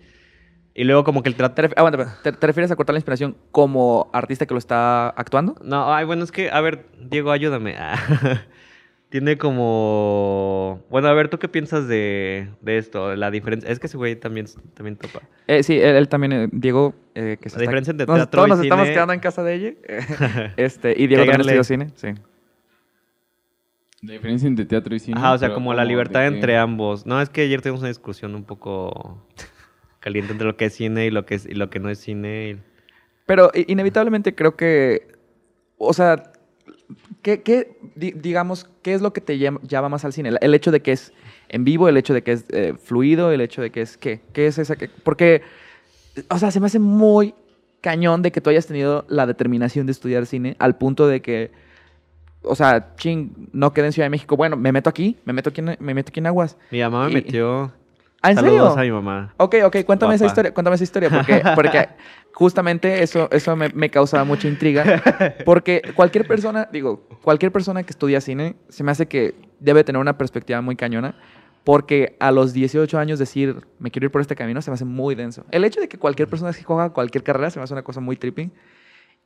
y 0.74 0.84
luego 0.84 1.04
como 1.04 1.22
que 1.22 1.28
el 1.28 1.34
¿Te, 1.34 1.38
trato... 1.38 1.62
espera. 1.62 2.18
¿Te- 2.22 2.32
te 2.32 2.46
refieres 2.46 2.70
a 2.70 2.76
cortar 2.76 2.94
la 2.94 2.98
inspiración 2.98 3.36
como 3.50 4.10
artista 4.12 4.46
que 4.46 4.54
lo 4.54 4.58
está 4.58 5.08
actuando? 5.10 5.56
No, 5.62 5.92
ay, 5.92 6.04
bueno, 6.04 6.24
es 6.24 6.32
que, 6.32 6.50
a 6.50 6.60
ver, 6.60 6.86
Diego, 7.00 7.30
ayúdame. 7.32 7.76
Tiene 9.10 9.38
como... 9.38 10.84
Bueno, 10.90 11.08
a 11.08 11.14
ver, 11.14 11.28
¿tú 11.30 11.38
qué 11.38 11.48
piensas 11.48 11.88
de, 11.88 12.48
de 12.60 12.76
esto? 12.76 13.16
La 13.16 13.30
diferencia... 13.30 13.70
Es 13.70 13.78
que 13.78 13.86
ese 13.86 13.96
güey 13.96 14.16
también, 14.16 14.46
también 14.74 14.96
topa. 14.96 15.22
Eh, 15.46 15.62
sí, 15.62 15.78
él, 15.80 15.96
él 15.96 16.08
también, 16.08 16.32
eh, 16.32 16.48
Diego, 16.52 16.94
eh, 17.14 17.38
que 17.40 17.48
se 17.48 17.56
La 17.56 17.62
diferencia 17.62 17.92
entre 17.92 18.06
nos- 18.06 18.16
teatro 18.16 18.38
Todos 18.42 18.48
y 18.48 18.50
nos 18.50 18.60
estamos 18.60 18.84
cine- 18.86 18.92
quedando 18.94 19.12
en 19.14 19.20
casa 19.20 19.42
de 19.42 19.54
ella. 19.54 19.72
este, 20.58 20.90
y 21.00 21.06
Diego 21.06 21.22
también 21.24 21.40
estudió 21.40 21.64
cine, 21.64 21.90
sí. 21.94 22.08
La 24.02 24.12
diferencia 24.12 24.46
entre 24.46 24.64
teatro 24.66 24.94
y 24.94 24.98
cine. 25.00 25.18
Ajá, 25.18 25.32
o 25.32 25.38
sea, 25.38 25.52
como 25.54 25.72
la 25.74 25.84
libertad 25.84 26.20
que- 26.20 26.26
entre 26.36 26.56
ambos. 26.56 27.04
No, 27.06 27.20
es 27.20 27.30
que 27.30 27.40
ayer 27.42 27.60
tuvimos 27.62 27.80
una 27.80 27.88
discusión 27.88 28.34
un 28.34 28.44
poco 28.44 29.26
caliente 30.00 30.32
entre 30.32 30.46
lo 30.46 30.56
que 30.56 30.66
es 30.66 30.74
cine 30.74 31.06
y 31.06 31.10
lo 31.10 31.24
que, 31.26 31.34
es, 31.36 31.46
y 31.46 31.54
lo 31.54 31.70
que 31.70 31.80
no 31.80 31.88
es 31.88 31.98
cine. 31.98 32.50
y- 32.50 32.60
Pero 33.26 33.50
i- 33.54 33.64
inevitablemente 33.72 34.34
creo 34.34 34.54
que, 34.54 35.08
o 35.78 35.92
sea, 35.94 36.30
¿qué, 37.22 37.42
qué, 37.42 37.78
di- 37.94 38.12
digamos, 38.12 38.68
qué 38.82 38.94
es 38.94 39.02
lo 39.02 39.12
que 39.12 39.20
te 39.20 39.38
llam- 39.38 39.60
llama 39.62 39.88
más 39.88 40.04
al 40.04 40.12
cine? 40.12 40.30
El, 40.30 40.38
el 40.40 40.54
hecho 40.54 40.70
de 40.70 40.80
que 40.80 40.92
es 40.92 41.12
en 41.48 41.64
vivo, 41.64 41.88
el 41.88 41.96
hecho 41.96 42.14
de 42.14 42.22
que 42.22 42.32
es 42.32 42.44
eh, 42.50 42.74
fluido, 42.82 43.32
el 43.32 43.40
hecho 43.40 43.62
de 43.62 43.70
que 43.70 43.82
es, 43.82 43.96
¿qué? 43.96 44.20
¿Qué 44.32 44.46
es 44.46 44.58
esa? 44.58 44.76
que- 44.76 44.88
porque, 44.88 45.42
o 46.30 46.38
sea, 46.38 46.50
se 46.50 46.60
me 46.60 46.66
hace 46.66 46.78
muy 46.78 47.34
cañón 47.80 48.22
de 48.22 48.32
que 48.32 48.40
tú 48.40 48.50
hayas 48.50 48.66
tenido 48.66 49.04
la 49.08 49.26
determinación 49.26 49.86
de 49.86 49.92
estudiar 49.92 50.26
cine 50.26 50.56
al 50.58 50.76
punto 50.76 51.06
de 51.06 51.22
que, 51.22 51.50
o 52.42 52.54
sea, 52.54 52.94
ching, 52.96 53.48
no 53.52 53.72
quedé 53.72 53.86
en 53.86 53.92
Ciudad 53.92 54.06
de 54.06 54.10
México, 54.10 54.36
bueno, 54.36 54.56
me 54.56 54.72
meto 54.72 54.90
aquí, 54.90 55.16
me 55.24 55.32
meto 55.32 55.50
aquí 55.50 55.60
en, 55.60 55.76
me 55.78 55.94
meto 55.94 56.10
aquí 56.10 56.20
en 56.20 56.26
Aguas. 56.26 56.56
Mi 56.70 56.80
mamá 56.80 57.06
me 57.08 57.14
metió... 57.14 57.72
¿Ah, 58.20 58.30
en 58.30 58.36
Saludos 58.36 58.74
serio? 58.74 58.96
a 58.96 58.98
mi 58.98 59.04
mamá. 59.04 59.34
Ok, 59.36 59.56
ok, 59.64 59.76
cuéntame 59.86 60.14
esa 60.14 60.24
Guapa. 60.24 60.32
historia, 60.32 60.54
cuéntame 60.54 60.74
esa 60.74 60.84
historia, 60.84 61.10
porque, 61.10 61.42
porque 61.54 61.88
justamente 62.32 63.02
eso, 63.02 63.28
eso 63.30 63.54
me, 63.54 63.68
me 63.70 63.90
causa 63.90 64.24
mucha 64.24 64.48
intriga, 64.48 65.02
porque 65.44 65.82
cualquier 65.94 66.26
persona, 66.26 66.68
digo, 66.72 67.06
cualquier 67.22 67.52
persona 67.52 67.82
que 67.84 67.90
estudia 67.90 68.20
cine, 68.20 68.56
se 68.68 68.82
me 68.82 68.90
hace 68.90 69.06
que 69.06 69.34
debe 69.60 69.84
tener 69.84 70.00
una 70.00 70.18
perspectiva 70.18 70.60
muy 70.60 70.74
cañona, 70.74 71.14
porque 71.62 72.16
a 72.18 72.32
los 72.32 72.52
18 72.52 72.98
años 72.98 73.18
decir, 73.18 73.66
me 73.78 73.90
quiero 73.90 74.06
ir 74.06 74.10
por 74.10 74.20
este 74.20 74.34
camino, 74.34 74.62
se 74.62 74.70
me 74.70 74.74
hace 74.74 74.84
muy 74.84 75.14
denso. 75.14 75.44
El 75.50 75.64
hecho 75.64 75.80
de 75.80 75.88
que 75.88 75.98
cualquier 75.98 76.28
persona 76.28 76.52
que 76.52 76.64
coja 76.64 76.90
cualquier 76.90 77.22
carrera 77.22 77.50
se 77.50 77.58
me 77.60 77.64
hace 77.64 77.74
una 77.74 77.82
cosa 77.82 78.00
muy 78.00 78.16
trippy, 78.16 78.50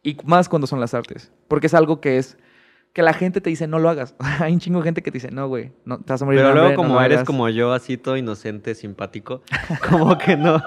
y 0.02 0.16
más 0.24 0.48
cuando 0.48 0.66
son 0.66 0.80
las 0.80 0.92
artes, 0.92 1.30
porque 1.48 1.68
es 1.68 1.74
algo 1.74 2.00
que 2.00 2.18
es, 2.18 2.36
que 2.92 3.02
la 3.02 3.14
gente 3.14 3.40
te 3.40 3.48
dice, 3.50 3.66
no 3.66 3.78
lo 3.78 3.88
hagas. 3.88 4.14
Hay 4.40 4.52
un 4.52 4.60
chingo 4.60 4.78
de 4.80 4.84
gente 4.84 5.02
que 5.02 5.10
te 5.10 5.16
dice, 5.16 5.30
no, 5.30 5.48
güey, 5.48 5.72
no, 5.84 5.98
te 5.98 6.12
vas 6.12 6.20
a 6.22 6.24
morir 6.24 6.40
de 6.40 6.44
Pero 6.44 6.54
luego 6.54 6.68
hambre, 6.68 6.76
como 6.76 7.00
eres 7.00 7.16
hagas". 7.18 7.26
como 7.26 7.48
yo, 7.48 7.72
así 7.72 7.96
todo 7.96 8.16
inocente, 8.16 8.74
simpático, 8.74 9.42
como 9.88 10.18
que 10.18 10.36
no, 10.36 10.62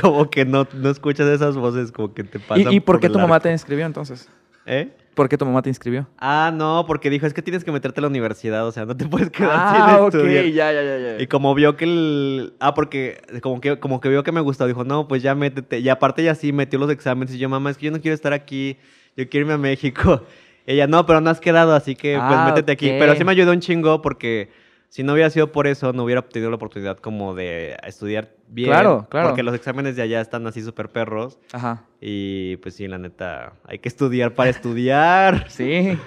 como 0.00 0.28
que 0.30 0.44
no, 0.44 0.66
no 0.74 0.90
escuchas 0.90 1.28
esas 1.28 1.56
voces, 1.56 1.92
como 1.92 2.12
que 2.14 2.24
te 2.24 2.38
pasan 2.40 2.72
¿Y, 2.72 2.76
y 2.76 2.80
por 2.80 2.98
qué 3.00 3.08
tu 3.08 3.18
mamá 3.18 3.38
te 3.40 3.50
inscribió 3.52 3.86
entonces? 3.86 4.28
¿Eh? 4.66 4.92
¿Por 5.14 5.28
qué 5.28 5.36
tu 5.36 5.44
mamá 5.44 5.60
te 5.60 5.68
inscribió? 5.68 6.08
Ah, 6.18 6.50
no, 6.54 6.84
porque 6.86 7.10
dijo, 7.10 7.26
es 7.26 7.34
que 7.34 7.42
tienes 7.42 7.64
que 7.64 7.70
meterte 7.72 8.00
a 8.00 8.02
la 8.02 8.08
universidad, 8.08 8.66
o 8.66 8.72
sea, 8.72 8.86
no 8.86 8.96
te 8.96 9.06
puedes 9.06 9.28
quedar 9.30 9.50
Ah, 9.54 9.96
sin 9.96 10.04
ok, 10.04 10.14
estudiar. 10.14 10.44
ya, 10.46 10.72
ya, 10.72 10.82
ya, 10.82 10.98
ya. 10.98 11.22
Y 11.22 11.26
como 11.26 11.54
vio 11.54 11.76
que 11.76 11.84
el... 11.84 12.54
Ah, 12.60 12.72
porque 12.72 13.20
como 13.42 13.60
que, 13.60 13.78
como 13.78 14.00
que 14.00 14.08
vio 14.08 14.22
que 14.22 14.32
me 14.32 14.40
gustó, 14.40 14.66
dijo, 14.66 14.84
no, 14.84 15.08
pues 15.08 15.22
ya 15.22 15.34
métete. 15.34 15.80
Y 15.80 15.88
aparte 15.90 16.24
ya 16.24 16.34
sí, 16.34 16.52
metió 16.52 16.78
los 16.78 16.90
exámenes. 16.90 17.34
Y 17.34 17.38
yo, 17.38 17.48
mamá, 17.50 17.70
es 17.70 17.76
que 17.76 17.86
yo 17.86 17.92
no 17.92 18.00
quiero 18.00 18.14
estar 18.14 18.32
aquí, 18.32 18.78
yo 19.16 19.28
quiero 19.28 19.44
irme 19.44 19.52
a 19.54 19.58
México. 19.58 20.22
Ella, 20.66 20.86
no, 20.86 21.06
pero 21.06 21.20
no 21.20 21.30
has 21.30 21.40
quedado, 21.40 21.74
así 21.74 21.94
que 21.96 22.14
pues 22.16 22.22
Ah, 22.30 22.46
métete 22.48 22.72
aquí. 22.72 22.88
Pero 22.98 23.14
sí 23.16 23.24
me 23.24 23.32
ayudó 23.32 23.52
un 23.52 23.60
chingo 23.60 24.00
porque 24.02 24.50
si 24.88 25.02
no 25.02 25.14
hubiera 25.14 25.30
sido 25.30 25.50
por 25.52 25.66
eso, 25.66 25.92
no 25.92 26.04
hubiera 26.04 26.20
obtenido 26.20 26.50
la 26.50 26.56
oportunidad 26.56 26.98
como 26.98 27.34
de 27.34 27.76
estudiar 27.86 28.30
bien. 28.48 28.68
Claro, 28.70 29.06
claro. 29.10 29.28
Porque 29.28 29.42
los 29.42 29.54
exámenes 29.54 29.96
de 29.96 30.02
allá 30.02 30.20
están 30.20 30.46
así 30.46 30.62
súper 30.62 30.88
perros. 30.90 31.38
Ajá. 31.52 31.84
Y 32.00 32.56
pues 32.58 32.74
sí, 32.76 32.86
la 32.86 32.98
neta, 32.98 33.54
hay 33.66 33.78
que 33.78 33.88
estudiar 33.88 34.34
para 34.34 34.50
estudiar. 34.50 35.46
Sí. 35.48 35.98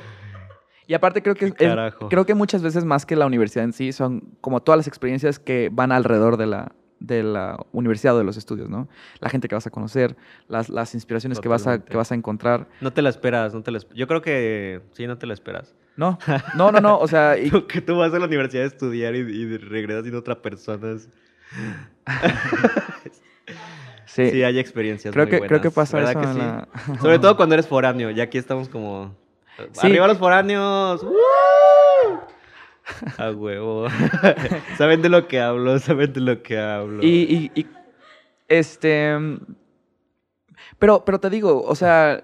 Y 0.88 0.94
aparte 0.94 1.24
creo 1.24 1.34
que, 1.34 1.46
es- 1.46 1.54
creo 2.10 2.26
que 2.28 2.36
muchas 2.36 2.62
veces 2.62 2.86
más 2.86 3.08
que 3.08 3.16
la 3.16 3.26
universidad 3.26 3.66
en 3.66 3.74
sí, 3.74 3.92
son 3.92 4.22
como 4.40 4.62
todas 4.62 4.78
las 4.78 4.88
experiencias 4.88 5.40
que 5.40 5.70
van 5.72 5.92
alrededor 5.92 6.38
de 6.38 6.46
la, 6.46 6.72
de 7.00 7.24
la 7.24 7.58
universidad 7.72 8.16
o 8.16 8.18
de 8.18 8.24
los 8.24 8.38
estudios, 8.38 8.70
¿no? 8.70 8.88
La 9.20 9.30
gente 9.30 9.48
que 9.48 9.56
vas 9.56 9.68
a 9.68 9.70
conocer, 9.70 10.16
las, 10.48 10.70
las 10.70 10.94
inspiraciones 10.96 11.40
que 11.40 11.48
vas, 11.50 11.68
a, 11.68 11.84
que 11.84 11.98
vas 11.98 12.12
a 12.12 12.16
encontrar. 12.16 12.68
No 12.82 12.94
te 12.94 13.02
la 13.02 13.10
esperas, 13.10 13.54
no 13.54 13.62
te 13.64 13.72
la 13.72 13.80
Yo 13.94 14.08
creo 14.08 14.22
que 14.22 14.82
sí, 14.94 15.06
no 15.08 15.18
te 15.18 15.28
la 15.28 15.34
esperas. 15.34 15.76
No, 15.98 16.18
no, 16.56 16.72
no, 16.72 16.80
no, 16.82 16.98
o 17.00 17.08
sea, 17.08 17.38
y- 17.38 17.52
que 17.68 17.82
tú 17.82 17.98
vas 17.98 18.14
a 18.14 18.20
la 18.20 18.26
universidad 18.26 18.64
a 18.64 18.68
estudiar 18.68 19.16
y, 19.16 19.20
y 19.20 19.58
regresas 19.58 20.04
siendo 20.04 20.20
otra 20.20 20.42
persona. 20.42 20.92
es- 20.94 21.10
sí, 24.06 24.32
Sí, 24.32 24.44
hay 24.44 24.60
experiencias 24.60 25.14
creo, 25.14 25.26
muy 25.26 25.32
que, 25.40 25.48
creo 25.48 25.62
que 25.62 25.72
pasa 25.72 25.98
¿verdad 25.98 26.12
eso 26.12 26.20
que 26.22 26.26
en 26.28 26.34
sí? 26.34 26.40
la... 26.40 26.68
Sobre 27.02 27.20
todo 27.24 27.36
cuando 27.38 27.56
eres 27.56 27.68
foráneo, 27.68 28.10
ya 28.12 28.24
aquí 28.24 28.38
estamos 28.38 28.70
como... 28.70 29.16
Sí. 29.74 29.88
¡Arriba 29.88 30.08
los 30.08 30.18
foráneos! 30.18 31.02
¡Woo! 31.04 31.14
A 33.18 33.32
huevo. 33.32 33.88
saben 34.78 35.02
de 35.02 35.10
lo 35.10 35.28
que 35.28 35.40
hablo, 35.40 35.78
saben 35.80 36.14
de 36.14 36.22
lo 36.22 36.44
que 36.44 36.58
hablo. 36.60 37.04
Y, 37.04 37.52
y- 37.56 37.62
y, 37.62 37.68
este. 38.48 39.16
Pero, 40.80 41.04
pero 41.06 41.20
te 41.20 41.30
digo, 41.30 41.64
o 41.64 41.76
sea. 41.76 42.24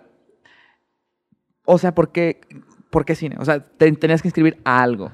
O 1.65 1.77
sea, 1.77 1.93
¿por 1.93 2.11
qué, 2.11 2.41
por 2.89 3.05
qué 3.05 3.15
cine? 3.15 3.37
O 3.39 3.45
sea, 3.45 3.59
te, 3.59 3.91
tenías 3.93 4.21
que 4.21 4.27
inscribir 4.27 4.59
a 4.63 4.81
algo. 4.81 5.11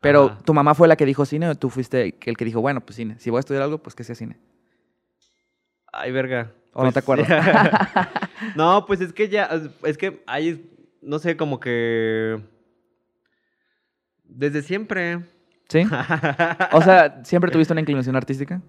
Pero 0.00 0.26
Ajá. 0.26 0.38
tu 0.44 0.52
mamá 0.52 0.74
fue 0.74 0.88
la 0.88 0.96
que 0.96 1.06
dijo 1.06 1.24
cine 1.24 1.48
o 1.48 1.54
tú 1.54 1.70
fuiste 1.70 2.16
el 2.24 2.36
que 2.36 2.44
dijo, 2.44 2.60
bueno, 2.60 2.80
pues 2.80 2.96
cine. 2.96 3.18
Si 3.18 3.30
voy 3.30 3.38
a 3.38 3.40
estudiar 3.40 3.62
algo, 3.62 3.78
pues 3.78 3.94
que 3.94 4.02
sea 4.04 4.14
cine. 4.16 4.36
Ay, 5.92 6.10
verga. 6.10 6.52
¿O 6.72 6.82
no 6.82 6.90
te 6.90 6.98
acuerdas? 6.98 7.28
no, 8.56 8.84
pues 8.86 9.00
es 9.00 9.12
que 9.12 9.28
ya, 9.28 9.48
es 9.84 9.96
que 9.98 10.22
hay, 10.26 10.68
no 11.02 11.18
sé, 11.18 11.36
como 11.36 11.60
que... 11.60 12.40
Desde 14.34 14.62
siempre. 14.62 15.20
¿Sí? 15.68 15.84
O 16.72 16.82
sea, 16.82 17.20
¿siempre 17.24 17.50
tuviste 17.50 17.72
una 17.72 17.80
inclinación 17.80 18.16
artística? 18.16 18.60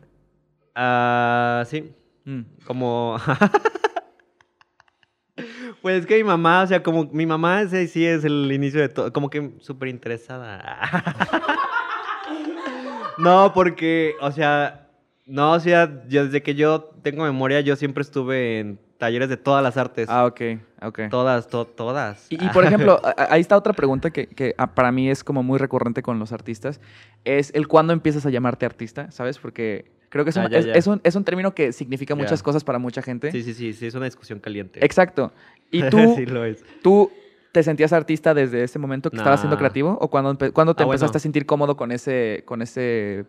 Ah, 0.75 1.63
sí, 1.67 1.93
Mm. 2.25 2.41
como... 2.65 3.17
pues 5.81 5.99
es 5.99 6.05
que 6.05 6.17
mi 6.17 6.23
mamá, 6.23 6.63
o 6.63 6.67
sea, 6.67 6.81
como 6.81 7.05
mi 7.11 7.25
mamá 7.25 7.61
ese 7.61 7.87
sí 7.87 8.05
es 8.05 8.23
el 8.23 8.51
inicio 8.51 8.79
de 8.79 8.89
todo, 8.89 9.11
como 9.11 9.29
que 9.29 9.51
súper 9.59 9.89
interesada. 9.89 10.79
no, 13.17 13.51
porque, 13.53 14.15
o 14.21 14.31
sea, 14.31 14.87
no, 15.25 15.51
o 15.51 15.59
sea, 15.59 16.03
yo, 16.07 16.25
desde 16.25 16.41
que 16.41 16.55
yo 16.55 16.83
tengo 17.01 17.23
memoria, 17.23 17.61
yo 17.61 17.75
siempre 17.75 18.03
estuve 18.03 18.59
en 18.59 18.79
talleres 19.03 19.27
de 19.27 19.35
todas 19.35 19.61
las 19.61 19.75
artes. 19.75 20.07
Ah, 20.09 20.25
ok, 20.25 20.41
ok. 20.81 20.99
Todas, 21.09 21.47
to- 21.49 21.65
todas. 21.65 22.27
Y, 22.29 22.35
y, 22.45 22.49
por 22.49 22.63
ejemplo, 22.63 23.01
ahí 23.29 23.41
está 23.41 23.57
otra 23.57 23.73
pregunta 23.73 24.11
que, 24.11 24.27
que, 24.27 24.55
ah, 24.57 24.73
para 24.73 24.93
mí 24.93 25.09
es 25.09 25.23
como 25.25 25.43
muy 25.43 25.59
recurrente 25.59 26.01
con 26.01 26.19
los 26.19 26.31
artistas. 26.31 26.79
Es 27.25 27.51
el 27.53 27.67
cuándo 27.67 27.91
empiezas 27.91 28.25
a 28.25 28.29
llamarte 28.29 28.65
artista, 28.65 29.11
¿sabes? 29.11 29.39
Porque 29.39 29.91
creo 30.07 30.23
que 30.23 30.29
es 30.29 30.37
un, 30.37 30.43
Ah, 30.43 30.49
ya, 30.49 30.59
es, 30.59 30.65
ya. 30.67 30.71
es 30.73 30.87
un, 30.87 31.01
es 31.03 31.15
un 31.15 31.25
término 31.25 31.53
que 31.53 31.73
significa 31.73 32.13
Ya. 32.13 32.21
muchas 32.21 32.41
cosas 32.41 32.63
para 32.63 32.79
mucha 32.79 33.01
gente. 33.01 33.29
Sí, 33.31 33.43
sí, 33.43 33.53
sí, 33.53 33.73
sí, 33.73 33.87
es 33.87 33.93
una 33.93 34.05
discusión 34.05 34.39
caliente. 34.39 34.79
Exacto. 34.85 35.33
¿Y 35.69 35.81
tú, 35.89 36.13
sí 36.15 36.25
lo 36.25 36.45
es. 36.45 36.63
tú 36.81 37.11
te 37.51 37.61
sentías 37.61 37.91
artista 37.91 38.33
desde 38.33 38.63
ese 38.63 38.79
momento 38.79 39.09
que 39.11 39.17
estabas 39.17 39.41
siendo 39.41 39.55
Nah. 39.57 39.59
creativo? 39.59 39.97
¿O 39.99 40.07
cuando, 40.09 40.37
cuándo 40.53 40.73
te 40.75 40.83
Ah, 40.83 40.85
empezaste 40.85 41.11
bueno. 41.11 41.17
a 41.17 41.19
sentir 41.19 41.45
cómodo 41.45 41.75
con 41.75 41.91
ese, 41.91 42.43
con 42.45 42.61
ese, 42.61 43.25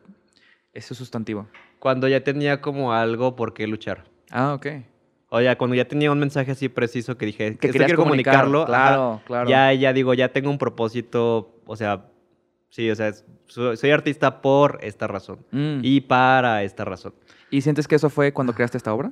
ese 0.73 0.95
sustantivo? 0.95 1.49
Cuando 1.81 2.07
ya 2.09 2.23
tenía 2.23 2.61
como 2.61 2.93
algo 2.93 3.35
por 3.37 3.53
qué 3.55 3.67
luchar. 3.67 4.05
Ah, 4.31 4.55
ok. 4.55 4.67
O 5.37 5.41
ya, 5.41 5.59
cuando 5.59 5.75
ya 5.75 5.85
tenía 5.87 6.13
un 6.13 6.19
mensaje 6.21 6.53
así 6.53 6.69
preciso 6.69 7.17
que 7.17 7.27
dije, 7.27 7.57
Que 7.57 7.71
quiero 7.71 7.97
comunicar. 7.97 8.45
comunicarlo. 8.45 8.63
ajá, 8.73 9.21
Claro. 9.27 9.51
Ya, 9.51 9.73
ya 9.73 9.93
digo, 9.93 10.15
ya 10.15 10.29
tengo 10.29 10.49
un 10.49 10.59
propósito, 10.59 11.57
o 11.67 11.75
sea, 11.75 12.07
sí, 12.69 12.89
o 12.89 12.95
sea, 12.95 13.13
soy, 13.47 13.77
soy 13.77 13.91
artista 13.91 14.41
por 14.41 14.79
esta 14.83 15.09
razón. 15.09 15.41
Mm. 15.51 15.81
Y 15.83 16.03
para 16.03 16.63
esta 16.63 16.85
razón. 16.85 17.15
¿Y 17.51 17.63
sientes 17.63 17.89
que 17.89 17.97
eso 17.97 18.11
fue 18.11 18.33
cuando 18.33 18.53
creaste 18.55 18.77
esta 18.79 18.95
obra? 18.95 19.11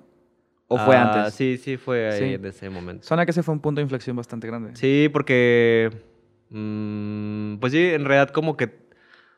¿O 0.69 0.79
fue 0.79 0.95
Ah, 0.97 1.03
antes? 1.13 1.35
Sí, 1.35 1.59
sí, 1.59 1.77
fue 1.77 2.09
ahí 2.13 2.19
Sí. 2.19 2.35
en 2.35 2.45
ese 2.45 2.71
momento. 2.71 3.05
Suena 3.07 3.25
que 3.25 3.33
ese 3.33 3.43
fue 3.43 3.53
un 3.55 3.61
punto 3.61 3.81
de 3.81 3.83
inflexión 3.83 4.15
bastante 4.17 4.47
grande. 4.47 4.77
Sí, 4.77 5.09
porque. 5.13 5.91
mm, 6.51 7.57
pues 7.57 7.73
sí, 7.73 7.81
en 7.85 8.05
realidad, 8.05 8.31
como 8.31 8.57
que 8.57 8.71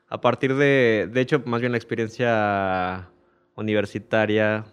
a 0.08 0.20
partir 0.20 0.54
de. 0.54 1.08
De 1.10 1.20
hecho, 1.22 1.42
más 1.46 1.60
bien 1.60 1.72
la 1.72 1.78
experiencia 1.78 3.08
universitaria 3.56 4.64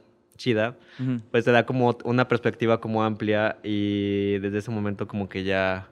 chida, 0.42 0.76
Ujú. 1.00 1.22
pues 1.32 1.46
te 1.46 1.52
da 1.52 1.66
como 1.66 1.96
una 2.04 2.28
perspectiva 2.28 2.82
como 2.82 3.04
amplia 3.04 3.58
y 3.64 4.40
desde 4.40 4.58
ese 4.58 4.72
momento, 4.72 5.08
como 5.08 5.30
que 5.30 5.44
ya. 5.44 5.88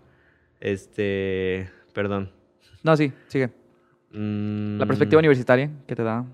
Este. 0.60 1.70
Perdón. 1.94 2.32
No, 2.84 2.96
sí, 2.98 3.12
sigue. 3.28 3.50
La 4.12 4.86
perspectiva 4.86 5.20
Mm, 5.20 5.24
universitaria 5.26 5.70
que 5.88 5.96
te 5.96 6.04
da. 6.04 6.26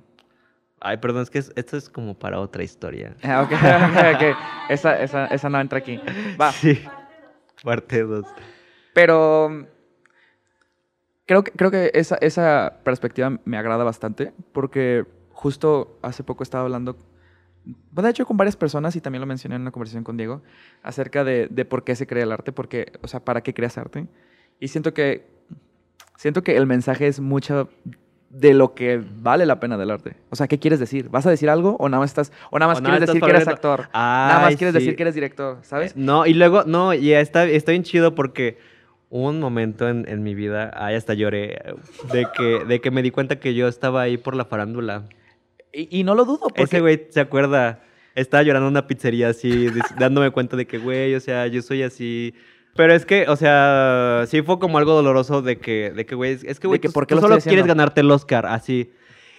Ay, 0.80 0.98
perdón, 0.98 1.24
es 1.24 1.30
que 1.30 1.40
es- 1.40 1.52
esto 1.56 1.78
es 1.78 1.90
como 1.90 2.14
para 2.18 2.40
otra 2.40 2.64
historia. 2.64 3.16
Ah, 3.24 3.42
ok, 3.44 3.52
ok, 3.52 4.16
ok. 4.16 4.38
Esa, 4.70 5.02
esa, 5.02 5.26
esa 5.28 5.50
no 5.50 5.60
entra 5.60 5.80
aquí. 5.80 6.00
Va. 6.40 6.52
Sí. 6.52 6.80
Parte 7.64 8.02
2. 8.04 8.26
Pero 8.94 9.50
mm, 9.50 9.66
creo 11.26 11.44
que, 11.44 11.52
creo 11.52 11.72
que 11.72 11.92
esa, 11.94 12.16
esa 12.22 12.80
perspectiva 12.84 13.40
me 13.46 13.58
agrada 13.58 13.84
bastante 13.84 14.34
porque 14.54 15.06
justo 15.32 15.98
hace 16.02 16.24
poco 16.24 16.44
estaba 16.44 16.64
hablando, 16.64 16.96
bueno, 17.92 18.06
de 18.08 18.12
hecho 18.12 18.26
con 18.26 18.38
varias 18.38 18.56
personas 18.56 18.96
y 18.96 19.02
también 19.02 19.22
lo 19.22 19.26
mencioné 19.28 19.56
en 19.56 19.62
una 19.62 19.72
conversación 19.72 20.04
con 20.04 20.18
Diego, 20.18 20.42
acerca 20.84 21.24
de, 21.24 21.48
de 21.50 21.66
por 21.66 21.84
qué 21.84 21.96
se 21.96 22.08
crea 22.08 22.24
el 22.24 22.32
arte, 22.32 22.52
porque, 22.52 22.92
o 23.02 23.08
sea, 23.08 23.20
para 23.24 23.42
qué 23.42 23.54
creas 23.54 23.78
arte. 23.78 24.08
Y 24.60 24.68
siento 24.70 24.94
que, 24.94 25.26
siento 26.18 26.44
que 26.44 26.58
el 26.58 26.66
mensaje 26.68 27.08
es 27.08 27.20
mucho 27.20 27.70
de 28.30 28.54
lo 28.54 28.74
que 28.74 29.02
vale 29.22 29.46
la 29.46 29.60
pena 29.60 29.78
del 29.78 29.92
arte. 29.92 30.16
O 30.30 30.36
sea, 30.36 30.48
¿qué 30.48 30.60
quieres 30.60 30.80
decir? 30.80 31.10
¿Vas 31.10 31.26
a 31.26 31.30
decir 31.30 31.50
algo 31.50 31.78
o 31.80 31.88
nada 31.88 32.02
más 32.02 32.10
estás, 32.12 32.34
o 32.52 32.60
nada 32.60 32.70
más 32.72 32.80
O 32.80 32.82
nada 32.82 32.98
quieres 32.98 33.04
estás 33.10 33.14
decir 33.16 33.26
que 33.26 33.36
eres 33.36 33.48
actor? 33.48 33.90
nada 33.94 34.40
más 34.40 34.48
Ay, 34.50 34.56
quieres 34.58 34.74
sí. 34.74 34.80
decir 34.80 34.96
que 34.96 35.04
eres 35.04 35.16
director, 35.16 35.60
¿sabes? 35.62 35.92
Eh, 35.92 35.96
No, 35.98 36.26
y 36.26 36.34
luego, 36.34 36.64
no, 36.66 36.94
y 36.94 37.14
está, 37.14 37.46
está 37.46 37.72
bien 37.72 37.84
chido 37.84 38.14
porque 38.14 38.58
hubo 39.10 39.30
un 39.30 39.40
momento 39.40 39.88
en, 39.88 40.06
en 40.10 40.22
mi 40.24 40.36
vida, 40.36 40.72
ay, 40.76 40.96
hasta 40.96 41.14
lloré, 41.14 41.62
de 42.12 42.28
que, 42.36 42.66
de 42.66 42.82
que 42.82 42.92
me 42.92 43.02
di 43.02 43.12
cuenta 43.12 43.40
que 43.40 43.54
yo 43.54 43.68
estaba 43.70 44.02
ahí 44.02 44.18
por 44.18 44.36
la 44.36 44.46
farándula. 44.46 45.06
Y, 45.76 46.00
y 46.00 46.04
no 46.04 46.16
lo 46.16 46.26
dudo, 46.26 46.40
porque... 46.48 46.64
Ese 46.64 46.80
güey 46.82 47.08
se 47.10 47.20
acuerda, 47.20 47.84
estaba 48.16 48.44
llorando 48.44 48.68
en 48.68 48.72
una 48.74 48.88
pizzería 48.88 49.30
así, 49.30 49.68
dándome 50.00 50.32
cuenta 50.32 50.56
de 50.58 50.66
que, 50.66 50.78
güey, 50.78 51.16
o 51.16 51.20
sea, 51.20 51.48
yo 51.48 51.62
soy 51.62 51.84
así. 51.84 52.34
Pero 52.76 52.94
es 52.94 53.06
que, 53.06 53.28
o 53.30 53.36
sea, 53.36 54.24
sí 54.28 54.42
fue 54.42 54.60
como 54.60 54.78
algo 54.78 54.94
doloroso 54.94 55.42
de 55.42 55.58
que, 55.58 55.92
de 55.96 56.06
que, 56.06 56.16
güey, 56.16 56.38
es- 56.44 56.60
que, 56.60 56.68
güey, 56.68 56.80
que 56.80 56.88
tú- 56.90 56.94
¿por 56.94 57.08
qué 57.08 57.16
tú 57.16 57.22
lo 57.22 57.28
solo 57.28 57.40
quieres 57.42 57.66
ganarte 57.66 58.02
el 58.02 58.12
Oscar, 58.12 58.46
así. 58.46 58.92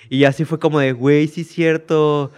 Y 0.08 0.24
así 0.24 0.44
fue 0.44 0.58
como 0.58 0.78
de, 0.78 0.92
güey, 0.92 1.26
sí 1.28 1.40
es 1.42 1.48
cierto. 1.48 2.30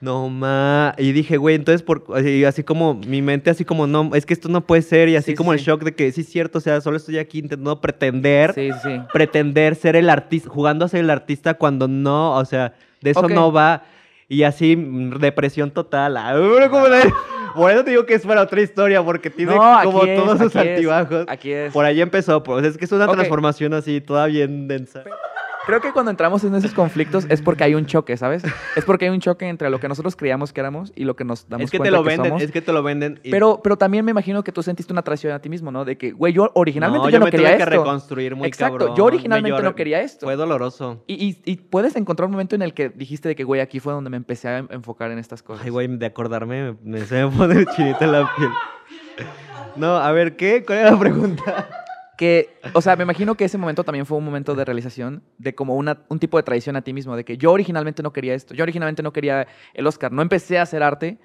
No 0.00 0.28
ma. 0.28 0.94
Y 0.96 1.10
dije, 1.10 1.36
güey, 1.38 1.56
entonces, 1.56 1.82
por, 1.82 2.04
así, 2.14 2.44
así 2.44 2.62
como 2.62 2.94
mi 2.94 3.20
mente, 3.20 3.50
así 3.50 3.64
como, 3.64 3.88
no, 3.88 4.10
es 4.14 4.24
que 4.26 4.32
esto 4.32 4.48
no 4.48 4.64
puede 4.64 4.82
ser. 4.82 5.08
Y 5.08 5.16
así 5.16 5.32
Sí, 5.32 5.36
como 5.36 5.52
sí, 5.52 5.58
el 5.58 5.64
shock 5.64 5.82
de 5.82 5.92
que 5.94 6.12
sí 6.12 6.20
es 6.20 6.28
cierto, 6.28 6.58
o 6.58 6.60
sea, 6.60 6.80
solo 6.80 6.96
estoy 6.96 7.18
aquí 7.18 7.40
intentando 7.40 7.80
pretender 7.80 8.54
sí. 8.54 8.70
pretender 9.12 9.74
ser 9.74 9.96
el 9.96 10.08
artista, 10.08 10.48
jugando 10.48 10.84
a 10.84 10.88
ser 10.88 11.00
el 11.00 11.10
artista 11.10 11.54
cuando 11.54 11.88
no, 11.88 12.36
o 12.36 12.44
sea, 12.44 12.74
De 13.00 13.10
eso 13.10 13.20
Ok. 13.20 13.30
no 13.30 13.52
va. 13.52 13.82
Y 14.28 14.42
así, 14.42 14.76
mm, 14.76 15.18
depresión 15.18 15.70
total. 15.70 16.18
Por 17.54 17.70
eso 17.72 17.82
te 17.82 17.90
digo 17.90 18.04
que 18.06 18.14
es 18.14 18.26
para 18.26 18.42
otra 18.42 18.60
historia, 18.60 19.02
porque 19.02 19.30
tiene 19.30 19.54
No, 19.56 19.80
como 19.82 20.04
es, 20.04 20.16
todos 20.16 20.38
sus 20.38 20.54
aquí 20.54 20.68
es, 20.68 20.74
altibajos. 20.74 21.24
Aquí 21.28 21.50
es. 21.52 21.72
Por 21.72 21.84
ahí 21.84 22.00
empezó, 22.00 22.42
pues 22.42 22.64
es 22.66 22.76
que 22.76 22.84
es 22.84 22.92
una 22.92 23.06
Ok. 23.06 23.12
transformación 23.14 23.72
así, 23.74 24.00
toda 24.00 24.26
bien 24.26 24.68
densa. 24.68 25.02
Creo 25.68 25.82
que 25.82 25.92
cuando 25.92 26.10
entramos 26.10 26.42
en 26.44 26.54
esos 26.54 26.72
conflictos 26.72 27.26
es 27.28 27.42
porque 27.42 27.62
hay 27.62 27.74
un 27.74 27.84
choque, 27.84 28.16
¿sabes? 28.16 28.42
Es 28.74 28.86
porque 28.86 29.04
hay 29.04 29.10
un 29.10 29.20
choque 29.20 29.46
entre 29.46 29.68
lo 29.68 29.78
que 29.78 29.86
nosotros 29.86 30.16
creíamos 30.16 30.54
que 30.54 30.60
éramos 30.60 30.94
y 30.96 31.04
lo 31.04 31.14
que 31.14 31.24
nos 31.24 31.46
damos 31.46 31.66
Es 31.66 31.70
que 31.70 31.76
cuenta 31.76 31.90
te 31.90 31.96
lo 31.98 32.02
que 32.04 32.08
venden, 32.08 32.28
somos. 32.30 32.42
es 32.42 32.50
que 32.50 32.62
te 32.62 32.72
lo 32.72 32.82
venden. 32.82 33.20
y- 33.22 33.30
Pero, 33.30 33.60
pero 33.62 33.76
también 33.76 34.02
me 34.02 34.10
imagino 34.12 34.42
que 34.42 34.50
tú 34.50 34.62
sentiste 34.62 34.94
una 34.94 35.02
traición 35.02 35.34
a 35.34 35.40
ti 35.40 35.50
mismo, 35.50 35.70
¿no? 35.70 35.84
De 35.84 35.98
que, 35.98 36.12
güey, 36.12 36.32
yo 36.32 36.50
originalmente 36.54 37.04
no, 37.04 37.10
yo, 37.10 37.18
no 37.18 37.26
me 37.26 37.30
quería 37.30 37.48
tuve 37.48 37.56
que 37.58 37.62
esto. 37.64 37.76
reconstruir 37.84 38.34
muy 38.34 38.48
Exacto, 38.48 38.78
cabrón. 38.78 38.96
yo 38.96 39.04
Me 39.04 39.08
originalmente 39.08 39.62
no 39.62 39.74
quería 39.74 40.00
esto. 40.00 40.24
Fue 40.24 40.36
doloroso. 40.36 41.04
Y, 41.06 41.22
y- 41.22 41.42
y 41.44 41.56
puedes 41.56 41.94
encontrar 41.96 42.24
un 42.26 42.32
momento 42.32 42.56
en 42.56 42.62
el 42.62 42.72
que 42.72 42.88
dijiste 42.88 43.28
de 43.28 43.36
que, 43.36 43.44
güey, 43.44 43.60
aquí 43.60 43.78
fue 43.78 43.92
donde 43.92 44.08
me 44.08 44.16
empecé 44.16 44.48
a 44.48 44.58
enfocar 44.70 45.10
en 45.10 45.18
estas 45.18 45.42
cosas. 45.42 45.64
Ay, 45.66 45.70
güey, 45.70 45.86
de 45.86 46.06
acordarme, 46.06 46.72
me, 46.82 46.98
me 47.00 47.04
se 47.04 47.26
me 47.26 47.30
pone 47.36 47.66
chinita 47.76 48.06
la 48.06 48.30
piel. 48.36 48.48
No, 49.76 49.96
a 49.98 50.10
ver, 50.12 50.34
¿qué? 50.36 50.64
¿Cuál 50.66 50.78
era 50.78 50.90
la 50.92 50.98
pregunta? 50.98 51.68
Que, 52.18 52.58
o 52.74 52.80
sea, 52.82 52.96
me 52.96 53.04
imagino 53.04 53.36
que 53.36 53.44
ese 53.44 53.56
momento 53.58 53.84
también 53.84 54.04
fue 54.04 54.18
un 54.18 54.24
momento 54.24 54.54
de 54.56 54.64
realización 54.64 55.22
de 55.38 55.54
como 55.54 55.76
una, 55.76 56.02
un 56.08 56.18
tipo 56.18 56.36
de 56.36 56.42
traición 56.42 56.74
a 56.76 56.82
ti 56.82 56.92
mismo, 56.92 57.14
de 57.16 57.24
que 57.24 57.38
yo 57.38 57.52
originalmente 57.52 58.02
no 58.02 58.12
quería 58.12 58.34
esto, 58.34 58.54
yo 58.54 58.64
originalmente 58.64 59.02
no 59.04 59.12
quería 59.12 59.46
el 59.72 59.86
Oscar, 59.86 60.10
no 60.10 60.20
empecé 60.20 60.58
a 60.58 60.62
hacer 60.62 60.82
arte 60.82 61.18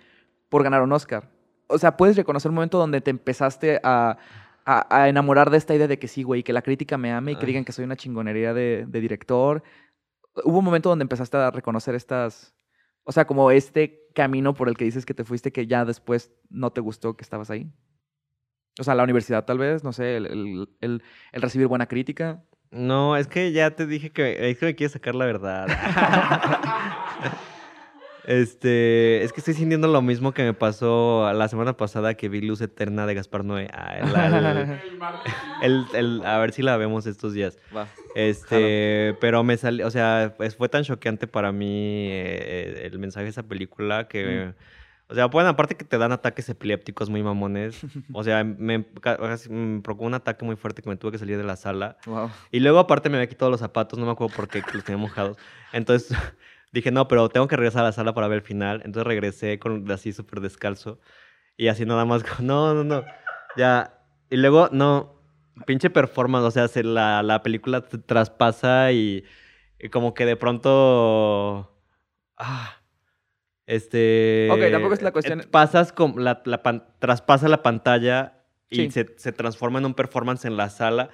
por 0.50 0.64
ganar 0.64 0.84
un 0.84 0.92
Oscar. 0.92 1.30
O 1.68 1.80
sea, 1.80 1.98
puedes 1.98 2.16
reconocer 2.16 2.50
un 2.50 2.56
momento 2.56 2.78
donde 2.78 3.02
te 3.02 3.10
empezaste 3.10 3.80
a, 3.84 4.18
a- 4.66 4.88
a 5.02 5.10
enamorar 5.10 5.50
de 5.50 5.58
esta 5.58 5.74
idea 5.74 5.88
de 5.88 5.98
que 5.98 6.08
sí, 6.08 6.22
güey, 6.22 6.44
que 6.44 6.54
la 6.54 6.62
crítica 6.62 6.96
me 6.98 7.12
ame 7.12 7.32
y 7.32 7.36
que 7.38 7.42
Ay. 7.46 7.48
digan 7.48 7.66
que 7.66 7.72
soy 7.72 7.86
una 7.86 7.96
chingonería 7.96 8.54
de, 8.54 8.86
de 8.88 9.02
director. 9.02 9.64
Hubo 10.44 10.60
un 10.60 10.66
momento 10.66 10.90
donde 10.90 11.04
empezaste 11.04 11.38
a 11.38 11.50
reconocer 11.50 11.96
estas, 11.96 12.54
o 13.04 13.12
sea, 13.12 13.26
como 13.26 13.50
este 13.50 14.08
camino 14.14 14.54
por 14.54 14.70
el 14.70 14.78
que 14.78 14.86
dices 14.86 15.08
que 15.08 15.16
te 15.16 15.24
fuiste 15.24 15.52
que 15.52 15.66
ya 15.66 15.86
después 15.86 16.32
no 16.52 16.72
te 16.72 16.82
gustó 16.82 17.16
que 17.18 17.24
estabas 17.24 17.50
ahí. 17.50 17.68
O 18.80 18.84
sea, 18.84 18.96
la 18.96 19.04
universidad 19.04 19.46
tal 19.46 19.60
vez, 19.60 19.84
no 19.84 19.94
sé, 19.94 20.18
el, 20.18 20.26
el- 20.26 20.70
el- 20.82 21.04
el 21.32 21.42
recibir 21.42 21.68
buena 21.68 21.88
crítica. 21.88 22.42
No, 22.72 23.16
es 23.18 23.28
que 23.28 23.52
ya 23.52 23.72
te 23.72 23.86
dije 23.86 24.12
que 24.12 24.50
es 24.50 24.58
que 24.58 24.66
me 24.66 24.76
quieres 24.76 24.94
sacar 24.94 25.14
la 25.14 25.26
verdad. 25.26 25.68
este, 28.24 29.24
es 29.24 29.34
que 29.34 29.42
estoy 29.42 29.54
sintiendo 29.54 29.88
lo 29.88 30.02
mismo 30.02 30.34
que 30.34 30.44
me 30.44 30.54
pasó 30.54 31.32
la 31.34 31.48
semana 31.50 31.76
pasada 31.78 32.14
que 32.16 32.30
vi 32.30 32.42
Luz 32.42 32.62
Eterna 32.62 33.06
de 33.06 33.16
Gaspar 33.16 33.44
Noé. 33.44 33.70
Ah, 33.74 33.98
el- 33.98 34.16
el- 34.16 34.80
El 34.92 34.98
marketing. 34.98 35.34
el- 35.62 35.88
el- 35.94 36.26
a 36.26 36.38
ver 36.40 36.52
si 36.54 36.62
la 36.62 36.78
vemos 36.78 37.06
estos 37.06 37.34
días. 37.34 37.60
Va. 37.76 37.88
Este, 38.16 39.16
pero 39.20 39.44
me 39.44 39.58
salió, 39.58 39.88
o 39.88 39.92
sea, 39.92 40.36
pues 40.38 40.56
fue 40.56 40.70
tan 40.70 40.84
choqueante 40.84 41.28
para 41.28 41.52
mí 41.52 42.08
eh, 42.12 42.88
el 42.92 42.98
mensaje 43.00 43.26
de 43.26 43.30
esa 43.32 43.44
película 43.44 44.08
que, 44.08 44.54
o 45.14 45.16
sea, 45.16 45.28
bueno, 45.28 45.50
aparte 45.50 45.76
que 45.76 45.86
te 45.86 46.00
dan 46.00 46.12
ataques 46.12 46.50
epilépticos 46.50 47.08
muy 47.08 47.22
mamones, 47.22 47.80
o 48.14 48.24
sea, 48.24 48.44
me, 48.44 48.80
me 48.80 49.82
provocó 49.82 50.06
un 50.06 50.16
ataque 50.16 50.44
muy 50.44 50.56
fuerte 50.56 50.82
que 50.82 50.90
me 50.90 50.96
tuve 50.96 51.12
que 51.12 51.20
salir 51.20 51.38
de 51.38 51.44
la 51.44 51.56
sala. 51.56 51.98
Wow. 52.08 52.32
Y 52.50 52.62
luego 52.62 52.80
aparte 52.80 53.12
me 53.12 53.18
había 53.18 53.30
quitado 53.30 53.52
los 53.52 53.60
zapatos, 53.60 54.00
no 54.00 54.08
me 54.08 54.12
acuerdo 54.12 54.36
por 54.36 54.48
qué, 54.48 54.64
que 54.64 54.74
los 54.74 54.84
tenía 54.84 54.98
mojados. 54.98 55.38
Entonces 55.72 56.18
dije, 56.74 56.90
no, 56.90 57.08
pero 57.08 57.30
tengo 57.30 57.48
que 57.48 57.56
regresar 57.56 57.82
a 57.82 57.90
la 57.90 57.92
sala 57.92 58.16
para 58.16 58.28
ver 58.28 58.40
el 58.40 58.44
final. 58.44 58.82
Entonces 58.86 59.06
regresé 59.06 59.60
con 59.60 59.92
así 59.92 60.14
súper 60.14 60.42
descalzo. 60.42 61.00
Y 61.58 61.68
así 61.68 61.86
nada 61.86 62.06
más, 62.06 62.24
no, 62.40 62.74
no, 62.74 62.84
no. 62.84 63.04
Ya. 63.56 64.00
Y 64.32 64.38
luego, 64.38 64.70
no, 64.72 65.22
pinche 65.68 65.92
performance, 65.92 66.44
o 66.44 66.50
sea, 66.50 66.68
se, 66.68 66.84
la, 66.84 67.22
la 67.22 67.44
película 67.44 67.82
te 67.82 68.00
traspasa 68.00 68.92
y, 68.92 69.24
y 69.78 69.90
como 69.90 70.16
que 70.16 70.26
de 70.26 70.38
pronto... 70.38 71.70
Ah, 72.36 72.78
este... 73.68 74.50
Ok, 74.52 74.60
tampoco 74.72 74.94
es 74.94 75.02
la 75.02 75.12
cuestión- 75.12 75.42
eh, 75.42 75.48
Pasas 75.50 75.92
con 75.92 76.24
la, 76.24 76.42
la 76.46 76.64
pan- 76.64 76.86
traspasa 77.00 77.48
la 77.48 77.64
pantalla 77.64 78.40
y 78.70 78.76
Sí. 78.78 78.92
se, 78.92 79.14
se 79.18 79.32
transforma 79.32 79.80
en 79.80 79.86
un 79.86 79.94
performance 79.94 80.46
en 80.46 80.58
la 80.58 80.70
sala. 80.70 81.10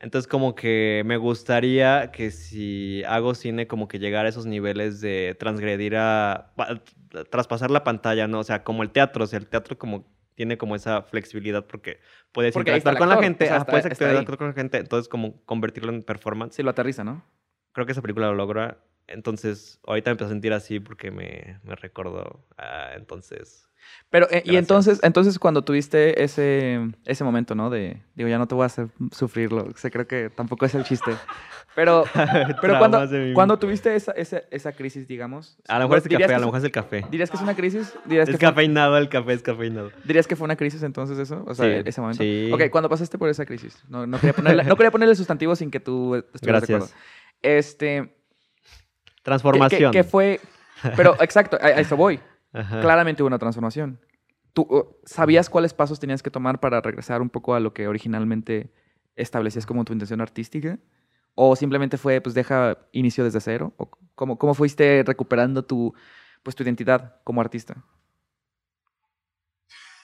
Entonces 0.00 0.28
como 0.28 0.54
que 0.56 1.02
me 1.06 1.16
gustaría 1.16 2.10
que 2.10 2.30
si 2.32 3.04
hago 3.04 3.34
cine 3.34 3.66
como 3.68 3.86
que 3.86 3.98
llegar 4.00 4.26
a 4.26 4.28
esos 4.28 4.46
niveles 4.46 5.00
de 5.00 5.36
transgredir 5.38 5.96
a... 5.96 6.52
pa- 6.56 6.80
traspasar 7.30 7.70
la 7.70 7.84
pantalla, 7.84 8.26
¿no? 8.26 8.40
O 8.40 8.44
sea, 8.44 8.64
como 8.64 8.82
el 8.82 8.90
teatro, 8.90 9.24
o 9.24 9.26
sea, 9.26 9.38
el 9.38 9.46
teatro 9.46 9.78
como 9.78 10.10
tiene 10.34 10.56
como 10.56 10.74
esa 10.74 11.02
flexibilidad 11.02 11.66
porque 11.66 12.00
puedes 12.32 12.54
Porque 12.54 12.70
interactuar 12.74 12.96
con 12.98 13.08
la 13.10 13.22
gente, 13.22 13.44
o 13.44 13.46
sea, 13.48 13.56
ajá, 13.56 13.62
está- 13.62 13.70
puedes 13.72 13.84
interactuar 13.92 14.38
con 14.38 14.46
la 14.48 14.52
gente, 14.54 14.78
entonces 14.78 15.08
como 15.08 15.40
convertirlo 15.44 15.92
en 15.92 16.02
performance. 16.02 16.54
Sí, 16.56 16.62
lo 16.62 16.70
aterriza, 16.70 17.04
¿no? 17.04 17.22
Creo 17.72 17.84
que 17.86 17.92
esa 17.92 18.00
película 18.02 18.26
lo 18.28 18.34
logra. 18.34 18.78
Entonces, 19.06 19.78
ahorita 19.86 20.10
me 20.10 20.12
empecé 20.12 20.26
a 20.26 20.30
sentir 20.30 20.52
así 20.52 20.80
porque 20.80 21.10
me, 21.10 21.58
me 21.64 21.74
recordó. 21.74 22.44
ah, 22.56 22.90
entonces, 22.96 23.68
Pero, 24.10 24.26
eh, 24.30 24.42
y 24.46 24.56
entonces, 24.56 25.00
entonces 25.02 25.38
cuando 25.38 25.62
tuviste 25.64 26.22
ese, 26.22 26.80
ese 27.04 27.24
momento, 27.24 27.54
¿no? 27.54 27.68
De, 27.68 28.00
digo, 28.14 28.28
ya 28.28 28.38
no 28.38 28.46
te 28.46 28.54
voy 28.54 28.62
a 28.62 28.66
hacer 28.66 28.88
sufrirlo. 29.10 29.64
O 29.64 29.76
sea, 29.76 29.90
creo 29.90 30.06
que 30.06 30.30
tampoco 30.30 30.64
es 30.66 30.74
el 30.74 30.84
chiste. 30.84 31.12
Pero, 31.74 32.04
pero 32.60 32.78
cuando, 32.78 33.06
de 33.06 33.32
cuando 33.34 33.58
tuviste 33.58 33.94
esa, 33.94 34.12
esa, 34.12 34.42
esa 34.50 34.72
crisis, 34.72 35.08
digamos... 35.08 35.58
A 35.68 35.78
lo 35.78 35.86
mejor 35.86 35.98
es 35.98 36.04
el 36.04 36.10
¿dirías 36.10 36.28
café, 36.28 36.34
a 36.34 36.38
lo 36.38 36.46
mejor 36.46 36.58
es 36.58 36.64
el 36.64 36.70
café. 36.70 37.04
¿Dirías 37.10 37.30
que 37.30 37.36
es 37.36 37.42
una 37.42 37.56
crisis? 37.56 37.94
¿Dirías, 38.04 38.28
Es 38.28 38.34
que 38.36 38.38
fue, 38.46 38.48
cafeinado, 38.54 38.96
el 38.98 39.08
café 39.08 39.32
es 39.32 39.42
cafeinado. 39.42 39.90
¿Dirías 40.04 40.26
que 40.26 40.36
fue 40.36 40.44
una 40.44 40.56
crisis 40.56 40.82
entonces 40.82 41.18
eso? 41.18 41.42
O 41.46 41.54
sea, 41.54 41.64
Sí, 41.66 41.82
ese 41.88 42.00
momento. 42.00 42.22
sí. 42.22 42.50
Ok, 42.52 42.70
cuando 42.70 42.88
pasaste 42.88 43.18
por 43.18 43.28
esa 43.30 43.46
crisis. 43.46 43.82
No, 43.88 44.06
no, 44.06 44.18
quería, 44.20 44.34
ponerle, 44.34 44.64
no 44.64 44.76
quería 44.76 44.90
ponerle 44.90 45.14
sustantivo 45.16 45.56
sin 45.56 45.70
que 45.70 45.80
tú 45.80 46.14
estuvieras 46.34 46.62
de 46.62 46.74
Gracias. 46.74 46.92
acuerdo. 46.92 46.94
Este... 47.42 48.21
¿qué- 49.22 49.24
Transformación. 49.24 49.92
¿Qué, 49.92 49.98
qué 49.98 50.04
fue? 50.04 50.40
Pero, 50.96 51.14
exacto, 51.22 51.58
a, 51.60 51.66
a 51.66 51.70
eso 51.80 51.96
voy. 51.96 52.20
Ajá. 52.54 52.80
claramente 52.80 53.22
hubo 53.22 53.28
una 53.28 53.38
transformación. 53.38 53.98
¿Tú 54.52 54.98
sabías 55.06 55.48
cuáles 55.48 55.72
pasos 55.72 55.98
tenías 55.98 56.22
que 56.22 56.30
tomar 56.30 56.60
para 56.60 56.82
regresar 56.82 57.22
un 57.22 57.30
poco 57.30 57.54
a 57.54 57.60
lo 57.60 57.72
que 57.72 57.88
originalmente 57.88 58.70
establecías 59.16 59.64
como 59.64 59.84
tu 59.86 59.94
intención 59.94 60.20
artística? 60.20 60.78
¿O 61.34 61.56
simplemente 61.56 61.96
fue, 61.96 62.20
pues 62.20 62.34
deja 62.34 62.76
inicio 62.92 63.24
desde 63.24 63.40
cero? 63.40 63.72
¿O 63.78 63.88
cómo, 64.14 64.36
cómo 64.36 64.52
fuiste 64.52 65.02
recuperando 65.06 65.64
tu, 65.64 65.94
pues, 66.42 66.54
tu 66.54 66.62
identidad 66.62 67.16
como 67.24 67.40
artista? 67.40 67.82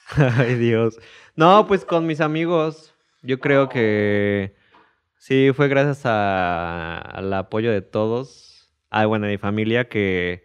Ay, 0.17 0.55
Dios. 0.55 0.99
No, 1.37 1.67
pues 1.67 1.85
con 1.85 2.07
mis 2.07 2.21
amigos. 2.23 2.95
Yo 3.23 3.41
creo 3.41 3.69
que 3.69 4.55
sí, 5.19 5.51
fue 5.55 5.69
gracias 5.69 6.03
a- 6.07 6.99
al 6.99 7.33
apoyo 7.35 7.71
de 7.71 7.83
todos. 7.83 8.48
Ah, 8.91 9.07
bueno, 9.07 9.27
de 9.27 9.33
mi 9.33 9.39
familia 9.39 9.89
que, 9.89 10.45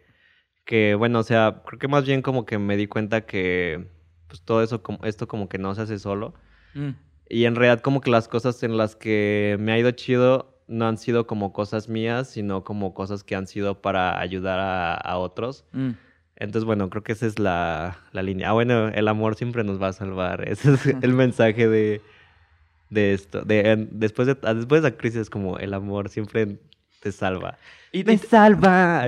que, 0.66 0.96
bueno, 0.96 1.20
o 1.20 1.24
sea, 1.24 1.62
creo 1.66 1.80
que 1.80 1.88
más 1.88 2.06
bien 2.06 2.22
como 2.22 2.46
que 2.46 2.58
me 2.60 2.78
di 2.78 2.88
cuenta 2.88 3.26
que 3.26 3.88
pues 4.28 4.41
todo 4.41 4.64
eso, 4.64 4.82
como, 4.84 5.04
esto 5.06 5.28
como 5.28 5.48
que 5.50 5.58
no 5.58 5.76
se 5.76 5.82
hace 5.84 6.00
solo. 6.00 6.34
Mm, 6.74 6.89
Y 7.30 7.46
en 7.46 7.56
realidad 7.56 7.82
como 7.82 8.02
que 8.02 8.12
las 8.12 8.28
cosas 8.28 8.62
en 8.64 8.78
las 8.78 8.96
que 8.96 9.58
me 9.60 9.72
ha 9.72 9.80
ido 9.80 9.91
chido 9.91 10.62
no 10.68 10.88
han 10.88 10.98
sido 10.98 11.28
como 11.28 11.54
cosas 11.54 11.89
mías, 11.89 12.30
sino 12.30 12.64
como 12.64 12.94
cosas 12.94 13.24
que 13.24 13.36
han 13.36 13.48
sido 13.48 13.82
para 13.82 14.20
ayudar 14.20 14.60
a, 14.60 14.94
a 14.96 15.18
otros. 15.18 15.66
mm. 15.74 15.91
Entonces, 16.36 16.66
bueno, 16.66 16.89
creo 16.89 17.04
que 17.04 17.12
esa 17.14 17.28
es 17.28 17.38
la, 17.39 18.00
la 18.12 18.24
línea. 18.24 18.50
Ah, 18.50 18.54
bueno, 18.54 18.89
el 18.89 19.08
amor 19.08 19.36
siempre 19.36 19.64
nos 19.64 19.82
va 19.82 19.89
a 19.89 19.94
salvar. 19.94 20.48
Ese 20.50 20.74
es 20.74 20.86
el 20.88 21.14
mensaje 21.14 21.68
de, 21.70 22.02
de 22.89 23.14
esto. 23.14 23.44
De, 23.44 23.72
en- 23.72 23.89
después, 24.00 24.28
de, 24.28 24.36
después 24.56 24.82
de 24.84 24.89
la 24.91 24.98
crisis, 24.98 25.30
como 25.30 25.58
el 25.60 25.74
amor 25.74 26.10
siempre 26.10 26.60
te 27.04 27.12
salva. 27.12 27.58
Y, 27.91 28.04
¡Me 28.06 28.14
y 28.14 28.18
salva! 28.18 29.06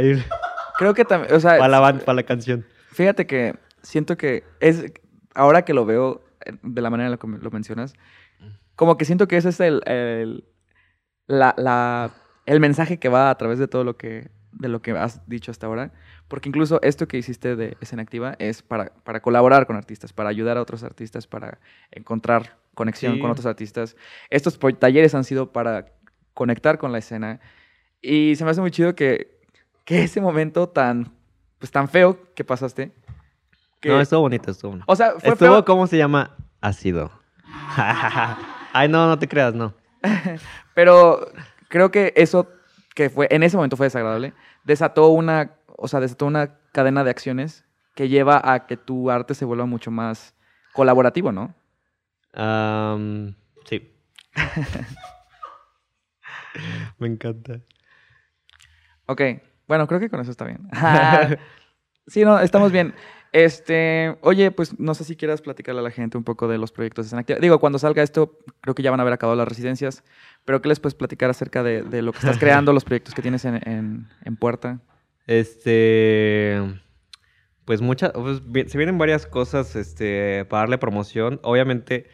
creo 0.77 0.93
que 0.93 1.05
también, 1.05 1.33
o 1.33 1.39
sea, 1.39 1.57
Para 1.57 1.69
la, 1.69 1.79
ban- 1.79 1.99
para 2.03 2.17
la 2.17 2.23
canción. 2.23 2.65
Fíjate 2.91 3.25
que 3.25 3.55
siento 3.81 4.17
que 4.17 4.43
es, 4.59 4.85
ahora 5.33 5.63
que 5.63 5.73
lo 5.73 5.85
veo 5.85 6.21
eh, 6.45 6.53
de 6.61 6.81
la 6.81 6.89
manera 6.89 7.07
en 7.07 7.11
la 7.11 7.17
que 7.17 7.27
lo 7.27 7.51
mencionas, 7.51 7.93
como 8.75 8.97
que 8.97 9.05
siento 9.05 9.27
que 9.27 9.37
ese 9.37 9.49
es 9.49 9.59
el, 9.61 9.81
el, 9.85 10.43
la, 11.27 11.55
la- 11.57 12.11
el 12.45 12.59
mensaje 12.59 12.99
que 12.99 13.09
va 13.09 13.29
a 13.29 13.37
través 13.37 13.57
de 13.59 13.67
todo 13.67 13.83
lo 13.83 13.95
que, 13.97 14.29
de 14.51 14.67
lo 14.67 14.81
que 14.81 14.91
has 14.91 15.27
dicho 15.27 15.51
hasta 15.51 15.65
ahora. 15.67 15.91
Porque 16.27 16.49
incluso 16.49 16.79
esto 16.81 17.07
que 17.07 17.17
hiciste 17.17 17.55
de 17.55 17.77
Escena 17.81 18.01
Activa 18.01 18.35
es 18.39 18.61
para, 18.63 18.91
para 19.03 19.21
colaborar 19.21 19.67
con 19.67 19.75
artistas, 19.75 20.11
para 20.11 20.29
ayudar 20.29 20.57
a 20.57 20.61
otros 20.61 20.83
artistas, 20.83 21.27
para 21.27 21.59
encontrar 21.91 22.57
conexión 22.73 23.13
Sí. 23.15 23.19
con 23.21 23.29
otros 23.31 23.45
artistas. 23.45 23.95
Estos 24.29 24.59
talleres 24.79 25.13
han 25.15 25.23
sido 25.23 25.51
para 25.53 25.85
conectar 26.33 26.77
con 26.79 26.91
la 26.91 26.97
escena. 26.97 27.39
Y 28.07 28.35
se 28.35 28.45
me 28.45 28.51
hace 28.51 28.61
muy 28.61 28.69
chido 28.71 28.93
que, 28.95 29.39
que 29.83 30.03
ese 30.03 30.21
momento 30.21 30.69
tan, 30.69 31.11
pues, 31.59 31.71
tan 31.71 31.87
feo 31.89 32.17
que 32.35 32.43
pasaste. 32.43 32.93
que- 33.81 33.89
No, 33.89 33.99
estuvo 33.99 34.21
bonito, 34.21 34.51
estuvo 34.51 34.71
bonito. 34.71 34.85
o 34.87 34.95
sea, 34.95 35.13
fue 35.19 35.33
Estuvo, 35.33 35.53
feo. 35.53 35.65
¿cómo 35.65 35.87
se 35.87 35.97
llama? 35.97 36.35
Ácido. 36.61 37.11
Ay, 38.73 38.87
no, 38.89 39.07
no 39.07 39.17
te 39.17 39.27
creas, 39.27 39.53
no. 39.55 39.73
Pero 40.75 41.31
creo 41.69 41.89
que 41.91 42.13
eso 42.15 42.47
que 42.93 43.09
fue, 43.09 43.27
en 43.31 43.41
ese 43.43 43.57
momento 43.57 43.75
fue 43.77 43.87
desagradable, 43.87 44.33
desató 44.63 45.07
una, 45.09 45.53
o 45.77 45.87
sea, 45.87 45.99
desató 45.99 46.25
una 46.27 46.57
cadena 46.71 47.03
de 47.03 47.09
acciones 47.09 47.65
que 47.95 48.07
lleva 48.09 48.39
a 48.43 48.67
que 48.67 48.77
tu 48.77 49.09
arte 49.09 49.33
se 49.33 49.45
vuelva 49.45 49.65
mucho 49.65 49.89
más 49.91 50.35
colaborativo, 50.73 51.31
¿no? 51.31 51.55
Sí. 53.65 53.91
Me 56.99 57.07
encanta. 57.07 57.59
Ok, 59.07 59.21
Bueno, 59.67 59.87
creo 59.87 59.99
que 59.99 60.09
con 60.09 60.19
eso 60.21 60.31
está 60.31 60.45
bien. 60.45 60.67
Sí, 62.07 62.23
no, 62.23 62.39
estamos 62.39 62.71
bien. 62.71 62.93
Este, 63.31 64.15
oye, 64.21 64.51
pues 64.51 64.79
no 64.79 64.93
sé 64.93 65.03
si 65.03 65.15
quieras 65.15 65.41
platicarle 65.41 65.81
a 65.81 65.83
la 65.83 65.89
gente 65.89 66.19
un 66.19 66.23
poco 66.23 66.47
de 66.47 66.59
los 66.59 66.71
proyectos 66.71 67.05
de 67.05 67.07
Escena 67.07 67.21
Activa. 67.21 67.39
Digo, 67.39 67.59
cuando 67.59 67.79
salga 67.79 68.03
esto, 68.03 68.37
creo 68.61 68.75
que 68.75 68.83
ya 68.83 68.91
van 68.91 68.99
a 68.99 69.01
haber 69.01 69.13
acabado 69.13 69.35
las 69.35 69.47
residencias, 69.47 70.03
pero 70.45 70.61
¿qué 70.61 70.69
les 70.69 70.79
puedes 70.79 70.93
platicar 70.93 71.31
acerca 71.31 71.63
de, 71.63 71.81
de 71.81 72.03
lo 72.03 72.11
que 72.11 72.19
estás 72.19 72.37
creando, 72.37 72.73
los 72.73 72.85
proyectos 72.85 73.15
que 73.15 73.23
tienes 73.23 73.43
en, 73.43 73.55
en- 73.67 74.07
en 74.23 74.35
puerta? 74.35 74.81
Este. 75.25 76.61
Pues 77.65 77.81
muchas. 77.81 78.11
pues, 78.13 78.41
se 78.71 78.77
vienen 78.77 78.97
varias 78.99 79.25
cosas 79.25 79.75
este, 79.75 80.45
para 80.45 80.61
darle 80.61 80.77
promoción. 80.77 81.39
Obviamente, 81.43 82.07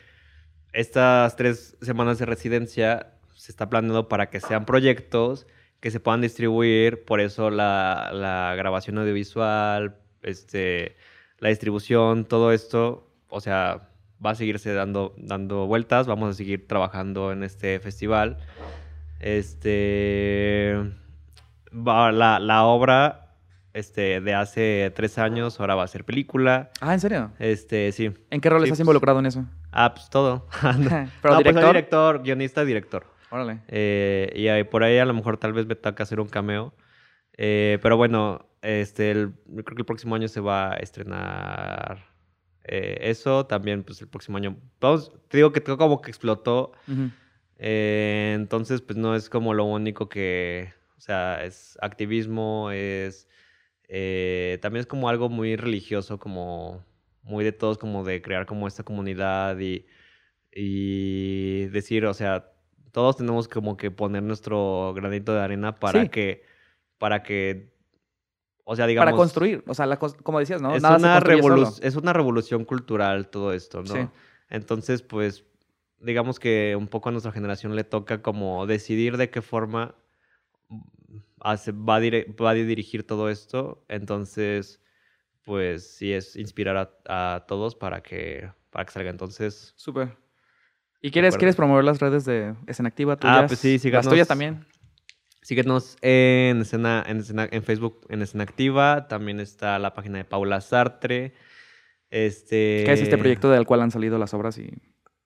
estas 0.72 1.36
tres 1.36 1.76
semanas 1.82 2.18
de 2.20 2.26
residencia 2.26 3.14
se 3.36 3.52
está 3.52 3.70
planeando 3.70 4.08
para 4.08 4.30
que 4.30 4.39
sean 4.39 4.66
proyectos 4.66 5.46
que 5.82 5.92
se 5.92 6.00
puedan 6.00 6.22
distribuir. 6.22 7.04
Por 7.04 7.20
eso 7.20 7.50
la, 7.50 8.12
la 8.14 8.56
grabación 8.56 8.98
audiovisual, 9.00 9.98
este, 10.22 10.96
la 11.40 11.50
distribución, 11.50 12.24
todo 12.26 12.54
esto. 12.54 13.12
O 13.28 13.42
sea, 13.42 13.90
va 14.26 14.30
a 14.32 14.36
seguirse 14.36 14.74
dando, 14.74 15.14
dando 15.18 15.66
vueltas. 15.68 16.08
Vamos 16.08 16.30
a 16.30 16.34
seguir 16.34 16.68
trabajando 16.68 17.32
en 17.34 17.44
este 17.44 17.80
festival. 17.80 18.38
Este. 19.20 20.76
va- 21.74 22.12
la, 22.12 22.40
la 22.40 22.64
obra 22.66 23.36
este, 23.74 24.20
de 24.22 24.34
hace 24.34 24.92
tres 24.96 25.18
años 25.18 25.60
ahora 25.60 25.76
va 25.76 25.84
a 25.84 25.88
ser 25.88 26.04
película. 26.06 26.70
Ah, 26.82 26.94
¿en 26.94 27.00
serio? 27.00 27.32
Este, 27.40 27.92
sí. 27.92 28.12
¿En 28.30 28.42
qué 28.42 28.50
rol 28.50 28.60
Sí, 28.62 28.66
estás 28.66 28.78
pues, 28.78 28.80
involucrado 28.82 29.20
en 29.20 29.26
eso? 29.28 29.46
Ah, 29.72 29.94
pues 29.94 30.10
todo. 30.10 30.48
Pero 30.62 30.74
no, 30.74 30.82
pues 31.22 31.34
soy 31.34 31.38
director. 31.44 31.68
director, 31.74 32.24
guionista, 32.24 32.66
director. 32.66 33.06
Órale. 33.32 33.62
Eh, 33.68 34.32
y 34.36 34.48
ahí- 34.50 34.64
por 34.66 34.84
ahí 34.84 34.98
a 35.00 35.06
lo 35.06 35.14
mejor 35.14 35.38
tal 35.38 35.54
vez 35.54 35.66
me 35.66 35.76
toca 35.76 36.04
hacer 36.04 36.20
un 36.20 36.28
cameo. 36.28 36.74
Eh, 37.38 37.80
pero 37.82 37.98
bueno, 37.98 38.50
este, 38.62 39.12
el- 39.12 39.34
creo 39.64 39.76
que 39.76 39.82
el 39.82 39.86
próximo 39.86 40.14
año 40.16 40.28
se 40.28 40.42
va 40.42 40.74
a 40.74 40.76
estrenar 40.78 42.10
eh, 42.64 42.98
eso. 43.10 43.48
También, 43.48 43.84
pues 43.84 44.02
el 44.02 44.08
próximo 44.08 44.38
año. 44.38 44.58
Vamos, 44.80 45.12
te 45.30 45.38
digo 45.38 45.52
que 45.52 45.64
como 45.64 46.02
que 46.02 46.12
explotó. 46.12 46.74
Entonces, 47.58 48.82
pues 48.82 48.98
no 48.98 49.16
es 49.16 49.30
como 49.30 49.54
lo 49.54 49.66
único 49.66 50.10
que, 50.10 50.74
o 50.98 51.00
sea, 51.02 51.44
es 51.44 51.78
activismo, 51.82 52.70
es, 52.72 53.28
también 54.62 54.82
es 54.82 54.88
como 54.88 55.10
algo 55.10 55.30
muy 55.30 55.56
religioso, 55.56 56.20
como 56.20 56.84
muy 57.24 57.44
de 57.44 57.52
todos, 57.52 57.78
como 57.78 58.04
de 58.04 58.22
crear 58.22 58.46
como 58.46 58.68
esta 58.68 58.84
comunidad 58.84 59.60
y, 59.60 59.86
y 60.52 61.66
decir, 61.68 62.06
o 62.06 62.14
sea, 62.14 62.51
todos 62.92 63.18
tenemos 63.18 63.48
como 63.48 63.78
que 63.78 63.92
poner 63.92 64.24
nuestro 64.24 64.94
granito 64.96 65.34
de 65.34 65.42
arena 65.42 65.80
para 65.80 66.04
Sí. 66.04 66.10
que, 66.10 66.44
para 66.98 67.24
que, 67.24 67.74
o 68.64 68.76
sea, 68.76 68.86
digamos... 68.88 69.06
Para 69.08 69.18
construir, 69.18 69.64
o 69.68 69.74
sea, 69.74 69.86
la 69.86 69.98
como 69.98 70.39
decías, 70.39 70.62
¿no? 70.62 70.76
Es, 70.76 70.82
Nada 70.84 70.98
una 70.98 71.14
construye 71.14 71.42
solo. 71.42 71.56
revolu- 71.68 71.80
es 71.82 71.96
una 71.96 72.14
revolución 72.14 72.66
cultural 72.66 73.30
todo 73.30 73.54
esto, 73.54 73.82
¿no? 73.84 73.94
Sí. 73.94 74.08
Entonces, 74.50 75.02
pues, 75.02 75.46
digamos 76.00 76.39
que 76.39 76.76
un 76.78 76.88
poco 76.88 77.10
a 77.10 77.12
nuestra 77.12 77.32
generación 77.32 77.76
le 77.76 77.84
toca 77.84 78.22
como 78.22 78.66
decidir 78.68 79.18
de 79.18 79.30
qué 79.30 79.42
forma 79.42 79.96
hace- 81.39 81.72
va, 81.72 81.96
a 81.96 82.00
dire- 82.02 82.36
va 82.42 82.52
a 82.52 82.54
dirigir 82.54 83.06
todo 83.06 83.30
esto. 83.30 83.84
Entonces, 83.88 84.82
pues, 85.44 85.96
sí 85.96 86.14
es 86.14 86.36
inspirar 86.36 86.78
a, 87.08 87.36
a 87.36 87.46
todos 87.48 87.76
para 87.76 88.02
que, 88.04 88.50
para 88.70 88.86
que 88.86 88.92
salga. 88.92 89.10
Entonces, 89.10 89.74
Súper. 89.76 90.16
¿Y 91.02 91.12
quieres, 91.12 91.36
quieres 91.38 91.56
promover 91.56 91.84
las 91.84 91.99
redes 91.99 92.26
de 92.26 92.54
Escena 92.68 92.89
Activa 92.89 93.16
tuyas? 93.18 93.38
Ah, 93.38 93.47
pues 93.47 93.60
sí, 93.60 93.74
Las 93.74 93.82
síganos. 93.82 94.08
tuyas 94.10 94.28
también. 94.28 94.66
síguenos 95.41 95.97
en, 96.02 96.62
escena, 96.62 97.04
en, 97.08 97.18
escena- 97.20 97.49
en 97.52 97.64
Facebook, 97.64 98.06
en 98.10 98.22
Escena 98.22 98.43
Activa. 98.43 99.08
También 99.08 99.39
está 99.39 99.80
la 99.80 99.93
página 99.93 100.20
de 100.20 100.26
Paula 100.26 100.62
Sartre. 100.62 101.34
Este... 102.12 102.84
¿Qué 102.86 102.91
es 102.93 103.02
este 103.02 103.18
proyecto 103.18 103.49
del 103.49 103.66
cual 103.66 103.82
han 103.82 103.89
salido 103.91 104.18
las 104.20 104.34
obras 104.34 104.58
y, 104.58 104.70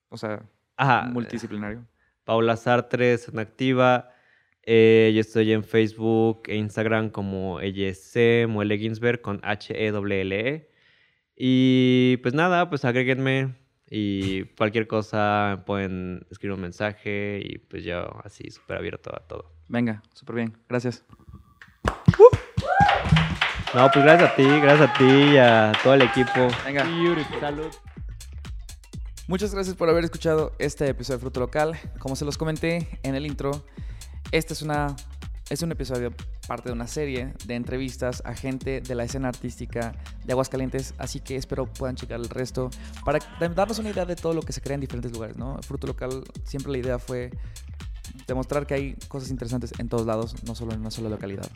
o 0.10 0.18
sea, 0.18 0.44
Ajá, 0.78 1.10
multidisciplinario? 1.12 1.86
Paula 2.24 2.56
Sartre, 2.58 3.14
Escena 3.14 3.42
Activa. 3.42 4.12
Eh, 4.64 5.12
yo 5.14 5.22
estoy 5.22 5.52
en 5.52 5.64
Facebook 5.64 6.44
e 6.48 6.56
Instagram 6.56 7.10
como 7.10 7.60
EYC 7.60 8.48
Muele 8.48 8.78
Ginsberg 8.78 9.22
con 9.22 9.40
H-E-L-L-E. 9.44 10.48
E. 10.56 10.70
Y 11.36 12.18
pues 12.18 12.34
nada, 12.34 12.70
pues 12.70 12.86
agréguenme 12.86 13.56
y 13.90 14.44
cualquier 14.56 14.88
cosa 14.88 15.64
pueden 15.66 16.26
escribir 16.32 16.56
un 16.56 16.62
mensaje 16.62 17.42
y 17.44 17.58
pues 17.60 17.84
yo 17.84 18.08
así 18.24 18.50
súper 18.50 18.78
abierto 18.78 19.12
a 19.16 19.20
todo. 19.20 19.52
Venga, 19.68 20.02
súper 20.14 20.36
bien. 20.36 20.58
Gracias. 20.68 21.04
No, 23.74 23.90
pues 23.92 24.06
gracias 24.06 24.32
a 24.32 24.36
ti, 24.36 24.44
gracias 24.44 24.90
a 24.90 24.94
ti 24.94 25.04
y 25.04 25.38
a 25.38 25.74
todo 25.84 25.96
el 25.96 26.04
equipo. 26.04 26.48
Venga. 26.64 26.86
Salud. 27.40 27.68
Muchas 29.28 29.54
gracias 29.54 29.76
por 29.76 29.90
haber 29.90 30.04
escuchado 30.04 30.54
este 30.60 30.88
episodio 30.88 31.18
de 31.18 31.22
Fruto 31.22 31.40
Local. 31.40 31.78
Como 32.00 32.16
se 32.16 32.26
los 32.26 32.38
comenté 32.38 33.00
en 33.04 33.16
el 33.16 33.26
intro, 33.26 33.66
este 34.32 34.54
es, 34.54 34.62
una, 34.62 34.96
es 35.50 35.62
un 35.62 35.72
episodio 35.72 36.12
parte 36.48 36.70
de 36.70 36.74
una 36.74 36.88
serie 36.88 37.34
de 37.46 37.56
entrevistas 37.56 38.24
a 38.26 38.34
gente 38.34 38.82
de 38.82 38.96
la 38.96 39.04
escena 39.04 39.30
artística 39.30 39.94
de 40.24 40.34
Aguascalientes, 40.34 40.94
así 40.98 41.20
que 41.20 41.36
espero 41.36 41.66
puedan 41.66 41.96
checar 41.96 42.20
el 42.20 42.30
resto 42.30 42.70
para 43.04 43.20
darnos 43.56 43.80
una 43.80 43.92
idea 43.92 44.06
de 44.06 44.16
todo 44.16 44.34
lo 44.34 44.42
que 44.42 44.54
se 44.54 44.62
crea 44.62 44.76
en 44.76 44.82
diferentes 44.82 45.12
lugares, 45.12 45.38
¿no? 45.38 45.58
Fruto 45.62 45.88
Local, 45.88 46.24
siempre 46.44 46.72
la 46.72 46.78
idea 46.80 47.00
fue 47.00 47.32
demostrar 48.28 48.66
que 48.66 48.74
hay 48.74 48.96
cosas 49.08 49.30
interesantes 49.30 49.72
en 49.78 49.88
todos 49.88 50.06
lados, 50.06 50.36
no 50.44 50.56
solo 50.56 50.74
en 50.74 50.82
una 50.82 50.92
sola 50.92 51.10
localidad. 51.10 51.50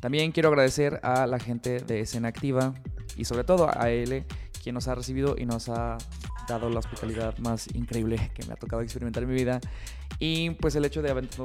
También 0.00 0.32
quiero 0.32 0.50
agradecer 0.50 1.00
a 1.02 1.26
la 1.26 1.38
gente 1.38 1.80
de 1.80 2.00
Escena 2.00 2.28
Activa 2.28 2.74
y 3.16 3.24
sobre 3.24 3.44
todo 3.44 3.70
a 3.74 3.90
él, 3.90 4.26
quien 4.64 4.74
nos 4.74 4.88
ha 4.88 4.94
recibido 4.96 5.36
y 5.38 5.44
nos 5.46 5.68
ha 5.68 5.98
dado 6.48 6.68
la 6.70 6.78
hospitalidad 6.80 7.36
más 7.38 7.68
increíble 7.74 8.30
que 8.34 8.44
me 8.46 8.54
ha 8.54 8.56
tocado 8.56 8.82
experimentar 8.82 9.22
en 9.22 9.28
mi 9.28 9.34
vida. 9.36 9.60
Y 10.18 10.50
pues 10.50 10.74
el 10.74 10.84
hecho 10.84 11.02
de 11.02 11.10
habernos 11.10 11.36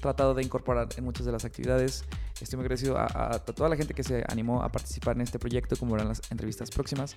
tratado 0.00 0.32
de 0.34 0.42
incorporar 0.44 0.88
en 0.96 1.04
muchas 1.04 1.26
de 1.26 1.32
las 1.32 1.44
actividades. 1.44 2.04
Estoy 2.40 2.56
muy 2.56 2.64
agradecido 2.64 2.96
a, 2.96 3.06
a- 3.06 3.34
a 3.34 3.38
toda 3.40 3.68
la 3.68 3.76
gente 3.76 3.94
que 3.94 4.04
se 4.04 4.24
animó 4.28 4.62
a 4.62 4.70
participar 4.70 5.16
en 5.16 5.22
este 5.22 5.38
proyecto, 5.40 5.76
como 5.76 5.92
verán 5.92 6.08
las 6.08 6.22
entrevistas 6.30 6.70
próximas. 6.70 7.16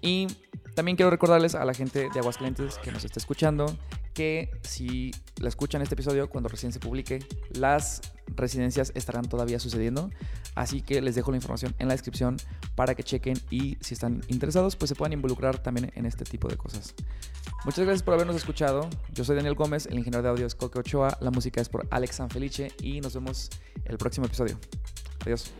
Y 0.00 0.26
también 0.74 0.96
quiero 0.96 1.10
recordarles 1.10 1.54
a 1.54 1.64
la 1.64 1.74
gente 1.74 2.08
de 2.12 2.18
Aguascalientes 2.20 2.78
que 2.78 2.92
nos 2.92 3.04
está 3.04 3.18
escuchando 3.18 3.66
que 4.14 4.50
si 4.62 5.12
la 5.38 5.48
escuchan 5.48 5.82
este 5.82 5.94
episodio 5.94 6.28
cuando 6.28 6.48
recién 6.48 6.72
se 6.72 6.80
publique, 6.80 7.20
las 7.50 8.00
residencias 8.28 8.92
estarán 8.94 9.28
todavía 9.28 9.58
sucediendo. 9.58 10.10
Así 10.54 10.82
que 10.82 11.00
les 11.00 11.14
dejo 11.14 11.30
la 11.30 11.36
información 11.36 11.74
en 11.78 11.88
la 11.88 11.94
descripción 11.94 12.36
para 12.74 12.94
que 12.94 13.02
chequen 13.02 13.38
y 13.50 13.78
si 13.80 13.94
están 13.94 14.22
interesados, 14.28 14.76
pues 14.76 14.88
se 14.88 14.94
puedan 14.94 15.12
involucrar 15.12 15.58
también 15.62 15.92
en 15.94 16.06
este 16.06 16.24
tipo 16.24 16.48
de 16.48 16.56
cosas. 16.56 16.94
Muchas 17.64 17.84
gracias 17.84 18.02
por 18.02 18.14
habernos 18.14 18.36
escuchado. 18.36 18.88
Yo 19.12 19.24
soy 19.24 19.36
Daniel 19.36 19.54
Gómez, 19.54 19.86
el 19.86 19.98
ingeniero 19.98 20.22
de 20.22 20.28
audio 20.28 20.46
es 20.46 20.54
Coque 20.54 20.80
Ochoa, 20.80 21.16
la 21.20 21.30
música 21.30 21.60
es 21.60 21.68
por 21.68 21.86
Alex 21.90 22.16
Sanfelice 22.16 22.72
y 22.82 23.00
nos 23.00 23.14
vemos 23.14 23.50
el 23.84 23.96
próximo 23.96 24.26
episodio. 24.26 24.58
Adiós. 25.20 25.52